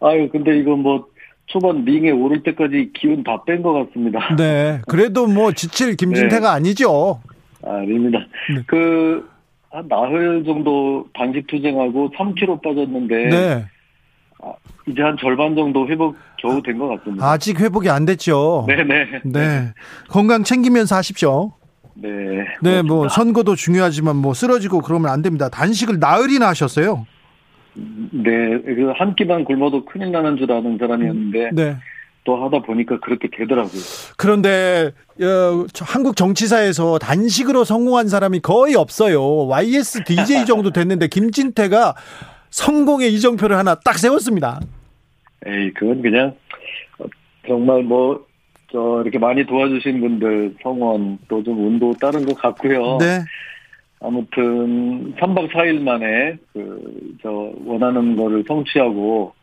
[0.01, 1.07] 아유, 근데 이거 뭐
[1.47, 4.35] 초반 링에 오를 때까지 기운 다 뺀 것 같습니다.
[4.37, 4.81] 네.
[4.87, 6.47] 그래도 뭐 지칠 김진태가 네.
[6.47, 7.21] 아니죠.
[7.65, 8.19] 아닙니다.
[8.55, 8.61] 네.
[8.67, 9.27] 그,
[9.71, 13.15] 한 나흘 정도 단식 투쟁하고 3kg 빠졌는데.
[13.29, 13.65] 네.
[14.41, 14.53] 아,
[14.87, 17.29] 이제 한 절반 정도 회복 겨우 된 것 같습니다.
[17.29, 18.65] 아직 회복이 안 됐죠.
[18.67, 19.05] 네네.
[19.25, 19.73] 네.
[20.09, 21.51] 건강 챙기면서 하십시오.
[21.95, 22.09] 네.
[22.61, 25.49] 네, 뭐 선거도 중요하지만 뭐 쓰러지고 그러면 안 됩니다.
[25.49, 27.05] 단식을 나흘이나 하셨어요.
[28.11, 31.77] 네, 그 한 끼만 굶어도 큰일 나는 줄 아는 사람이었는데 네.
[32.23, 33.81] 또 하다 보니까 그렇게 되더라고요.
[34.17, 34.91] 그런데
[35.21, 39.47] 어, 한국 정치사에서 단식으로 성공한 사람이 거의 없어요.
[39.47, 41.95] YS DJ 정도 됐는데 김진태가
[42.49, 44.59] 성공의 이정표를 하나 딱 세웠습니다.
[45.45, 46.35] 에이, 그건 그냥
[47.47, 48.25] 정말 뭐,
[48.71, 52.97] 저, 이렇게 많이 도와주신 분들 성원 또 좀 운도 따른 것 같고요.
[52.99, 53.21] 네.
[54.01, 59.33] 아무튼 3박 4일 만에 그 저 원하는 거를 성취하고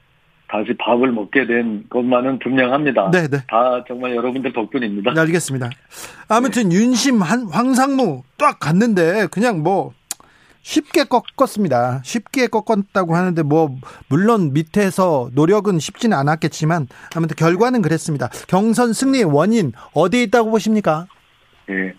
[0.49, 3.11] 다시 밥을 먹게 된 것만은 분명합니다.
[3.11, 3.39] 네, 네.
[3.49, 5.12] 다 정말 여러분들 덕분입니다.
[5.12, 5.70] 네, 알겠습니다.
[6.28, 9.93] 아무튼 윤심 한 황상무 딱 갔는데 그냥 뭐
[10.62, 12.01] 쉽게 꺾었습니다.
[12.05, 13.77] 쉽게 꺾었다고 하는데 뭐
[14.09, 18.28] 물론 밑에서 노력은 쉽지는 않았겠지만 아무튼 결과는 그랬습니다.
[18.49, 21.07] 경선 승리의 원인 어디에 있다고 보십니까?
[21.70, 21.93] 예.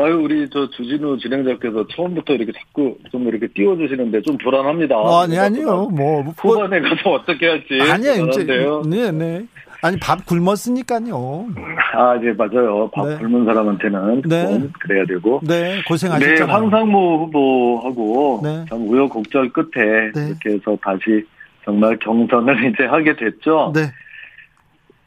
[0.00, 4.96] 아유 우리 저 주진우 진행자께서 처음부터 이렇게 자꾸 좀 이렇게 띄워주시는데 좀 불안합니다.
[4.96, 5.88] 어, 아니 아니요.
[5.88, 7.78] 뭐 후반에 가서 어떻게 할지.
[7.80, 8.44] 아니요 이제
[8.88, 9.46] 네 네.
[9.82, 11.46] 아니 밥 굶었으니까요.
[11.94, 12.90] 아, 네 맞아요.
[12.92, 13.16] 밥 네.
[13.18, 14.68] 굶은 사람한테는 네.
[14.80, 15.40] 그래야 되고.
[15.46, 16.46] 네, 고생하셨잖아요.
[16.46, 18.64] 네, 황상무 후보하고 네.
[18.68, 20.28] 참 우여곡절 끝에 네.
[20.28, 21.24] 이렇게 해서 다시
[21.64, 23.72] 정말 경선을 이제 하게 됐죠.
[23.74, 23.82] 네.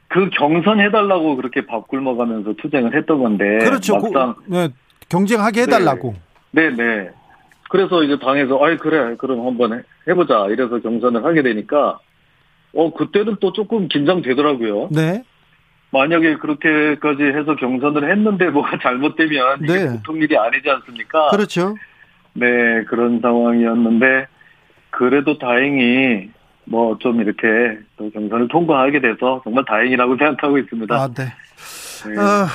[0.10, 3.60] 그 경선 해달라고 그렇게 밥 굶어가면서 투쟁을 했던 건데.
[3.60, 3.94] 그렇죠.
[3.94, 4.70] 막상 고, 네,
[5.08, 6.16] 경쟁하게 해달라고.
[6.52, 7.12] 네, 네.
[7.70, 12.00] 그래서 이제 당에서 아이 그래 그럼 한번 해보자 이래서 경선을 하게 되니까
[12.74, 14.90] 어, 그때는 또 조금 긴장되더라고요.
[14.92, 15.24] 네.
[15.92, 19.92] 만약에 그렇게까지 해서 경선을 했는데 뭐가 잘못되면 이게 네.
[19.92, 21.30] 보통 일이 아니지 않습니까?
[21.30, 21.76] 그렇죠.
[22.34, 24.28] 네, 그런 상황이었는데
[24.90, 26.30] 그래도 다행히
[26.70, 27.48] 뭐 좀 이렇게
[27.98, 30.96] 또 경선을 통과하게 돼서 정말 다행이라고 생각하고 있습니다.
[30.96, 31.26] 아, 네.
[32.08, 32.18] 네.
[32.18, 32.48] 어,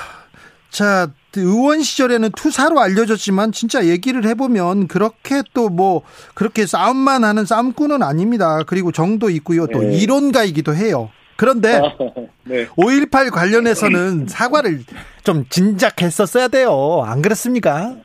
[0.70, 6.02] 자, 의원 시절에는 투사로 알려졌지만 진짜 얘기를 해보면 그렇게 또 뭐
[6.34, 8.60] 그렇게 싸움만 하는 싸움꾼은 아닙니다.
[8.66, 9.66] 그리고 정도 있고요.
[9.66, 9.98] 또 네.
[9.98, 11.10] 이론가이기도 해요.
[11.36, 11.80] 그런데
[12.44, 12.66] 네.
[12.76, 14.80] 5.18 관련해서는 사과를
[15.24, 17.02] 좀 진작했었어야 돼요.
[17.04, 17.96] 안 그렇습니까?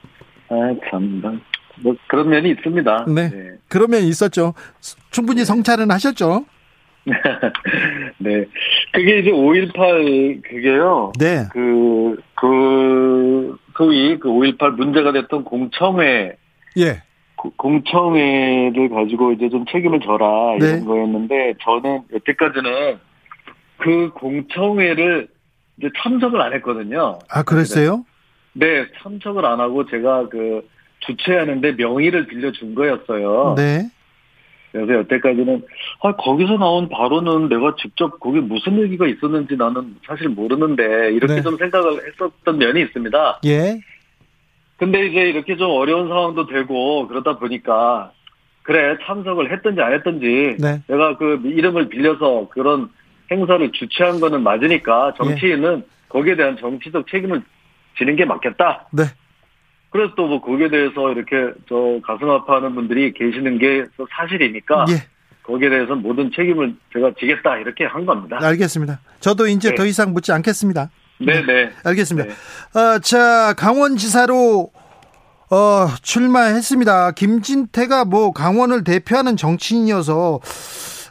[0.50, 0.56] 아,
[0.90, 1.22] 참.
[1.82, 3.06] 뭐 그런 면이 있습니다.
[3.08, 3.30] 네.
[3.30, 3.52] 네.
[3.68, 4.54] 그런 면이 있었죠.
[5.12, 6.46] 충분히 성찰은 하셨죠?
[8.20, 8.46] 네.
[8.92, 11.14] 그게 이제 5.18 그게요.
[11.20, 11.46] 네.
[11.52, 16.36] 그, 그, 소위 그 5.18 문제가 됐던 공청회.
[16.78, 17.02] 예.
[17.56, 20.86] 공청회를 가지고 이제 좀 책임을 져라 이런 네.
[20.86, 23.00] 거였는데 저는 여태까지는
[23.78, 25.30] 그 공청회를
[25.78, 27.20] 이제 참석을 안 했거든요.
[27.30, 28.04] 아, 그랬어요?
[28.52, 30.68] 네, 참석을 안 하고 제가 그
[31.00, 33.56] 주최하는데 명의를 빌려준 거였어요.
[33.58, 33.90] 네.
[34.72, 35.64] 그래서 여태까지는
[36.04, 41.42] 아, 거기서 나온 발언은 내가 직접 거기 무슨 얘기가 있었는지 나는 사실 모르는데 이렇게 네.
[41.42, 43.42] 좀 생각을 했었던 면이 있습니다.
[43.46, 43.80] 예.
[44.78, 48.12] 근데 이제 이렇게 좀 어려운 상황도 되고 그러다 보니까
[48.64, 50.82] 그래 참석을 했든지 안 했든지 네.
[50.88, 52.90] 내가 그 이름을 빌려서 그런
[53.32, 55.90] 행사를 주최한 거는 맞으니까 정치인은 예.
[56.10, 57.42] 거기에 대한 정치적 책임을
[57.98, 58.88] 지는 게 맞겠다.
[58.92, 59.04] 네.
[59.90, 63.86] 그래서 또 뭐 거기에 대해서 이렇게 저 가슴 아파하는 분들이 계시는 게
[64.16, 65.04] 사실이니까 예.
[65.44, 68.38] 거기에 대해서 모든 책임을 제가 지겠다 이렇게 한 겁니다.
[68.40, 69.00] 알겠습니다.
[69.20, 69.76] 저도 이제 네.
[69.76, 70.92] 더 이상 묻지 않겠습니다.
[71.20, 71.42] 네네.
[71.42, 71.54] 네.
[71.66, 71.72] 네.
[71.84, 72.30] 알겠습니다.
[72.30, 72.80] 네.
[72.80, 74.72] 어, 자 강원지사로
[75.52, 77.12] 어, 출마했습니다.
[77.14, 80.40] 김진태가 뭐 강원을 대표하는 정치인이어서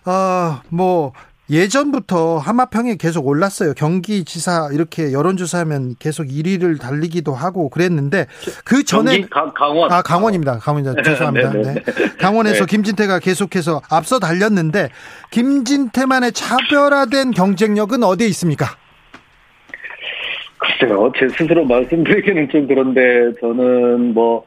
[0.06, 1.12] 어, 뭐
[1.50, 3.72] 예전부터 하마평에 계속 올랐어요.
[3.74, 8.26] 경기지사 이렇게 여론조사하면 계속 1위를 달리기도 하고 그랬는데
[8.64, 10.58] 그 전에 강, 강원 아 강원입니다.
[10.58, 11.02] 강원입니다.
[11.02, 11.52] 죄송합니다.
[11.52, 11.82] 네.
[12.18, 12.70] 강원에서 네.
[12.70, 14.90] 김진태가 계속해서 앞서 달렸는데
[15.30, 18.66] 김진태만의 차별화된 경쟁력은 어디에 있습니까?
[20.58, 24.44] 글쎄요, 제 스스로 말씀드리기는 좀 그런데 저는 뭐.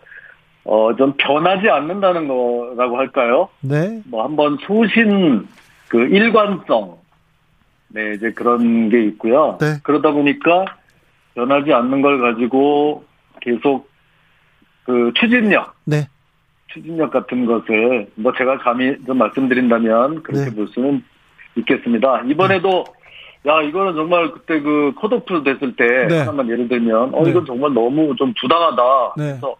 [0.63, 3.49] 어, 좀 변하지 않는다는 거라고 할까요?
[3.61, 3.99] 네.
[4.05, 5.47] 뭐 한번 소신
[5.91, 6.99] 그 일관성,
[7.89, 9.57] 네, 이제 그런 게 있고요.
[9.59, 9.75] 네.
[9.83, 10.63] 그러다 보니까
[11.35, 13.03] 변하지 않는 걸 가지고
[13.41, 13.89] 계속
[14.85, 16.07] 그 추진력, 네.
[16.67, 20.55] 추진력 같은 것을 뭐 제가 감히 좀 말씀드린다면 그렇게 네.
[20.55, 21.03] 볼 수는
[21.55, 22.21] 있겠습니다.
[22.21, 22.85] 이번에도
[23.43, 23.51] 네.
[23.51, 26.19] 야 이거는 정말 그때 그 컷오프 됐을 때 네.
[26.19, 27.31] 하나만 예를 들면 어 네.
[27.31, 28.83] 이건 정말 너무 좀 부당하다.
[29.17, 29.23] 네.
[29.31, 29.57] 그래서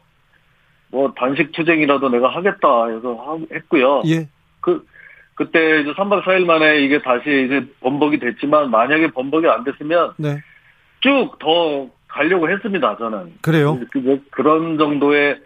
[0.92, 4.04] 뭐 단식 투쟁이라도 내가 하겠다 해서 했고요.
[4.06, 4.30] 예.
[4.62, 4.86] 그
[5.42, 10.40] 그때 이제 3박 4일 만에 이게 다시 이제 번복이 됐지만 만약에 번복이 안 됐으면 네.
[11.00, 12.96] 쭉더 가려고 했습니다.
[12.98, 13.34] 저는.
[13.42, 13.80] 그래요?
[13.92, 15.40] 그, 그런 정도의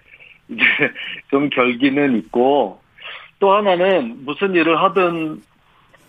[0.49, 0.63] 이제
[1.31, 2.81] 좀 결기는 있고
[3.39, 5.41] 또 하나는 무슨 일을 하든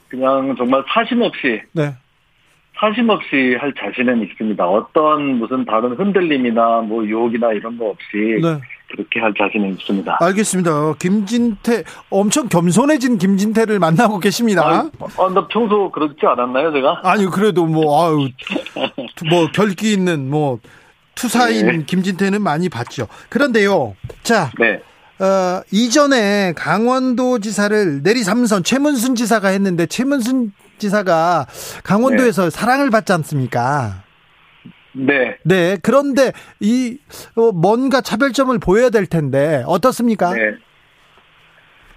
[0.09, 1.95] 그냥 정말 사심 없이 네.
[2.81, 4.67] 사심 없이 할 자신은 있습니다.
[4.69, 8.61] 어떤 무슨 다른 흔들림이나 뭐 유혹이나 이런 거 없이 네.
[8.89, 10.19] 그렇게 할 자신은 있습니다.
[10.21, 10.95] 알겠습니다.
[10.99, 14.63] 김진태 엄청 겸손해진 김진태를 만나고 계십니다.
[14.65, 17.01] 아, 아, 나 평소 그렇지 않았나요, 제가?
[17.05, 18.29] 아니 그래도 뭐 아유
[19.29, 20.61] 뭐 결기 있는 뭐
[21.15, 21.85] 투사인 네.
[21.85, 23.09] 김진태는 많이 봤죠.
[23.29, 24.51] 그런데요, 자.
[24.59, 24.81] 네.
[25.19, 31.47] 어, 이전에 강원도 지사를 내리 삼선 최문순 지사가 했는데 최문순 지사가
[31.83, 32.51] 강원도에서 네.
[32.51, 34.03] 사랑을 받지 않습니까?
[34.97, 35.37] 네.
[35.45, 35.77] 네.
[35.83, 36.99] 그런데 이
[37.37, 40.33] 어, 뭔가 차별점을 보여야 될 텐데 어떻습니까?
[40.33, 40.55] 네.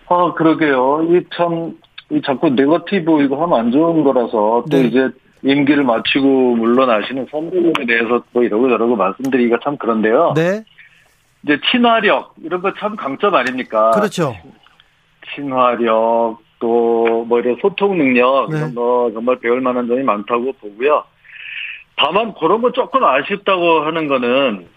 [0.08, 1.04] 어 그러게요.
[1.10, 1.78] 이참
[2.26, 4.82] 자꾸 네거티브 이거 하면 안 좋은 거라서 또 네.
[4.86, 5.10] 이제
[5.44, 10.34] 임기를 마치고 물러나시는 선배님에 대해서 또 이러고 저러고 말씀드리기가 참 그런데요.
[10.36, 10.64] 네.
[11.44, 13.92] 이제 친화력 이런 거 참 강점 아닙니까?
[13.92, 14.36] 그렇죠.
[15.36, 18.58] 친화력 또 뭐 이런 소통 능력 네.
[18.58, 21.04] 이런 거 정말 배울 만한 점이 많다고 보고요.
[22.00, 24.68] 다만 그런 거 조금 아쉽다고 하는 거는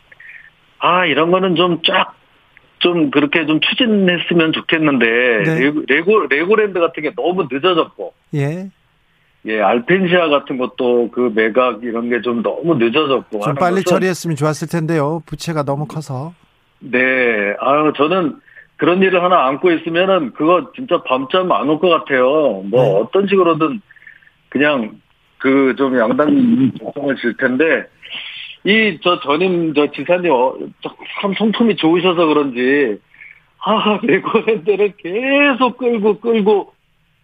[0.78, 5.06] 아 이런 거는 좀쫙좀 그렇게 좀 추진했으면 좋겠는데
[5.44, 5.60] 네.
[5.60, 8.68] 레고, 레고 레고랜드 같은 게 너무 늦어졌고 예.
[9.44, 13.40] 예, 알펜시아 같은 것도 그 매각 이런 게 좀 너무 늦어졌고.
[13.40, 15.20] 좀 빨리 처리했으면 좋았을 텐데요.
[15.26, 16.32] 부채가 너무 커서.
[16.78, 16.98] 네,
[17.58, 18.36] 아유, 저는
[18.76, 22.62] 그런 일을 하나 안고 있으면은 그거 진짜 밤잠 안 올 것 같아요.
[22.70, 22.94] 뭐 네.
[23.00, 23.80] 어떤 식으로든
[24.48, 24.92] 그냥
[25.42, 27.84] 그 좀 양당이 결정을 질 텐데
[28.64, 30.54] 이 저 전임 저 지사님 어,
[31.20, 33.00] 참 성품이 좋으셔서 그런지
[33.64, 36.72] 아 레고랜드를 계속 끌고 끌고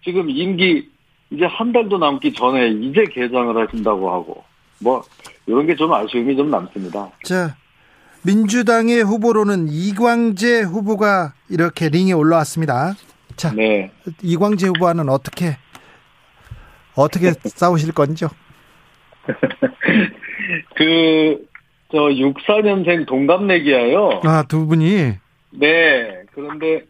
[0.05, 0.89] 지금 임기
[1.31, 4.45] 이제 한 달도 남기 전에 이제 개장을 하신다고 하고
[4.81, 5.03] 뭐
[5.47, 7.09] 이런 게 좀 아쉬움이 좀 남습니다.
[7.25, 7.55] 자
[8.25, 12.95] 민주당의 후보로는 이광재 후보가 이렇게 링에 올라왔습니다.
[13.37, 13.91] 자, 네.
[14.23, 15.57] 이광재 후보와는 어떻게
[17.03, 18.29] 어떻게 싸우실 건죠?
[20.77, 21.47] 그,
[21.91, 24.21] 저, 64년생 동갑내기야요.
[24.25, 25.15] 아, 두 분이?
[25.53, 26.23] 네.
[26.35, 26.85] 그런데,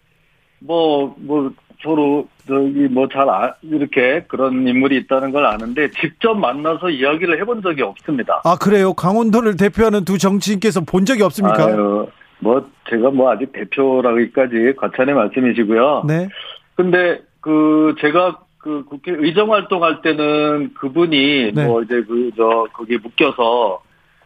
[0.61, 1.53] 뭐, 뭐,
[1.83, 7.63] 서로 저기 뭐 잘 아, 이렇게 그런 인물이 있다는 걸 아는데 직접 만나서 이야기를 해본
[7.63, 8.41] 적이 없습니다.
[8.45, 8.95] 아 그래요?
[8.95, 11.67] 강원도를 대표하는 두 정치인께서 본 적이 없습니까?
[11.67, 12.09] 아유,
[12.41, 16.05] 뭐 제가 뭐 아직 대표라기까지 과찬의 말씀이시고요.
[16.09, 16.29] 네.
[16.75, 21.67] 근데 그 제가 그 국회 의정 활동할 때는 그분이 네.
[21.67, 23.81] 뭐 이제 그 저 거기에 묶여서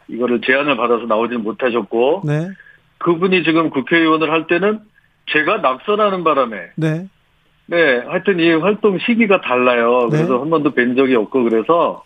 [0.08, 2.48] 이거를 제안을 받아서 나오지는 못하셨고 네.
[2.98, 4.80] 그분이 지금 국회의원을 할 때는
[5.30, 7.06] 제가 낙선하는 바람에 네.
[7.66, 10.08] 네, 하여튼 이 활동 시기가 달라요.
[10.10, 10.16] 네.
[10.16, 10.38] 그래서 네.
[10.40, 12.02] 한 번도 뵌 적이 없고 그래서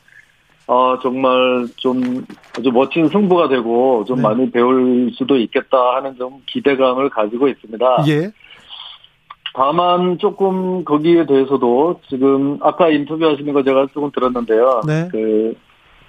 [0.66, 2.26] 어, 정말 좀
[2.58, 4.22] 아주 멋진 승부가 되고 좀 네.
[4.22, 8.04] 많이 배울 수도 있겠다 하는 좀 기대감을 가지고 있습니다.
[8.08, 8.30] 예.
[9.56, 14.82] 다만 조금 거기에 대해서도 지금 아까 인터뷰 하시는 거 제가 조금 들었는데요.
[14.86, 15.08] 네.
[15.10, 15.54] 그,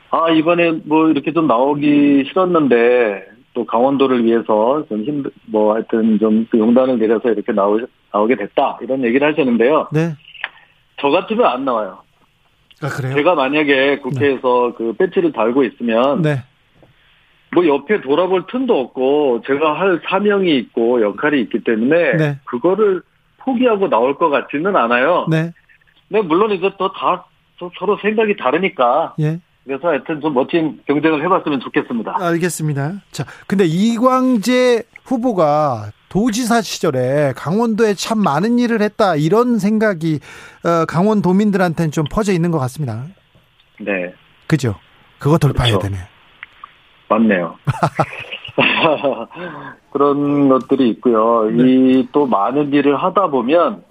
[0.10, 6.60] 아, 이번에 뭐 이렇게 좀 나오기 싫었는데 또 강원도를 위해서 좀 힘들, 뭐 하여튼 좀그
[6.60, 7.80] 용단을 내려서 이렇게 나오,
[8.12, 8.80] 나오게 됐다.
[8.82, 9.88] 이런 얘기를 하셨는데요.
[9.94, 10.14] 네.
[11.00, 12.00] 저 같으면 안 나와요.
[12.82, 13.16] 아, 그래요?
[13.16, 14.74] 제가 만약에 국회에서 네.
[14.78, 16.22] 그 배치를 달고 있으면.
[16.22, 16.44] 네.
[17.56, 22.40] 뭐 옆에 돌아볼 틈도 없고 제가 할 사명이 있고 역할이 있기 때문에 네.
[22.44, 23.02] 그거를
[23.48, 25.26] 포기하고 나올 것 같지는 않아요.
[25.30, 25.54] 네.
[26.10, 27.26] 근데 물론 이제 또 다
[27.80, 29.40] 서로 생각이 다르니까 예.
[29.64, 32.16] 그래서 하여튼 좀 멋진 경쟁을 해봤으면 좋겠습니다.
[32.20, 32.94] 알겠습니다.
[33.12, 40.20] 자, 근데 이광재 후보가 도지사 시절에 강원도에 참 많은 일을 했다 이런 생각이
[40.64, 43.06] 어, 강원도민들한테는 좀 퍼져 있는 것 같습니다.
[43.80, 44.14] 네.
[44.48, 44.76] 그죠?
[45.20, 45.90] 그거 돌파해야 그렇죠.
[45.96, 46.02] 되네.
[47.10, 47.58] 맞네요.
[49.92, 51.50] 그런 것들이 있고요.
[51.52, 51.64] 네.
[52.00, 53.84] 이또 많은 일을 하다 보면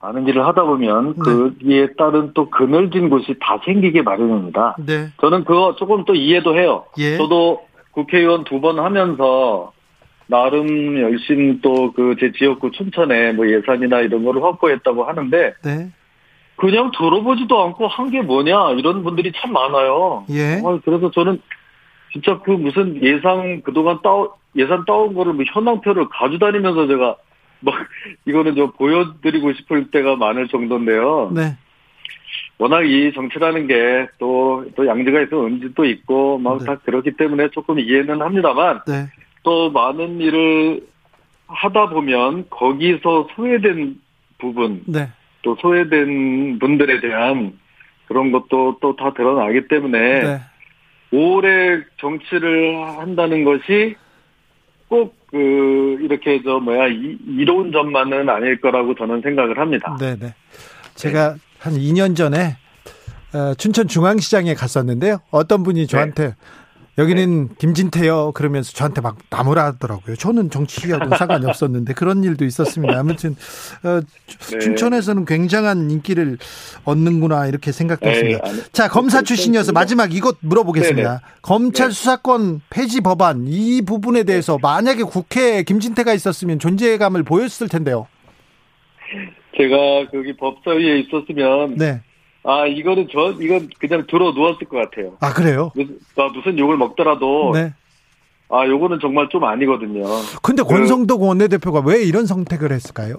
[0.00, 1.22] 많은 일을 하다 보면 네.
[1.22, 4.76] 거기에 따른 또 그늘진 곳이 다 생기게 마련입니다.
[4.86, 5.08] 네.
[5.20, 6.84] 저는 그거 조금 또 이해도 해요.
[6.98, 7.16] 예.
[7.16, 9.72] 저도 국회의원 두 번 하면서
[10.28, 15.90] 나름 열심히 또 그 제 지역구 춘천에 뭐 예산이나 이런 거를 확보했다고 하는데 네.
[16.56, 20.24] 그냥 들어보지도 않고 한 게 뭐냐 이런 분들이 참 많아요.
[20.30, 20.60] 예.
[20.64, 21.40] 어, 그래서 저는
[22.12, 24.10] 진짜 그 무슨 예상 그동안 따
[24.56, 27.16] 예산 따온 거를 뭐 현황표를 가져다니면서 제가
[27.60, 27.74] 뭐
[28.26, 31.30] 이거는 좀 보여드리고 싶을 때가 많을 정도인데요.
[31.34, 31.56] 네.
[32.58, 36.80] 워낙 이 정치라는 게 또 또 양지가 있으면 음지도 있고 막다 네.
[36.84, 39.06] 그렇기 때문에 조금 이해는 합니다만 네.
[39.42, 40.80] 또 많은 일을
[41.46, 43.96] 하다 보면 거기서 소외된
[44.38, 45.08] 부분 네.
[45.42, 47.52] 또 소외된 분들에 대한
[48.08, 50.38] 그런 것도 또 다 드러나기 때문에 네.
[51.12, 53.96] 오래 정치를 한다는 것이
[54.88, 59.96] 꼭 그 이렇게 저 뭐야 이, 이로운 점만은 아닐 거라고 저는 생각을 합니다.
[60.00, 60.34] 네, 네.
[60.94, 61.38] 제가 네.
[61.58, 62.56] 한 2년 전에
[63.34, 65.18] 어, 춘천 중앙시장에 갔었는데요.
[65.30, 66.34] 어떤 분이 저한테 네.
[66.98, 67.54] 여기는 네.
[67.58, 70.16] 김진태요 그러면서 저한테 막 나무라 하더라고요.
[70.16, 72.98] 저는 정치하고 상관이 없었는데 그런 일도 있었습니다.
[72.98, 73.36] 아무튼
[73.82, 74.58] 어, 네.
[74.58, 76.38] 춘천에서는 굉장한 인기를
[76.84, 78.42] 얻는구나 이렇게 생각했습니다.
[78.42, 81.20] 네, 자 검사 출신이어서 마지막 이것 물어보겠습니다.
[81.42, 81.92] 검찰 네.
[81.92, 88.06] 수사권 폐지 법안 이 부분에 대해서 만약에 국회에 김진태가 있었으면 존재감을 보였을 텐데요.
[89.56, 92.00] 제가 거기 법사위에 있었으면 네.
[92.46, 95.16] 아, 이거는 저, 이건 그냥 들어 누웠을 것 같아요.
[95.20, 95.72] 아, 그래요?
[95.74, 97.50] 무슨, 아, 무슨 욕을 먹더라도.
[97.52, 97.72] 네.
[98.48, 100.04] 아, 요거는 정말 좀 아니거든요.
[100.42, 103.16] 근데 그, 권성덕 원내대표가 왜 이런 선택을 했을까요?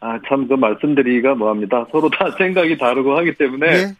[0.00, 1.86] 아, 참, 그 말씀드리기가 뭐합니다.
[1.90, 3.70] 서로 다 생각이 다르고 하기 때문에.
[3.70, 3.94] 네.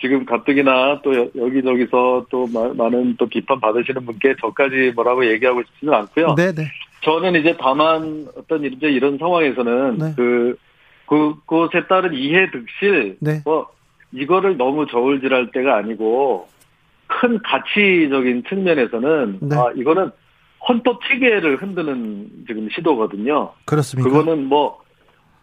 [0.00, 6.34] 지금 가뜩이나 또 여기저기서 또 많은 또 비판 받으시는 분께 저까지 뭐라고 얘기하고 싶지는 않고요.
[6.34, 6.54] 네네.
[6.54, 6.64] 네.
[7.04, 10.12] 저는 이제 다만 어떤 이제 이런 상황에서는 네.
[10.16, 10.56] 그,
[11.12, 13.42] 그, 그것에 따른 이해 득실, 네.
[13.44, 13.68] 뭐,
[14.12, 16.48] 이거를 너무 저울질할 때가 아니고,
[17.06, 19.56] 큰 가치적인 측면에서는, 네.
[19.56, 20.10] 아, 이거는
[20.66, 23.52] 헌법 체계를 흔드는 지금 시도거든요.
[23.66, 24.08] 그렇습니다.
[24.08, 24.80] 그거는 뭐,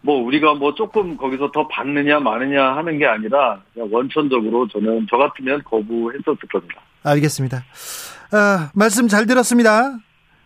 [0.02, 5.62] 뭐 우리가 뭐 조금 거기서 더 받느냐 마느냐 하는 게 아니라 원천적으로 저는 저 같으면
[5.66, 6.82] 거부했었을 겁니다.
[7.04, 7.64] 알겠습니다.
[8.32, 9.98] 아, 말씀 잘 들었습니다.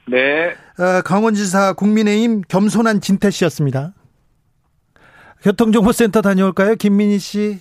[0.08, 0.56] 네.
[0.78, 3.94] 아, 강원지사 국민의힘 겸손한 진태 씨였습니다.
[5.44, 6.76] 교통정보센터 다녀올까요?
[6.76, 7.60] 김민희 씨.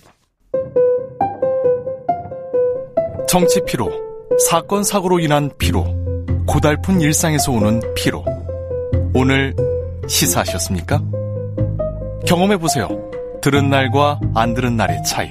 [3.27, 3.91] 정치 피로,
[4.49, 5.85] 사건 사고로 인한 피로,
[6.47, 8.23] 고달픈 일상에서 오는 피로.
[9.13, 9.53] 오늘
[10.07, 11.01] 시사하셨습니까?
[12.25, 12.87] 경험해 보세요.
[13.41, 15.29] 들은 날과 안 들은 날의 차이.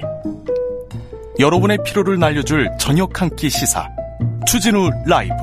[1.39, 3.89] 여러분의 피로를 날려줄 저녁 한 끼 시사.
[4.47, 5.35] 추진우 라이브.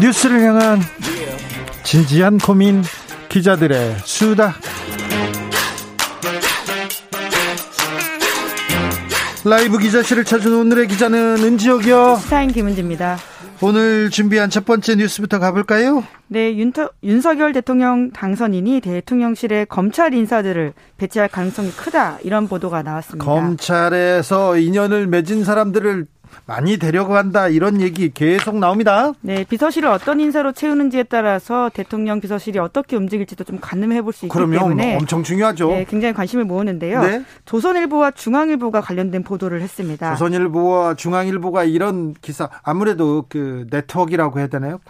[0.00, 0.80] 뉴스를 향한
[1.82, 2.82] 진지한 고민
[3.28, 4.54] 기자들의 수다.
[9.44, 12.16] 라이브 기자실을 찾은 오늘의 기자는 은지혁이요.
[12.20, 13.18] 스타인 김은지입니다.
[13.60, 16.04] 오늘 준비한 첫 번째 뉴스부터 가볼까요?
[16.28, 23.24] 네, 윤터, 윤석열 대통령 당선인이 대통령실에 검찰 인사들을 배치할 가능성이 크다 이런 보도가 나왔습니다.
[23.24, 26.06] 검찰에서 인연을 맺은 사람들을
[26.46, 29.12] 많이 데려간다 이런 얘기 계속 나옵니다.
[29.20, 34.32] 네, 비서실을 어떤 인사로 채우는지에 따라서 대통령 비서실이 어떻게 움직일지도 좀 가늠해 볼 수 있기
[34.32, 35.68] 그럼요, 때문에 엄청 중요하죠.
[35.68, 37.02] 네, 굉장히 관심을 모으는데요.
[37.02, 37.22] 네?
[37.44, 40.10] 조선일보와 중앙일보가 관련된 보도를 했습니다.
[40.14, 44.80] 조선일보와 중앙일보가 이런 기사 아무래도 그 네트워크라고 해야 되나요?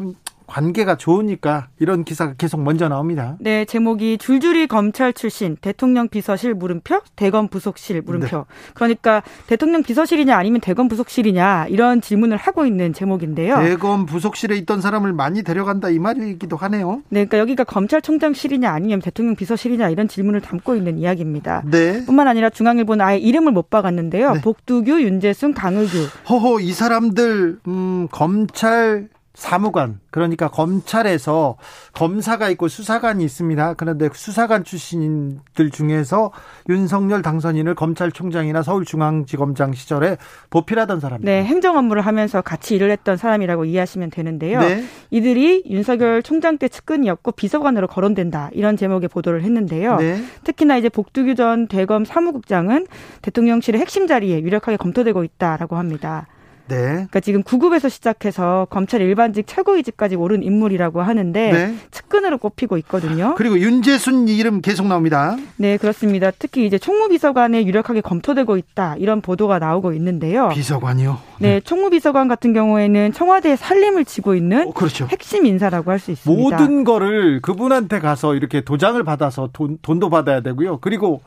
[0.49, 3.37] 관계가 좋으니까 이런 기사가 계속 먼저 나옵니다.
[3.39, 8.37] 네, 제목이 줄줄이 검찰 출신 대통령 비서실 물음표 대검 부속실 물음표.
[8.39, 8.45] 네.
[8.75, 13.59] 그러니까 대통령 비서실이냐 아니면 대검 부속실이냐 이런 질문을 하고 있는 제목인데요.
[13.59, 17.03] 대검 부속실에 있던 사람을 많이 데려간다 이 말이기도 하네요.
[17.11, 21.63] 네, 그러니까 여기가 검찰총장실이냐 아니면 대통령 비서실이냐 이런 질문을 담고 있는 이야기입니다.
[21.67, 22.05] 네.
[22.07, 24.33] 뿐만 아니라 중앙일보는 아예 이름을 못 박았는데요.
[24.33, 24.41] 네.
[24.41, 26.07] 복두규, 윤재순, 강의규.
[26.31, 29.09] 허허 이 사람들 음, 검찰
[29.39, 31.57] 사무관 그러니까 검찰에서
[31.93, 33.75] 검사가 있고 수사관이 있습니다.
[33.75, 36.33] 그런데 수사관 출신들 중에서
[36.69, 40.17] 윤석열 당선인을 검찰총장이나 서울중앙지검장 시절에
[40.51, 41.21] 보필하던 사람.
[41.23, 44.59] 네, 행정 업무를 하면서 같이 일을 했던 사람이라고 이해하시면 되는데요.
[44.59, 44.83] 네.
[45.11, 49.99] 이들이 윤석열 총장 때 측근이었고 비서관으로 거론된다 이런 제목의 보도를 했는데요.
[49.99, 50.21] 네.
[50.43, 52.89] 특히나 이제 복두규 전 대검 사무국장은
[53.23, 56.27] 대통령실의 핵심 자리에 유력하게 검토되고 있다라고 합니다.
[56.69, 56.77] 네.
[56.77, 61.75] 그러니까 지금 구급에서 시작해서 검찰 일반직 최고위직까지 오른 인물이라고 하는데 네.
[61.91, 63.35] 측근으로 꼽히고 있거든요.
[63.37, 65.37] 그리고 윤재순 이름 계속 나옵니다.
[65.57, 66.31] 네, 그렇습니다.
[66.39, 70.49] 특히 이제 총무비서관에 유력하게 검토되고 있다 이런 보도가 나오고 있는데요.
[70.51, 71.19] 비서관이요?
[71.41, 71.61] 네, 네.
[71.61, 75.07] 총무비서관 같은 경우에는 청와대의 살림을 지고 있는 어, 그렇죠.
[75.11, 76.43] 핵심 인사라고 할 수 있습니다.
[76.57, 80.79] 모든 거를 그분한테 가서 이렇게 도장을 받아서 돈, 돈도 받아야 되고요.
[80.79, 81.21] 그리고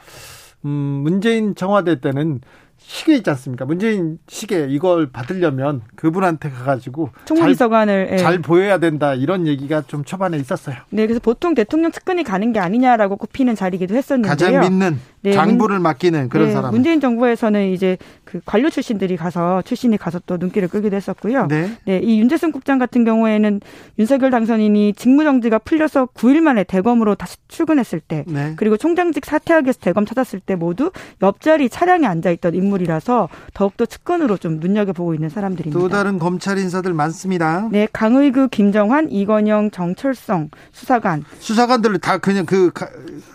[0.64, 2.40] 음, 문재인 청와대 때는
[2.84, 3.66] 시계 있지 않습니까?
[3.66, 8.18] 문재인 시계 이걸 받으려면 그분한테 가가지고 총무비서관을 잘, 예.
[8.18, 10.76] 잘, 보여야 된다 이런 얘기가 좀 초반에 있었어요.
[10.90, 14.30] 네, 그래서 보통 대통령 측근이 가는 게 아니냐라고 꼽히는 자리기도 했었는데요.
[14.30, 16.72] 가장 믿는 네, 장부를 맡기는 그런 네, 사람.
[16.72, 21.48] 문재인 정부에서는 이제 그 관료 출신들이 가서 출신이 가서 또 눈길을 끌기도 했었고요.
[21.48, 21.78] 네.
[21.86, 23.62] 네, 이 윤재승 국장 같은 경우에는
[24.00, 28.54] 윤석열 당선인이 직무정지가 풀려서 9일 만에 대검으로 다시 출근했을 때, 네.
[28.56, 30.92] 그리고 총장직 사퇴하기 위해서 대검 찾았을 때 모두
[31.22, 35.80] 옆자리 차량에 앉아 있던 인물이라서 더욱더 측근으로 좀 눈여겨 보고 있는 사람들입니다.
[35.80, 37.68] 또 다른 검찰 인사들 많습니다.
[37.72, 41.24] 네, 강의구, 김정환, 이건영, 정철성 수사관.
[41.40, 42.72] 수사관들을 다 그냥 그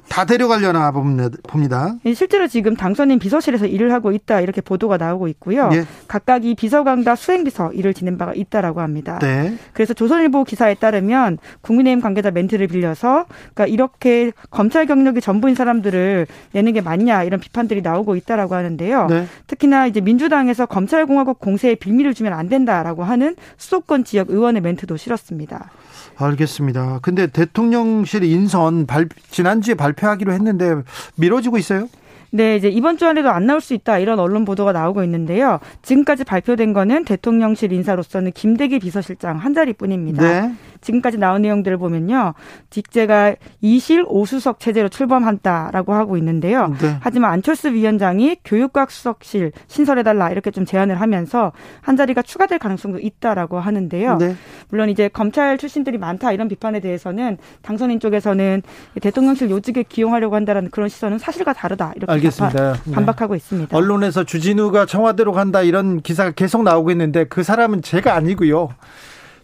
[0.08, 1.30] 다 데려가려나 봅니다.
[1.76, 1.98] 있습니다.
[2.04, 5.68] 예, 실제로 지금 당선인 비서실에서 일을 하고 있다 이렇게 보도가 나오고 있고요.
[5.72, 5.84] 예.
[6.08, 9.18] 각각 이 비서관과 수행비서 일을 지낸 바가 있다라고 합니다.
[9.20, 9.54] 네.
[9.72, 16.72] 그래서 조선일보 기사에 따르면 국민의힘 관계자 멘트를 빌려서 그러니까 이렇게 검찰 경력이 전부인 사람들을 내는
[16.72, 19.06] 게 맞냐 이런 비판들이 나오고 있다라고 하는데요.
[19.08, 19.26] 네.
[19.46, 25.70] 특히나 이제 민주당에서 검찰공화국 공세에 빌미를 주면 안 된다라고 하는 수도권 지역 의원의 멘트도 실었습니다.
[26.16, 27.00] 알겠습니다.
[27.02, 30.76] 근데 대통령실 인선 발, 지난주에 발표하기로 했는데
[31.16, 31.88] 미뤄지고 있어요?
[32.30, 35.58] 네, 이제 이번 주 안에도 안 나올 수 있다 이런 언론 보도가 나오고 있는데요.
[35.82, 40.22] 지금까지 발표된 거는 대통령실 인사로서는 김대기 비서실장 한 자리뿐입니다.
[40.22, 40.54] 네.
[40.80, 42.34] 지금까지 나온 내용들을 보면요.
[42.70, 46.74] 직제가 이실 오수석 체제로 출범한다라고 하고 있는데요.
[46.80, 46.96] 네.
[47.00, 53.58] 하지만 안철수 위원장이 교육학 수석실 신설해달라 이렇게 좀 제안을 하면서 한 자리가 추가될 가능성도 있다라고
[53.58, 54.18] 하는데요.
[54.18, 54.36] 네.
[54.68, 58.62] 물론 이제 검찰 출신들이 많다 이런 비판에 대해서는 당선인 쪽에서는
[59.00, 62.72] 대통령실 요직에 기용하려고 한다라는 그런 시선은 사실과 다르다 이렇게 알겠습니다.
[62.72, 62.92] 네.
[62.92, 63.36] 반박하고 네.
[63.38, 63.76] 있습니다.
[63.76, 68.68] 언론에서 주진우가 청와대로 간다 이런 기사가 계속 나오고 있는데 그 사람은 제가 아니고요.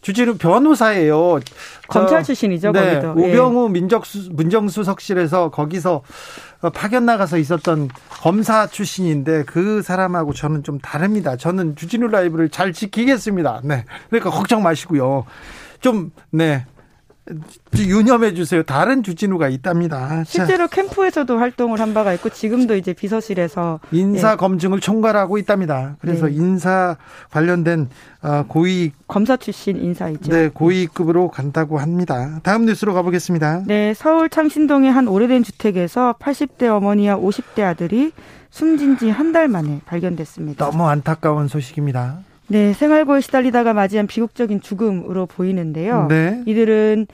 [0.03, 1.39] 주진우 변호사예요.
[1.89, 2.73] 검찰 출신이죠.
[2.73, 3.12] 네, 거기도.
[3.12, 3.73] 우병우 예.
[3.73, 6.03] 민정수, 민정수석실에서 거기서
[6.74, 11.37] 파견 나가서 있었던 검사 출신인데 그 사람하고 저는 좀 다릅니다.
[11.37, 13.62] 저는 주진우 라이브를 잘 지키겠습니다.
[13.65, 13.85] 네.
[14.11, 15.24] 그러니까 걱정 마시고요.
[15.81, 16.66] 좀, 네.
[17.77, 18.62] 유념해 주세요.
[18.62, 20.24] 다른 주진우가 있답니다.
[20.24, 20.74] 실제로 자.
[20.74, 24.36] 캠프에서도 활동을 한 바가 있고 지금도 이제 비서실에서 인사 예.
[24.36, 25.97] 검증을 총괄하고 있답니다.
[26.01, 26.32] 그래서 네.
[26.35, 26.97] 인사
[27.31, 27.89] 관련된
[28.23, 30.32] 어, 고위 검사 출신 인사이죠.
[30.32, 32.40] 네, 고위급으로 간다고 합니다.
[32.43, 33.65] 다음 뉴스로 가보겠습니다.
[33.66, 38.12] 네, 서울 창신동의 한 오래된 주택에서 80대 어머니와 50대 아들이
[38.51, 40.65] 숨진 지 한 달 만에 발견됐습니다.
[40.65, 42.19] 너무 안타까운 소식입니다.
[42.53, 46.07] 네, 생활고에 시달리다가 맞이한 비극적인 죽음으로 보이는데요.
[46.09, 46.43] 네.
[46.45, 47.07] 이들은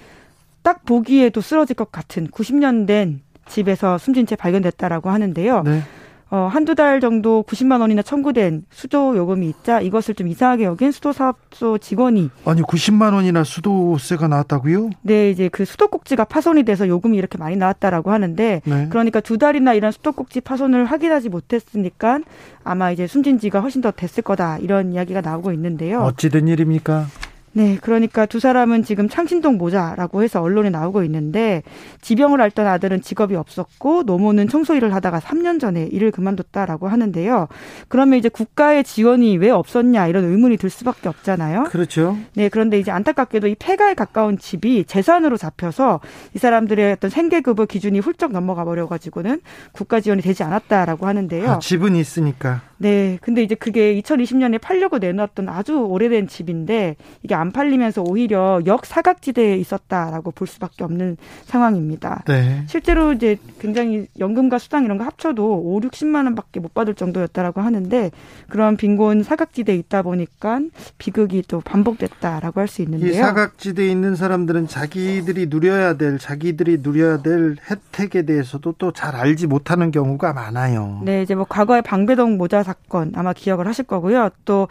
[0.63, 5.63] 딱 보기에도 쓰러질 것 같은 90년 된 집에서 숨진 채 발견됐다라고 하는데요.
[5.63, 5.83] 네.
[6.31, 11.79] 어, 한두 달 정도 90만 원이나 청구된 수도 요금이 있자 이것을 좀 이상하게 여긴 수도사업소
[11.79, 14.91] 직원이 아니 90만 원이나 수도세가 나왔다고요?
[15.03, 18.89] 네, 이제 그 수도꼭지가 파손이 돼서 요금이 이렇게 많이 나왔다라고 하는데 네.
[18.91, 22.21] 그러니까 두 달이나 이런 수도꼭지 파손을 확인하지 못했으니까
[22.63, 26.01] 아마 이제 숨진 지가 훨씬 더 됐을 거다 이런 이야기가 나오고 있는데요.
[26.01, 27.07] 어찌된 일입니까?
[27.53, 31.63] 네, 그러니까 두 사람은 지금 창신동 모자라고 해서 언론에 나오고 있는데
[32.03, 37.49] 지병을 앓던 아들은 직업이 없었고 노모는 청소 일을 하다가 3년 전에 일을 그만뒀다라고 하는데요.
[37.89, 41.65] 그러면 이제 국가의 지원이 왜 없었냐 이런 의문이 들 수밖에 없잖아요.
[41.65, 42.17] 그렇죠.
[42.35, 46.01] 네, 그런데 이제 안타깝게도 이 폐가에 가까운 집이 재산으로 잡혀서
[46.35, 49.41] 이 사람들의 어떤 생계급여 기준이 훌쩍 넘어가 버려가지고는
[49.73, 51.51] 국가 지원이 되지 않았다라고 하는데요.
[51.51, 52.63] 아, 집은 있으니까.
[52.79, 59.57] 네, 근데 이제 그게 2020년에 팔려고 내놨던 아주 오래된 집인데 이게 안 팔리면서 오히려 역사각지대에
[59.57, 62.23] 있었다라고 볼 수밖에 없는 상황입니다.
[62.27, 62.65] 네.
[62.67, 65.45] 실제로 이제 굉장히 연금과 수당 이런 거 합쳐도
[65.75, 68.11] 5, 60만 원밖에 못 받을 정도였다라고 하는데
[68.49, 70.61] 그런 빈곤 사각지대에 있다 보니까
[70.99, 73.11] 비극이 또 반복됐다라고 할 수 있는데요.
[73.11, 79.47] 이 사각지대에 있는 사람들은 자기들이 누려야 될 자기들이 누려야 될 혜택에 대해서도 또 잘 알지
[79.47, 81.01] 못하는 경우가 많아요.
[81.05, 84.31] 네, 이제 뭐 과거에 방배동 모자 사건 아마 기억을 하실 거고요.
[84.45, 84.67] 또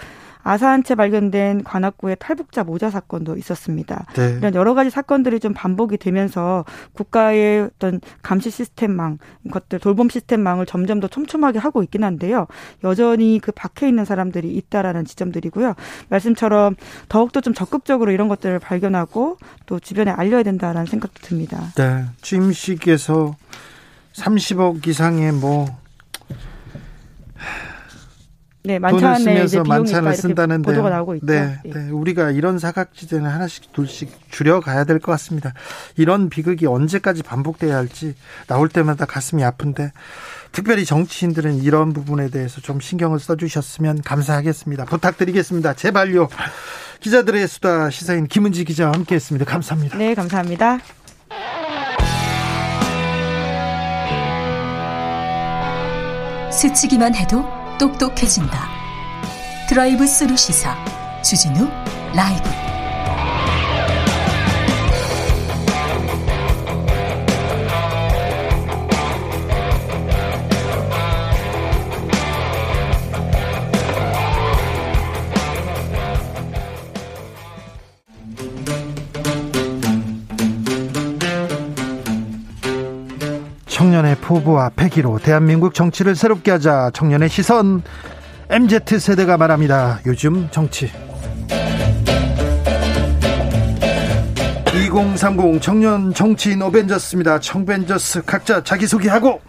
[0.47, 4.05] 아사한 채 발견된 관악구의 탈북자 모자 사건도 있었습니다.
[4.15, 4.35] 네.
[4.37, 6.63] 이런 여러 가지 사건들이 좀 반복이 되면서
[6.93, 9.17] 국가의 어떤 감시 시스템망
[9.51, 12.47] 것들 돌봄 시스템망을 점점 더 촘촘하게 하고 있긴 한데요.
[12.85, 15.73] 여전히 그 박혀 있는 사람들이 있다라는 지점들이고요.
[16.07, 16.75] 말씀처럼
[17.09, 21.73] 더욱더 좀 적극적으로 이런 것들을 발견하고 또 주변에 알려야 된다라는 생각도 듭니다.
[21.75, 22.05] 네.
[22.21, 23.35] 취임식에서
[24.13, 25.67] 30억 이상의 뭐
[28.68, 29.18] 네, 만찬에
[29.48, 31.26] 쓰면서 만찬을 쓴다는데 보도가 나오고 있죠.
[31.26, 35.53] 네, 네, 네, 우리가 이런 사각지대는 하나씩 둘씩 줄여가야 될 것 같습니다.
[35.95, 38.15] 이런 비극이 언제까지 반복돼야 할지
[38.48, 39.91] 나올 때마다 가슴이 아픈데
[40.52, 44.85] 특별히 정치인들은 이런 부분에 대해서 좀 신경을 써주셨으면 감사하겠습니다.
[44.85, 45.73] 부탁드리겠습니다.
[45.73, 46.27] 제발요.
[46.99, 49.45] 기자들의 수다 시사인 김은지 기자와 함께했습니다.
[49.45, 49.98] 감사합니다.
[49.98, 50.80] 네, 감사합니다.
[56.52, 57.45] 스치기만 해도
[57.77, 58.69] 똑똑해진다.
[59.67, 60.75] 드라이브 스루 시사
[61.21, 61.67] 주진우
[62.13, 62.66] 라이브
[83.77, 87.83] 청년의 포부와 패기로 대한민국 정치를 새롭게 하자 청년의 시선
[88.49, 89.99] MZ 세대가 말합니다.
[90.07, 90.89] 요즘 정치.
[94.73, 97.39] 2030 청년 정치인 어벤져스입니다.
[97.39, 99.41] 청벤져스 각자 자기소개하고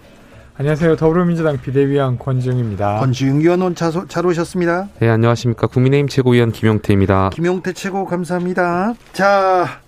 [0.58, 0.96] 안녕하세요.
[0.96, 2.98] 더불어민주당 비대위원 권지웅입니다.
[2.98, 4.88] 권지웅 의원 잘, 잘 오셨습니다.
[5.00, 5.68] 네, 안녕하십니까.
[5.68, 7.30] 국민의힘 최고위원 김용태입니다.
[7.30, 8.92] 김용태 최고 감사합니다.
[9.14, 9.80] 자,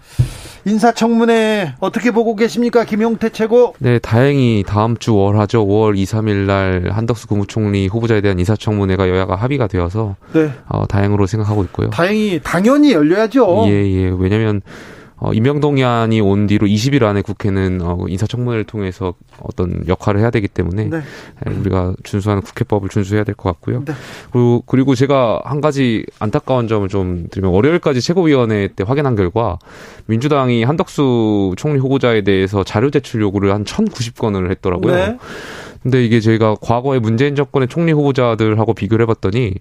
[0.64, 2.84] 인사청문회 어떻게 보고 계십니까?
[2.84, 3.74] 김용태 최고.
[3.78, 5.66] 네, 다행히 다음 주 월하죠.
[5.66, 10.50] 5월 2, 3일 날 한덕수 국무총리 후보자에 대한 인사청문회가 여야가 합의가 되어서 네.
[10.68, 11.90] 어, 다행으로 생각하고 있고요.
[11.90, 13.64] 다행히 당연히 열려야죠.
[13.68, 14.14] 예, 예.
[14.18, 14.60] 왜냐면
[15.22, 20.48] 어, 임명동 의안이 온 뒤로 20일 안에 국회는 어, 인사청문회를 통해서 어떤 역할을 해야 되기
[20.48, 21.00] 때문에 네.
[21.46, 23.84] 예, 우리가 준수하는 국회법을 준수해야 될 것 같고요.
[23.84, 23.92] 네.
[24.32, 29.58] 그리고, 그리고 제가 한 가지 안타까운 점을 좀 드리면 월요일까지 최고위원회 때 확인한 결과
[30.06, 34.94] 민주당이 한덕수 총리 후보자에 대해서 자료 제출 요구를 한 1,090건을 했더라고요.
[34.94, 35.18] 네.
[35.82, 39.54] 근데 이게 저희가 과거에 문재인 정권의 총리 후보자들하고 비교를 해봤더니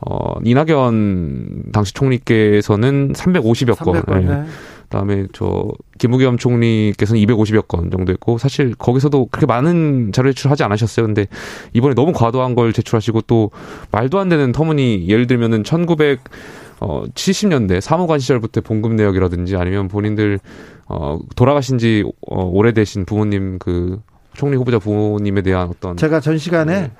[0.00, 4.06] 어 이낙연 당시 총리께서는 350여 300건.
[4.06, 4.44] 건 네.
[4.88, 11.06] 그다음에 저 김우겸 총리께서는 250여 건 정도 했고 사실 거기서도 그렇게 많은 자료 제출하지 않으셨어요.
[11.06, 11.26] 근데
[11.72, 13.50] 이번에 너무 과도한 걸 제출하시고 또
[13.90, 16.20] 말도 안 되는 터무니 예를 들면은 1900
[16.80, 20.40] 어, 70년대 사무관 시절부터 봉급 내역이라든지 아니면 본인들
[20.88, 24.00] 어, 돌아가신 지 어, 오래되신 부모님 그
[24.34, 26.90] 총리 후보자 부모님에 대한 어떤 제가 전 시간에 네,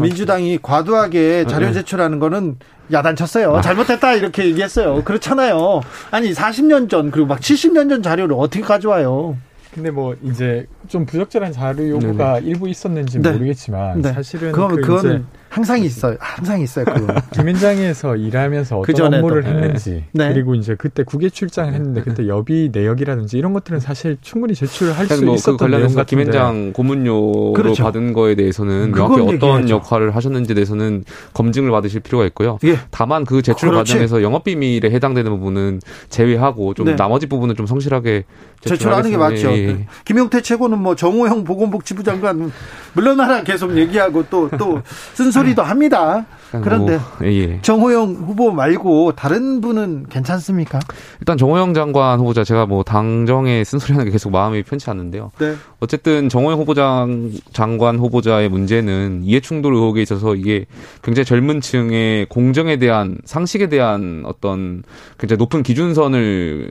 [0.00, 1.72] 민주당이 과도하게 자료 네.
[1.72, 2.56] 제출하는 거는
[2.92, 3.56] 야단쳤어요.
[3.56, 3.60] 아.
[3.60, 5.02] 잘못했다 이렇게 얘기했어요.
[5.04, 5.80] 그렇잖아요.
[6.10, 9.36] 아니 40년 전 그리고 막 70년 전 자료를 어떻게 가져와요?
[9.74, 12.46] 근데 뭐 이제 좀 부적절한 자료 요구가 네네.
[12.46, 13.32] 일부 있었는지 네.
[13.32, 14.12] 모르겠지만 네.
[14.12, 16.16] 사실은 그건, 그 그거는 항상 있어요.
[16.18, 16.86] 항상 있어요.
[16.86, 17.14] 그거.
[17.36, 20.32] 김현장에서 일하면서 어떤 그 업무를 했는지 네.
[20.32, 25.34] 그리고 이제 그때 국외 출장을 했는데 그때 여비 내역이라든지 이런 것들은 사실 충분히 제출할 수뭐
[25.34, 27.82] 있었던 그 관련해서 김현장 고문료로 그렇죠.
[27.84, 29.74] 받은 거에 대해서는 명확히 어떤 얘기하죠.
[29.74, 31.04] 역할을 하셨는지에 대해서는
[31.34, 32.58] 검증을 받으실 필요가 있고요.
[32.64, 32.78] 예.
[32.90, 33.92] 다만 그 제출 그렇지.
[33.92, 36.96] 과정에서 영업 비밀에 해당되는 부분은 제외하고 좀 네.
[36.96, 38.24] 나머지 부분은 좀 성실하게
[38.62, 39.50] 제출하는 게 맞죠.
[39.50, 39.68] 예.
[39.68, 39.86] 예.
[40.06, 42.50] 김용태 최고는 뭐 정호영 보건복지부 장관
[42.94, 46.24] 물러나라 계속 얘기하고 또또쓴 소리도 합니다.
[46.50, 47.60] 그런데 뭐, 예.
[47.62, 50.80] 정호영 후보 말고 다른 분은 괜찮습니까?
[51.20, 55.30] 일단 정호영 장관 후보자 제가 뭐 당정에 쓴소리하는 게 계속 마음이 편치 않는데요.
[55.38, 55.54] 네.
[55.80, 57.06] 어쨌든 정호영 후보자
[57.52, 60.66] 장관 후보자의 문제는 이해충돌 의혹에 있어서 이게
[61.02, 64.82] 굉장히 젊은 층의 공정에 대한 상식에 대한 어떤
[65.18, 66.70] 굉장히 높은 기준선을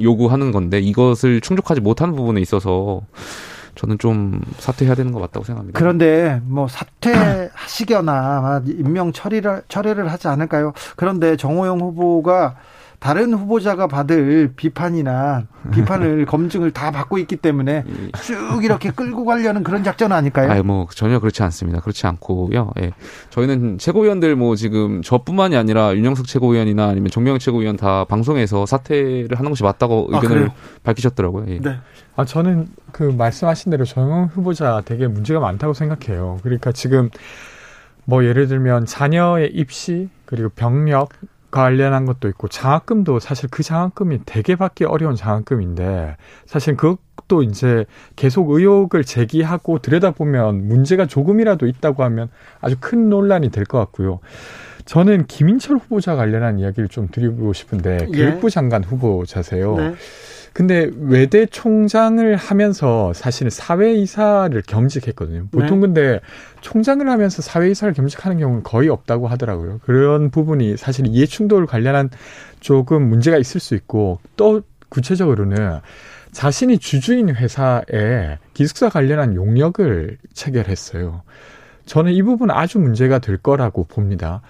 [0.00, 3.02] 요구하는 건데 이것을 충족하지 못하는 부분에 있어서
[3.74, 5.78] 저는 좀 사퇴해야 되는 것 같다고 생각합니다.
[5.78, 10.72] 그런데 뭐 사퇴하시거나 임명 처리를 처리를 하지 않을까요?
[10.96, 12.56] 그런데 정호영 후보가
[13.04, 17.84] 다른 후보자가 받을 비판이나 비판을 검증을 다 받고 있기 때문에
[18.22, 20.50] 쭉 이렇게 끌고 가려는 그런 작전 아닐까요?
[20.50, 21.80] 아니 뭐 전혀 그렇지 않습니다.
[21.80, 22.72] 그렇지 않고요.
[22.80, 22.92] 예.
[23.28, 29.50] 저희는 최고위원들 뭐 지금 저뿐만이 아니라 윤영석 최고위원이나 아니면 정명 최고위원 다 방송에서 사퇴를 하는
[29.50, 31.44] 것이 맞다고 아, 의견을 아, 밝히셨더라고요.
[31.48, 31.58] 예.
[31.58, 31.76] 네.
[32.16, 36.38] 아 저는 그 말씀하신 대로 정영 후보자 되게 문제가 많다고 생각해요.
[36.42, 37.10] 그러니까 지금
[38.04, 41.08] 뭐 예를 들면 자녀의 입시 그리고 병력
[41.50, 46.16] 관련한 것도 있고 장학금도 사실 그 장학금이 되게 받기 어려운 장학금인데
[46.46, 47.84] 사실 그것도 이제
[48.16, 52.28] 계속 의혹을 제기하고 들여다보면 문제가 조금이라도 있다고 하면
[52.60, 54.20] 아주 큰 논란이 될 것 같고요.
[54.84, 58.16] 저는 김인철 후보자 관련한 이야기를 좀 드리고 싶은데 예.
[58.16, 59.76] 교육부 장관 후보자세요.
[59.76, 59.94] 네.
[60.54, 65.48] 근데 외대 총장을 하면서 사실은 사회이사를 겸직했거든요.
[65.50, 65.86] 보통 네.
[65.86, 66.20] 근데
[66.60, 69.80] 총장을 하면서 사회이사를 겸직하는 경우는 거의 없다고 하더라고요.
[69.82, 72.08] 그런 부분이 사실 이해충돌 관련한
[72.60, 75.80] 조금 문제가 있을 수 있고 또 구체적으로는
[76.30, 81.22] 자신이 주주인 회사에 기숙사 관련한 용역을 체결했어요.
[81.84, 84.40] 저는 이 부분 아주 문제가 될 거라고 봅니다.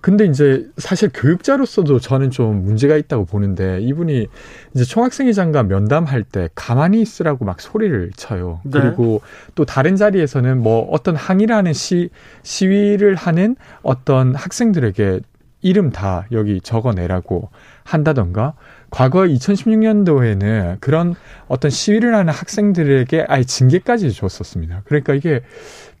[0.00, 4.26] 근데 이제 사실 교육자로서도 저는 좀 문제가 있다고 보는데 이분이
[4.74, 8.60] 이제 총학생회장과 면담할 때 가만히 있으라고 막 소리를 쳐요.
[8.64, 8.80] 네.
[8.80, 9.20] 그리고
[9.54, 12.10] 또 다른 자리에서는 뭐 어떤 항의를 하는 시,
[12.42, 15.20] 시위를 하는 어떤 학생들에게
[15.60, 17.50] 이름 다 여기 적어내라고
[17.82, 18.54] 한다던가
[18.90, 21.14] 과거 2016년도에는 그런
[21.48, 24.82] 어떤 시위를 하는 학생들에게 아예 징계까지 줬었습니다.
[24.84, 25.42] 그러니까 이게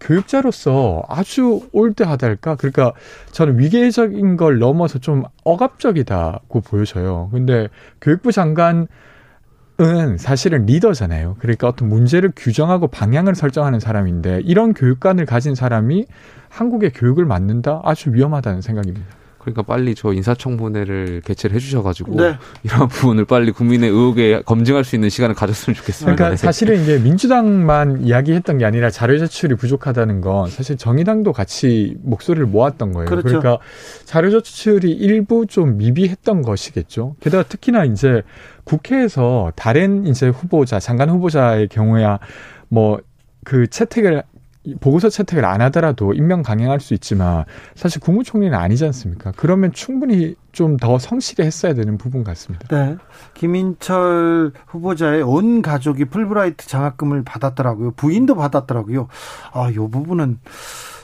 [0.00, 2.56] 교육자로서 아주 올드하달까?
[2.56, 2.92] 그러니까
[3.32, 7.28] 저는 위계적인 걸 넘어서 좀 억압적이다고 보여져요.
[7.32, 7.68] 근데
[8.00, 8.86] 교육부 장관
[9.80, 11.36] 은 사실은 리더잖아요.
[11.38, 16.04] 그러니까 어떤 문제를 규정하고 방향을 설정하는 사람인데 이런 교육관을 가진 사람이
[16.48, 17.82] 한국의 교육을 맡는다?
[17.84, 19.06] 아주 위험하다는 생각입니다.
[19.52, 22.36] 그러니까 빨리 저 인사청문회를 개최를 해주셔가지고 네.
[22.62, 26.16] 이런 부분을 빨리 국민의 의혹에 검증할 수 있는 시간을 가졌으면 좋겠습니다.
[26.16, 26.36] 그러니까 네.
[26.36, 32.92] 사실은 이게 민주당만 이야기했던 게 아니라 자료 제출이 부족하다는 건 사실 정의당도 같이 목소리를 모았던
[32.92, 33.08] 거예요.
[33.08, 33.40] 그렇죠.
[33.40, 33.58] 그러니까
[34.04, 37.16] 자료 제출이 일부 좀 미비했던 것이겠죠.
[37.20, 38.22] 게다가 특히나 이제
[38.64, 42.18] 국회에서 다른 이제 후보자, 장관 후보자의 경우야
[42.68, 43.00] 뭐
[43.48, 44.22] 그 채택을
[44.80, 47.44] 보고서 채택을 안 하더라도 임명 강행할 수 있지만
[47.74, 49.32] 사실 국무총리는 아니지 않습니까?
[49.36, 52.66] 그러면 충분히 좀 더 성실히 했어야 되는 부분 같습니다.
[52.68, 52.96] 네.
[53.34, 57.92] 김인철 후보자의 온 가족이 풀브라이트 장학금을 받았더라고요.
[57.92, 59.08] 부인도 받았더라고요.
[59.52, 60.38] 아, 요 부분은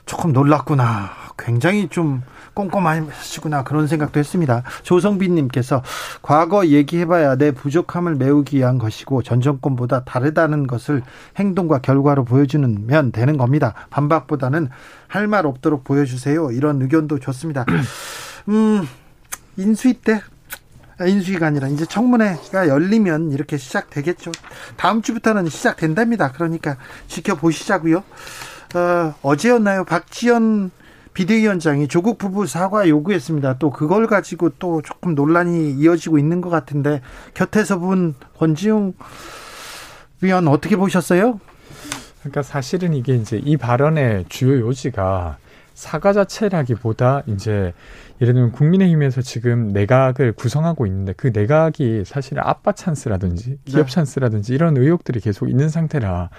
[0.07, 1.11] 조금 놀랐구나.
[1.39, 2.23] 굉장히 좀
[2.55, 4.63] 꼼꼼하시구나 그런 생각도 했습니다.
[4.83, 5.83] 조성빈님께서
[6.23, 11.03] 과거 얘기해봐야 내 부족함을 메우기 위한 것이고 전 정권보다 다르다는 것을
[11.37, 13.75] 행동과 결과로 보여주면 되는 겁니다.
[13.91, 14.71] 반박보다는
[15.09, 16.51] 할 말 없도록 보여주세요.
[16.51, 17.65] 이런 의견도 좋습니다.
[18.49, 18.87] 음,
[19.57, 20.21] 인수위 때
[20.99, 24.31] 아, 인수위가 아니라 이제 청문회가 열리면 이렇게 시작되겠죠.
[24.77, 26.31] 다음 주부터는 시작된답니다.
[26.33, 26.77] 그러니까
[27.09, 27.97] 지켜보시자고요.
[28.75, 29.85] 어, 어제였나요?
[29.85, 30.71] 박지원
[31.15, 33.59] 비대위원장이 조국 부부 사과 요구했습니다.
[33.59, 37.01] 또 그걸 가지고 또 조금 논란이 이어지고 있는 것 같은데
[37.33, 38.95] 곁에서 본 권지웅
[40.21, 41.41] 위원 어떻게 보셨어요?
[42.21, 45.37] 그러니까 사실은 이게 이제 이 발언의 주요 요지가
[45.75, 47.73] 사과 자체라기보다 이제
[48.21, 53.93] 예를 들면 국민의힘에서 지금 내각을 구성하고 있는데 그 내각이 사실 아빠 찬스라든지 기업 네.
[53.93, 56.31] 찬스라든지 이런 의혹들이 계속 있는 상태라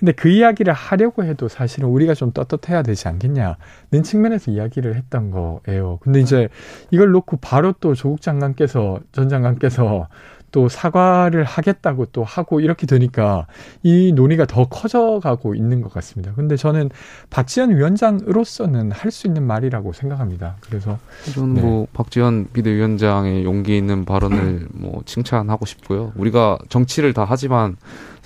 [0.00, 3.54] 근데 그 이야기를 하려고 해도 사실은 우리가 좀 떳떳해야 되지 않겠냐는
[4.02, 5.98] 측면에서 이야기를 했던 거예요.
[6.02, 6.48] 근데 이제
[6.90, 10.08] 이걸 놓고 바로 또 조국 장관께서 전 장관께서
[10.52, 13.46] 또 사과를 하겠다고 또 하고 이렇게 되니까
[13.84, 16.32] 이 논의가 더 커져가고 있는 것 같습니다.
[16.34, 16.90] 근데 저는
[17.28, 20.56] 박지원 위원장으로서는 할 수 있는 말이라고 생각합니다.
[20.60, 20.98] 그래서
[21.34, 21.60] 저는 네.
[21.60, 26.12] 뭐 박지원 비대위원장의 용기 있는 발언을 뭐 칭찬하고 싶고요.
[26.16, 27.76] 우리가 정치를 다 하지만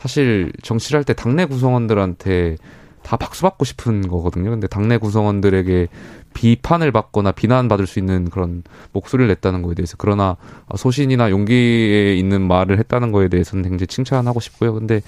[0.04, 2.56] 사실 정치를 할 때 당내 구성원들한테
[3.02, 4.50] 다 박수 받고 싶은 거거든요.
[4.50, 5.88] 근데 당내 구성원들에게
[6.34, 8.62] 비판을 받거나 비난받을 수 있는 그런
[8.92, 10.36] 목소리를 냈다는 거에 대해서 그러나
[10.76, 14.74] 소신이나 용기에 있는 말을 했다는 거에 대해서는 굉장히 칭찬하고 싶고요.
[14.74, 15.00] 근데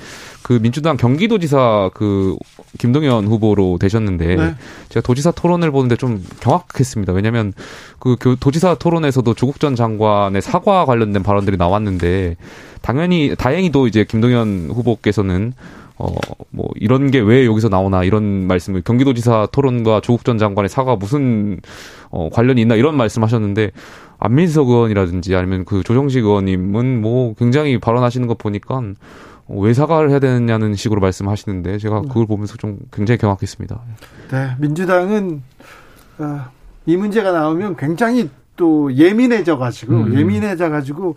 [0.42, 2.36] 그 민주당 경기도지사 그
[2.78, 4.54] 김동연 후보로 되셨는데 네.
[4.88, 7.12] 제가 도지사 토론을 보는데 좀 경악했습니다.
[7.12, 7.52] 왜냐하면
[7.98, 12.36] 그 도지사 토론에서도 조국 전 장관의 사과 관련된 발언들이 나왔는데
[12.80, 15.52] 당연히 다행히도 이제 김동연 후보께서는
[15.98, 16.14] 어,
[16.50, 21.60] 뭐, 이런 게 왜 여기서 나오나, 이런 말씀을, 경기도지사 토론과 조국 전 장관의 사과 무슨,
[22.10, 23.70] 어, 관련이 있나, 이런 말씀 하셨는데,
[24.18, 28.80] 안민석 의원이라든지 아니면 그 조정식 의원님은 뭐 굉장히 발언하시는 거 보니까
[29.48, 32.08] 왜 사과를 해야 되느냐는 식으로 말씀하시는데 제가 네.
[32.08, 33.78] 그걸 보면서 좀 굉장히 경악했습니다.
[34.32, 35.42] 네, 민주당은
[36.18, 36.40] 어,
[36.86, 40.18] 이 문제가 나오면 굉장히 또 예민해져 가지고 음.
[40.18, 41.14] 예민해져 가지고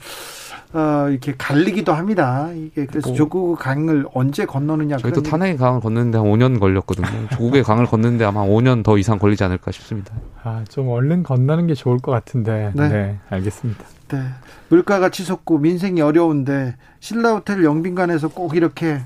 [0.72, 2.52] 어, 이렇게 갈리기도 합니다.
[2.54, 4.98] 이게 그래서 뭐, 조국 강을 언제 건너느냐.
[4.98, 7.08] 저희도 탄핵의 강을 건너는데 한 5년 걸렸거든요.
[7.34, 10.14] 조국의 강을 건너는데 아마 5년 더 이상 걸리지 않을까 싶습니다.
[10.44, 12.72] 아, 좀 얼른 건너는 게 좋을 것 같은데.
[12.76, 13.84] 네, 네 알겠습니다.
[14.10, 14.24] 네.
[14.70, 19.00] 물가가 치솟고 민생이 어려운데 신라 호텔 영빈관에서 꼭 이렇게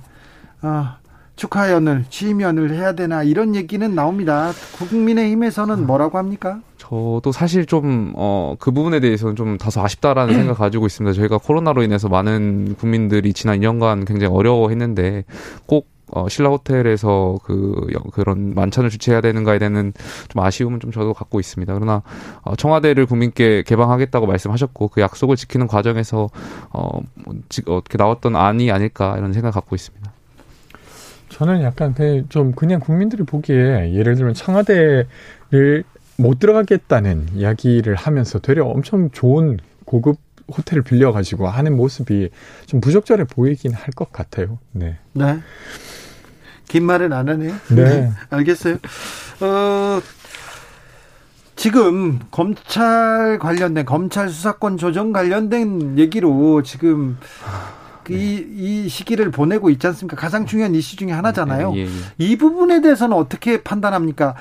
[0.61, 0.95] 어,
[1.35, 4.51] 축하연을 취임연을 해야 되나 이런 얘기는 나옵니다.
[4.77, 6.59] 국민의힘에서는 뭐라고 합니까?
[6.77, 11.13] 저도 사실 좀, 어, 그 부분에 대해서는 좀 다소 아쉽다라는 생각 가지고 있습니다.
[11.13, 15.23] 저희가 코로나로 인해서 많은 국민들이 지난 2년간 굉장히 어려워했는데
[15.65, 19.93] 꼭 어, 신라 호텔에서 그, 그런 만찬을 주최해야 되는가에 대한
[20.29, 21.73] 좀 아쉬움은 좀 저도 갖고 있습니다.
[21.73, 22.03] 그러나,
[22.43, 26.29] 어, 청와대를 국민께 개방하겠다고 말씀하셨고, 그 약속을 지키는 과정에서,
[26.69, 26.99] 어,
[27.65, 30.12] 어떻게 나왔던 안이 아닐까, 이런 생각 갖고 있습니다.
[31.33, 31.95] 저는 약간
[32.29, 35.83] 좀 그냥 국민들이 보기에 예를 들면 청와대를
[36.17, 40.17] 못 들어가겠다는 이야기를 하면서 되려 엄청 좋은 고급
[40.55, 42.29] 호텔을 빌려가지고 하는 모습이
[42.67, 44.59] 좀 부적절해 보이긴 할 것 같아요.
[44.71, 44.97] 네.
[45.13, 45.39] 네.
[46.67, 47.53] 긴 말은 안 하네요.
[47.69, 47.83] 네.
[47.83, 48.11] 네.
[48.29, 48.77] 알겠어요.
[49.41, 49.99] 어,
[51.55, 57.17] 지금 검찰 관련된 검찰 수사권 조정 관련된 얘기로 지금
[58.05, 58.15] 네.
[58.15, 60.15] 이, 이 시기를 보내고 있지 않습니까?
[60.15, 61.73] 가장 중요한 이슈 중에 하나잖아요.
[61.75, 61.89] 예, 예, 예.
[62.17, 64.35] 이 부분에 대해서는 어떻게 판단합니까?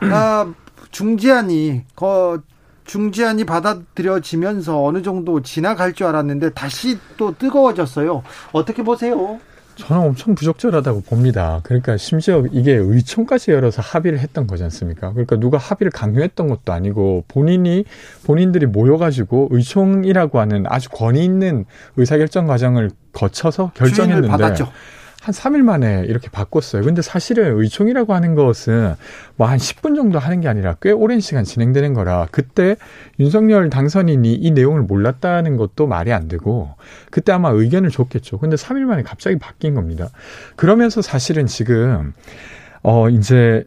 [0.00, 0.52] 아,
[0.90, 2.40] 중재안이 거
[2.84, 8.22] 중재안이 받아들여지면서 어느 정도 지나갈 줄 알았는데 다시 또 뜨거워졌어요.
[8.52, 9.40] 어떻게 보세요?
[9.76, 11.60] 저는 엄청 부적절하다고 봅니다.
[11.64, 15.10] 그러니까 심지어 이게 의총까지 열어서 합의를 했던 거지 않습니까?
[15.12, 17.84] 그러니까 누가 합의를 강요했던 것도 아니고 본인이
[18.24, 21.64] 본인들이 모여가지고 의총이라고 하는 아주 권위 있는
[21.96, 24.28] 의사결정 과정을 거쳐서 결정했는데
[25.24, 26.82] 한 3일 만에 이렇게 바꿨어요.
[26.82, 28.94] 근데 사실은 의총이라고 하는 것은
[29.36, 32.76] 뭐 한 10분 정도 하는 게 아니라 꽤 오랜 시간 진행되는 거라 그때
[33.18, 36.74] 윤석열 당선인이 이 내용을 몰랐다는 것도 말이 안 되고
[37.10, 38.38] 그때 아마 의견을 줬겠죠.
[38.38, 40.10] 근데 3일 만에 갑자기 바뀐 겁니다.
[40.56, 42.12] 그러면서 사실은 지금
[42.82, 43.64] 어 이제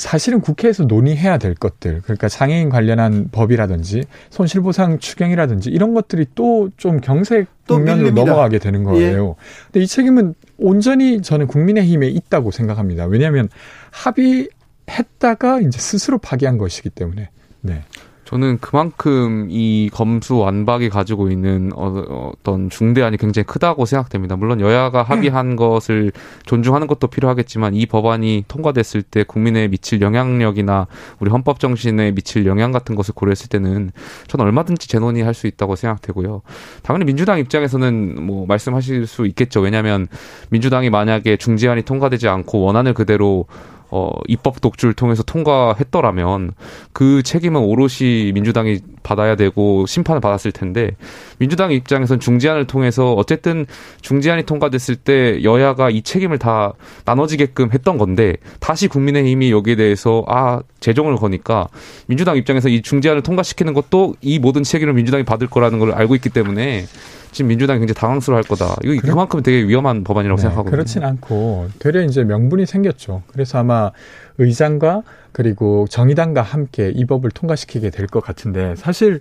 [0.00, 7.00] 사실은 국회에서 논의해야 될 것들, 그러니까 장애인 관련한 법이라든지 손실보상 추경이라든지 이런 것들이 또 좀
[7.00, 9.36] 경색 국면으로 넘어가게 되는 거예요.
[9.38, 9.44] 예.
[9.66, 13.06] 근데 이 책임은 온전히 저는 국민의힘에 있다고 생각합니다.
[13.06, 13.48] 왜냐하면
[13.90, 17.30] 합의했다가 이제 스스로 파기한 것이기 때문에.
[17.62, 17.82] 네.
[18.30, 24.36] 저는 그만큼 이 검수 완박이 가지고 있는 어, 떤 중대안이 굉장히 크다고 생각됩니다.
[24.36, 26.12] 물론 여야가 합의한 것을
[26.46, 30.86] 존중하는 것도 필요하겠지만 이 법안이 통과됐을 때 국민에 미칠 영향력이나
[31.18, 33.90] 우리 헌법 정신에 미칠 영향 같은 것을 고려했을 때는
[34.28, 36.42] 저는 얼마든지 재논의 할 수 있다고 생각되고요.
[36.82, 39.60] 당연히 민주당 입장에서는 뭐 말씀하실 수 있겠죠.
[39.60, 40.06] 왜냐하면
[40.50, 43.46] 민주당이 만약에 중재안이 통과되지 않고 원안을 그대로
[43.90, 46.52] 어, 입법 독주를 통해서 통과했더라면
[46.92, 50.92] 그 책임은 오롯이 민주당이 받아야 되고 심판을 받았을 텐데
[51.38, 53.66] 민주당 입장에선 중재안을 통해서 어쨌든
[54.02, 56.72] 중재안이 통과됐을 때 여야가 이 책임을 다
[57.04, 61.68] 나눠지게끔 했던 건데 다시 국민의힘이 여기에 대해서 아 재정을 거니까
[62.06, 66.30] 민주당 입장에서 이 중재안을 통과시키는 것도 이 모든 책임을 민주당이 받을 거라는 걸 알고 있기
[66.30, 66.86] 때문에
[67.32, 68.76] 지금 민주당이 굉장히 당황스러워할 거다.
[68.82, 69.10] 이거 그래?
[69.10, 70.70] 그만큼 되게 위험한 법안이라고 네, 생각하거든요.
[70.70, 73.22] 그렇진 않고 되려 이제 명분이 생겼죠.
[73.28, 73.92] 그래서 아마
[74.40, 75.02] 의장과
[75.32, 79.20] 그리고 정의당과 함께 이 법을 통과시키게 될 것 같은데 사실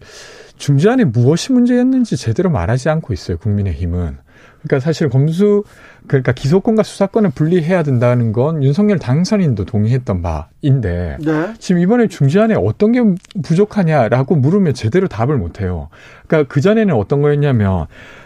[0.57, 3.37] 중재안에 무엇이 문제였는지 제대로 말하지 않고 있어요.
[3.37, 4.17] 국민의힘은.
[4.63, 5.63] 그러니까 사실 검수
[6.07, 11.53] 그러니까 기소권과 수사권을 분리해야 된다는 건 윤석열 당선인도 동의했던 바인데 네.
[11.59, 13.01] 지금 이번에 중재안에 어떤 게
[13.43, 15.89] 부족하냐라고 물으면 제대로 답을 못 해요.
[16.27, 17.85] 그러니까 그 전에는 어떤 거였냐면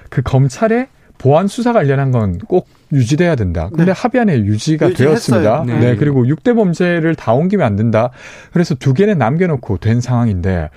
[0.10, 0.88] 그 검찰의
[1.18, 3.70] 보안 수사 관련한 건 꼭 유지돼야 된다.
[3.70, 3.92] 근데 네.
[3.92, 5.42] 합의안에 유지가 유지했어요.
[5.42, 5.64] 되었습니다.
[5.66, 5.80] 네.
[5.80, 5.96] 네.
[5.96, 8.12] 그리고 6대 범죄를 다 옮기면 안 된다.
[8.52, 10.70] 그래서 두 개는 남겨놓고 된 상황인데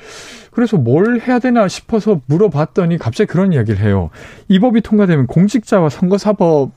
[0.50, 4.10] 그래서 뭘 해야 되나 싶어서 물어봤더니 갑자기 그런 이야기를 해요.
[4.48, 6.72] 이 법이 통과되면 공직자와 선거사법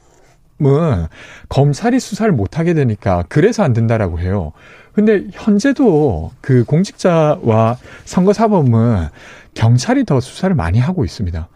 [0.62, 1.08] 은
[1.48, 4.52] 검찰이 수사를 못하게 되니까 그래서 안 된다라고 해요.
[4.92, 9.08] 근데 현재도 그 공직자와 선거사법은
[9.54, 11.48] 경찰이 더 수사를 많이 하고 있습니다.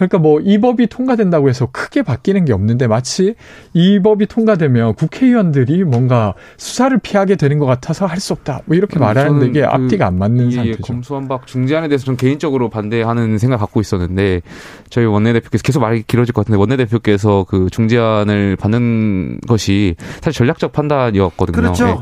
[0.00, 3.34] 그러니까 뭐 이 법이 통과된다고 해서 크게 바뀌는 게 없는데 마치
[3.74, 8.60] 이 법이 통과되면 국회의원들이 뭔가 수사를 피하게 되는 것 같아서 할 수 없다.
[8.66, 10.82] 뭐 이렇게 음, 말하는데 이게 그 앞뒤가 안 맞는 상태죠.
[10.82, 14.42] 검수완박 중재안에 대해서 좀 개인적으로 반대하는 생각 갖고 있었는데
[14.90, 21.56] 저희 원내대표께서 계속 말이 길어질 것 같은데 원내대표께서 그 중재안을 받는 것이 사실 전략적 판단이었거든요.
[21.56, 21.86] 그렇죠.
[21.86, 21.96] 네.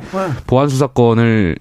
[0.47, 1.57] 보안 수사권을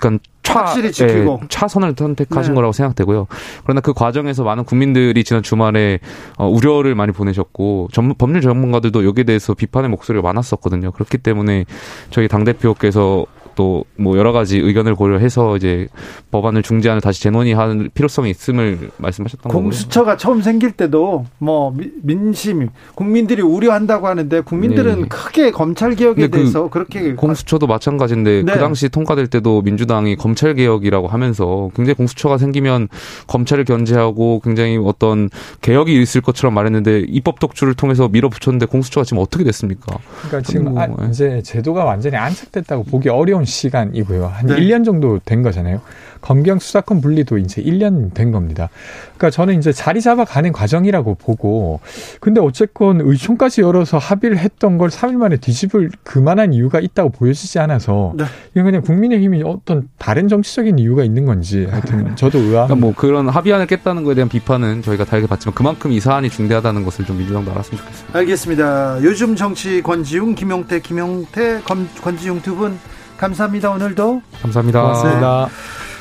[0.00, 2.54] 그러니까 차, 확실히 지키고 예, 차선을 선택하신 네.
[2.54, 3.26] 거라고 생각되고요.
[3.64, 5.98] 그러나 그 과정에서 많은 국민들이 지난 주말에
[6.36, 10.92] 어, 우려를 많이 보내셨고 전, 법률 전문가들도 여기에 대해서 비판의 목소리가 많았었거든요.
[10.92, 11.64] 그렇기 때문에
[12.10, 15.86] 저희 당 대표께서 또 뭐 여러 가지 의견을 고려해서 이제
[16.30, 19.62] 법안을 중재안을 다시 재논의할 필요성이 있음을 말씀하셨던 거고요.
[19.62, 25.08] 공수처가 처음 생길 때도 뭐 민심 국민들이 우려한다고 하는데 국민들은 네.
[25.08, 28.52] 크게 검찰 개혁에 그 대해서 그 그렇게 공수처도 마찬가지인데 네.
[28.52, 32.88] 그 당시 통과될 때도 민주당이 검찰 개혁이라고 하면서 굉장히 공수처가 생기면
[33.26, 35.28] 검찰을 견제하고 굉장히 어떤
[35.60, 39.98] 개혁이 있을 것처럼 말했는데 입법 독주를 통해서 밀어붙였는데 공수처가 지금 어떻게 됐습니까?
[40.22, 44.26] 그러니까 지금 뭐, 아, 이제 제도가 완전히 안착됐다고 보기 어려운 시간이고요.
[44.26, 44.56] 한 네.
[44.56, 45.80] 1년 정도 된 거잖아요.
[46.20, 48.68] 검경 수사권 분리도 이제 1년 된 겁니다.
[49.16, 51.80] 그러니까 저는 이제 자리 잡아가는 과정이라고 보고
[52.20, 58.12] 근데 어쨌건 의총까지 열어서 합의를 했던 걸 3일 만에 뒤집을 그만한 이유가 있다고 보여지지 않아서
[58.16, 58.24] 네.
[58.52, 62.66] 이건 그냥 국민의힘이 어떤 다른 정치적인 이유가 있는 건지 하여튼 저도 의아.
[62.66, 66.84] 그러니까 뭐 그런 합의안을 깼다는 거에 대한 비판은 저희가 다르게 봤지만 그만큼 이 사안이 중대하다는
[66.84, 68.18] 것을 좀 민주당도 알았으면 좋겠습니다.
[68.18, 68.98] 알겠습니다.
[69.02, 71.62] 요즘 정치 권지웅, 김용태, 김용태,
[72.02, 72.78] 권지웅 두 분
[73.20, 73.70] 감사합니다.
[73.70, 74.80] 오늘도 감사합니다.
[74.80, 75.48] 고맙습니다.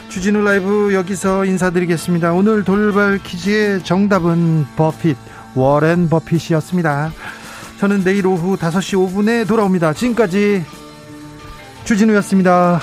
[0.08, 2.32] 주진우 라이브 여기서 인사드리겠습니다.
[2.32, 5.18] 오늘 돌발 퀴즈의 정답은 버핏,
[5.54, 7.12] 워렌 버핏이었습니다.
[7.80, 9.94] 저는 내일 오후 5시 5분에 돌아옵니다.
[9.94, 10.64] 지금까지
[11.84, 12.80] 주진우였습니다.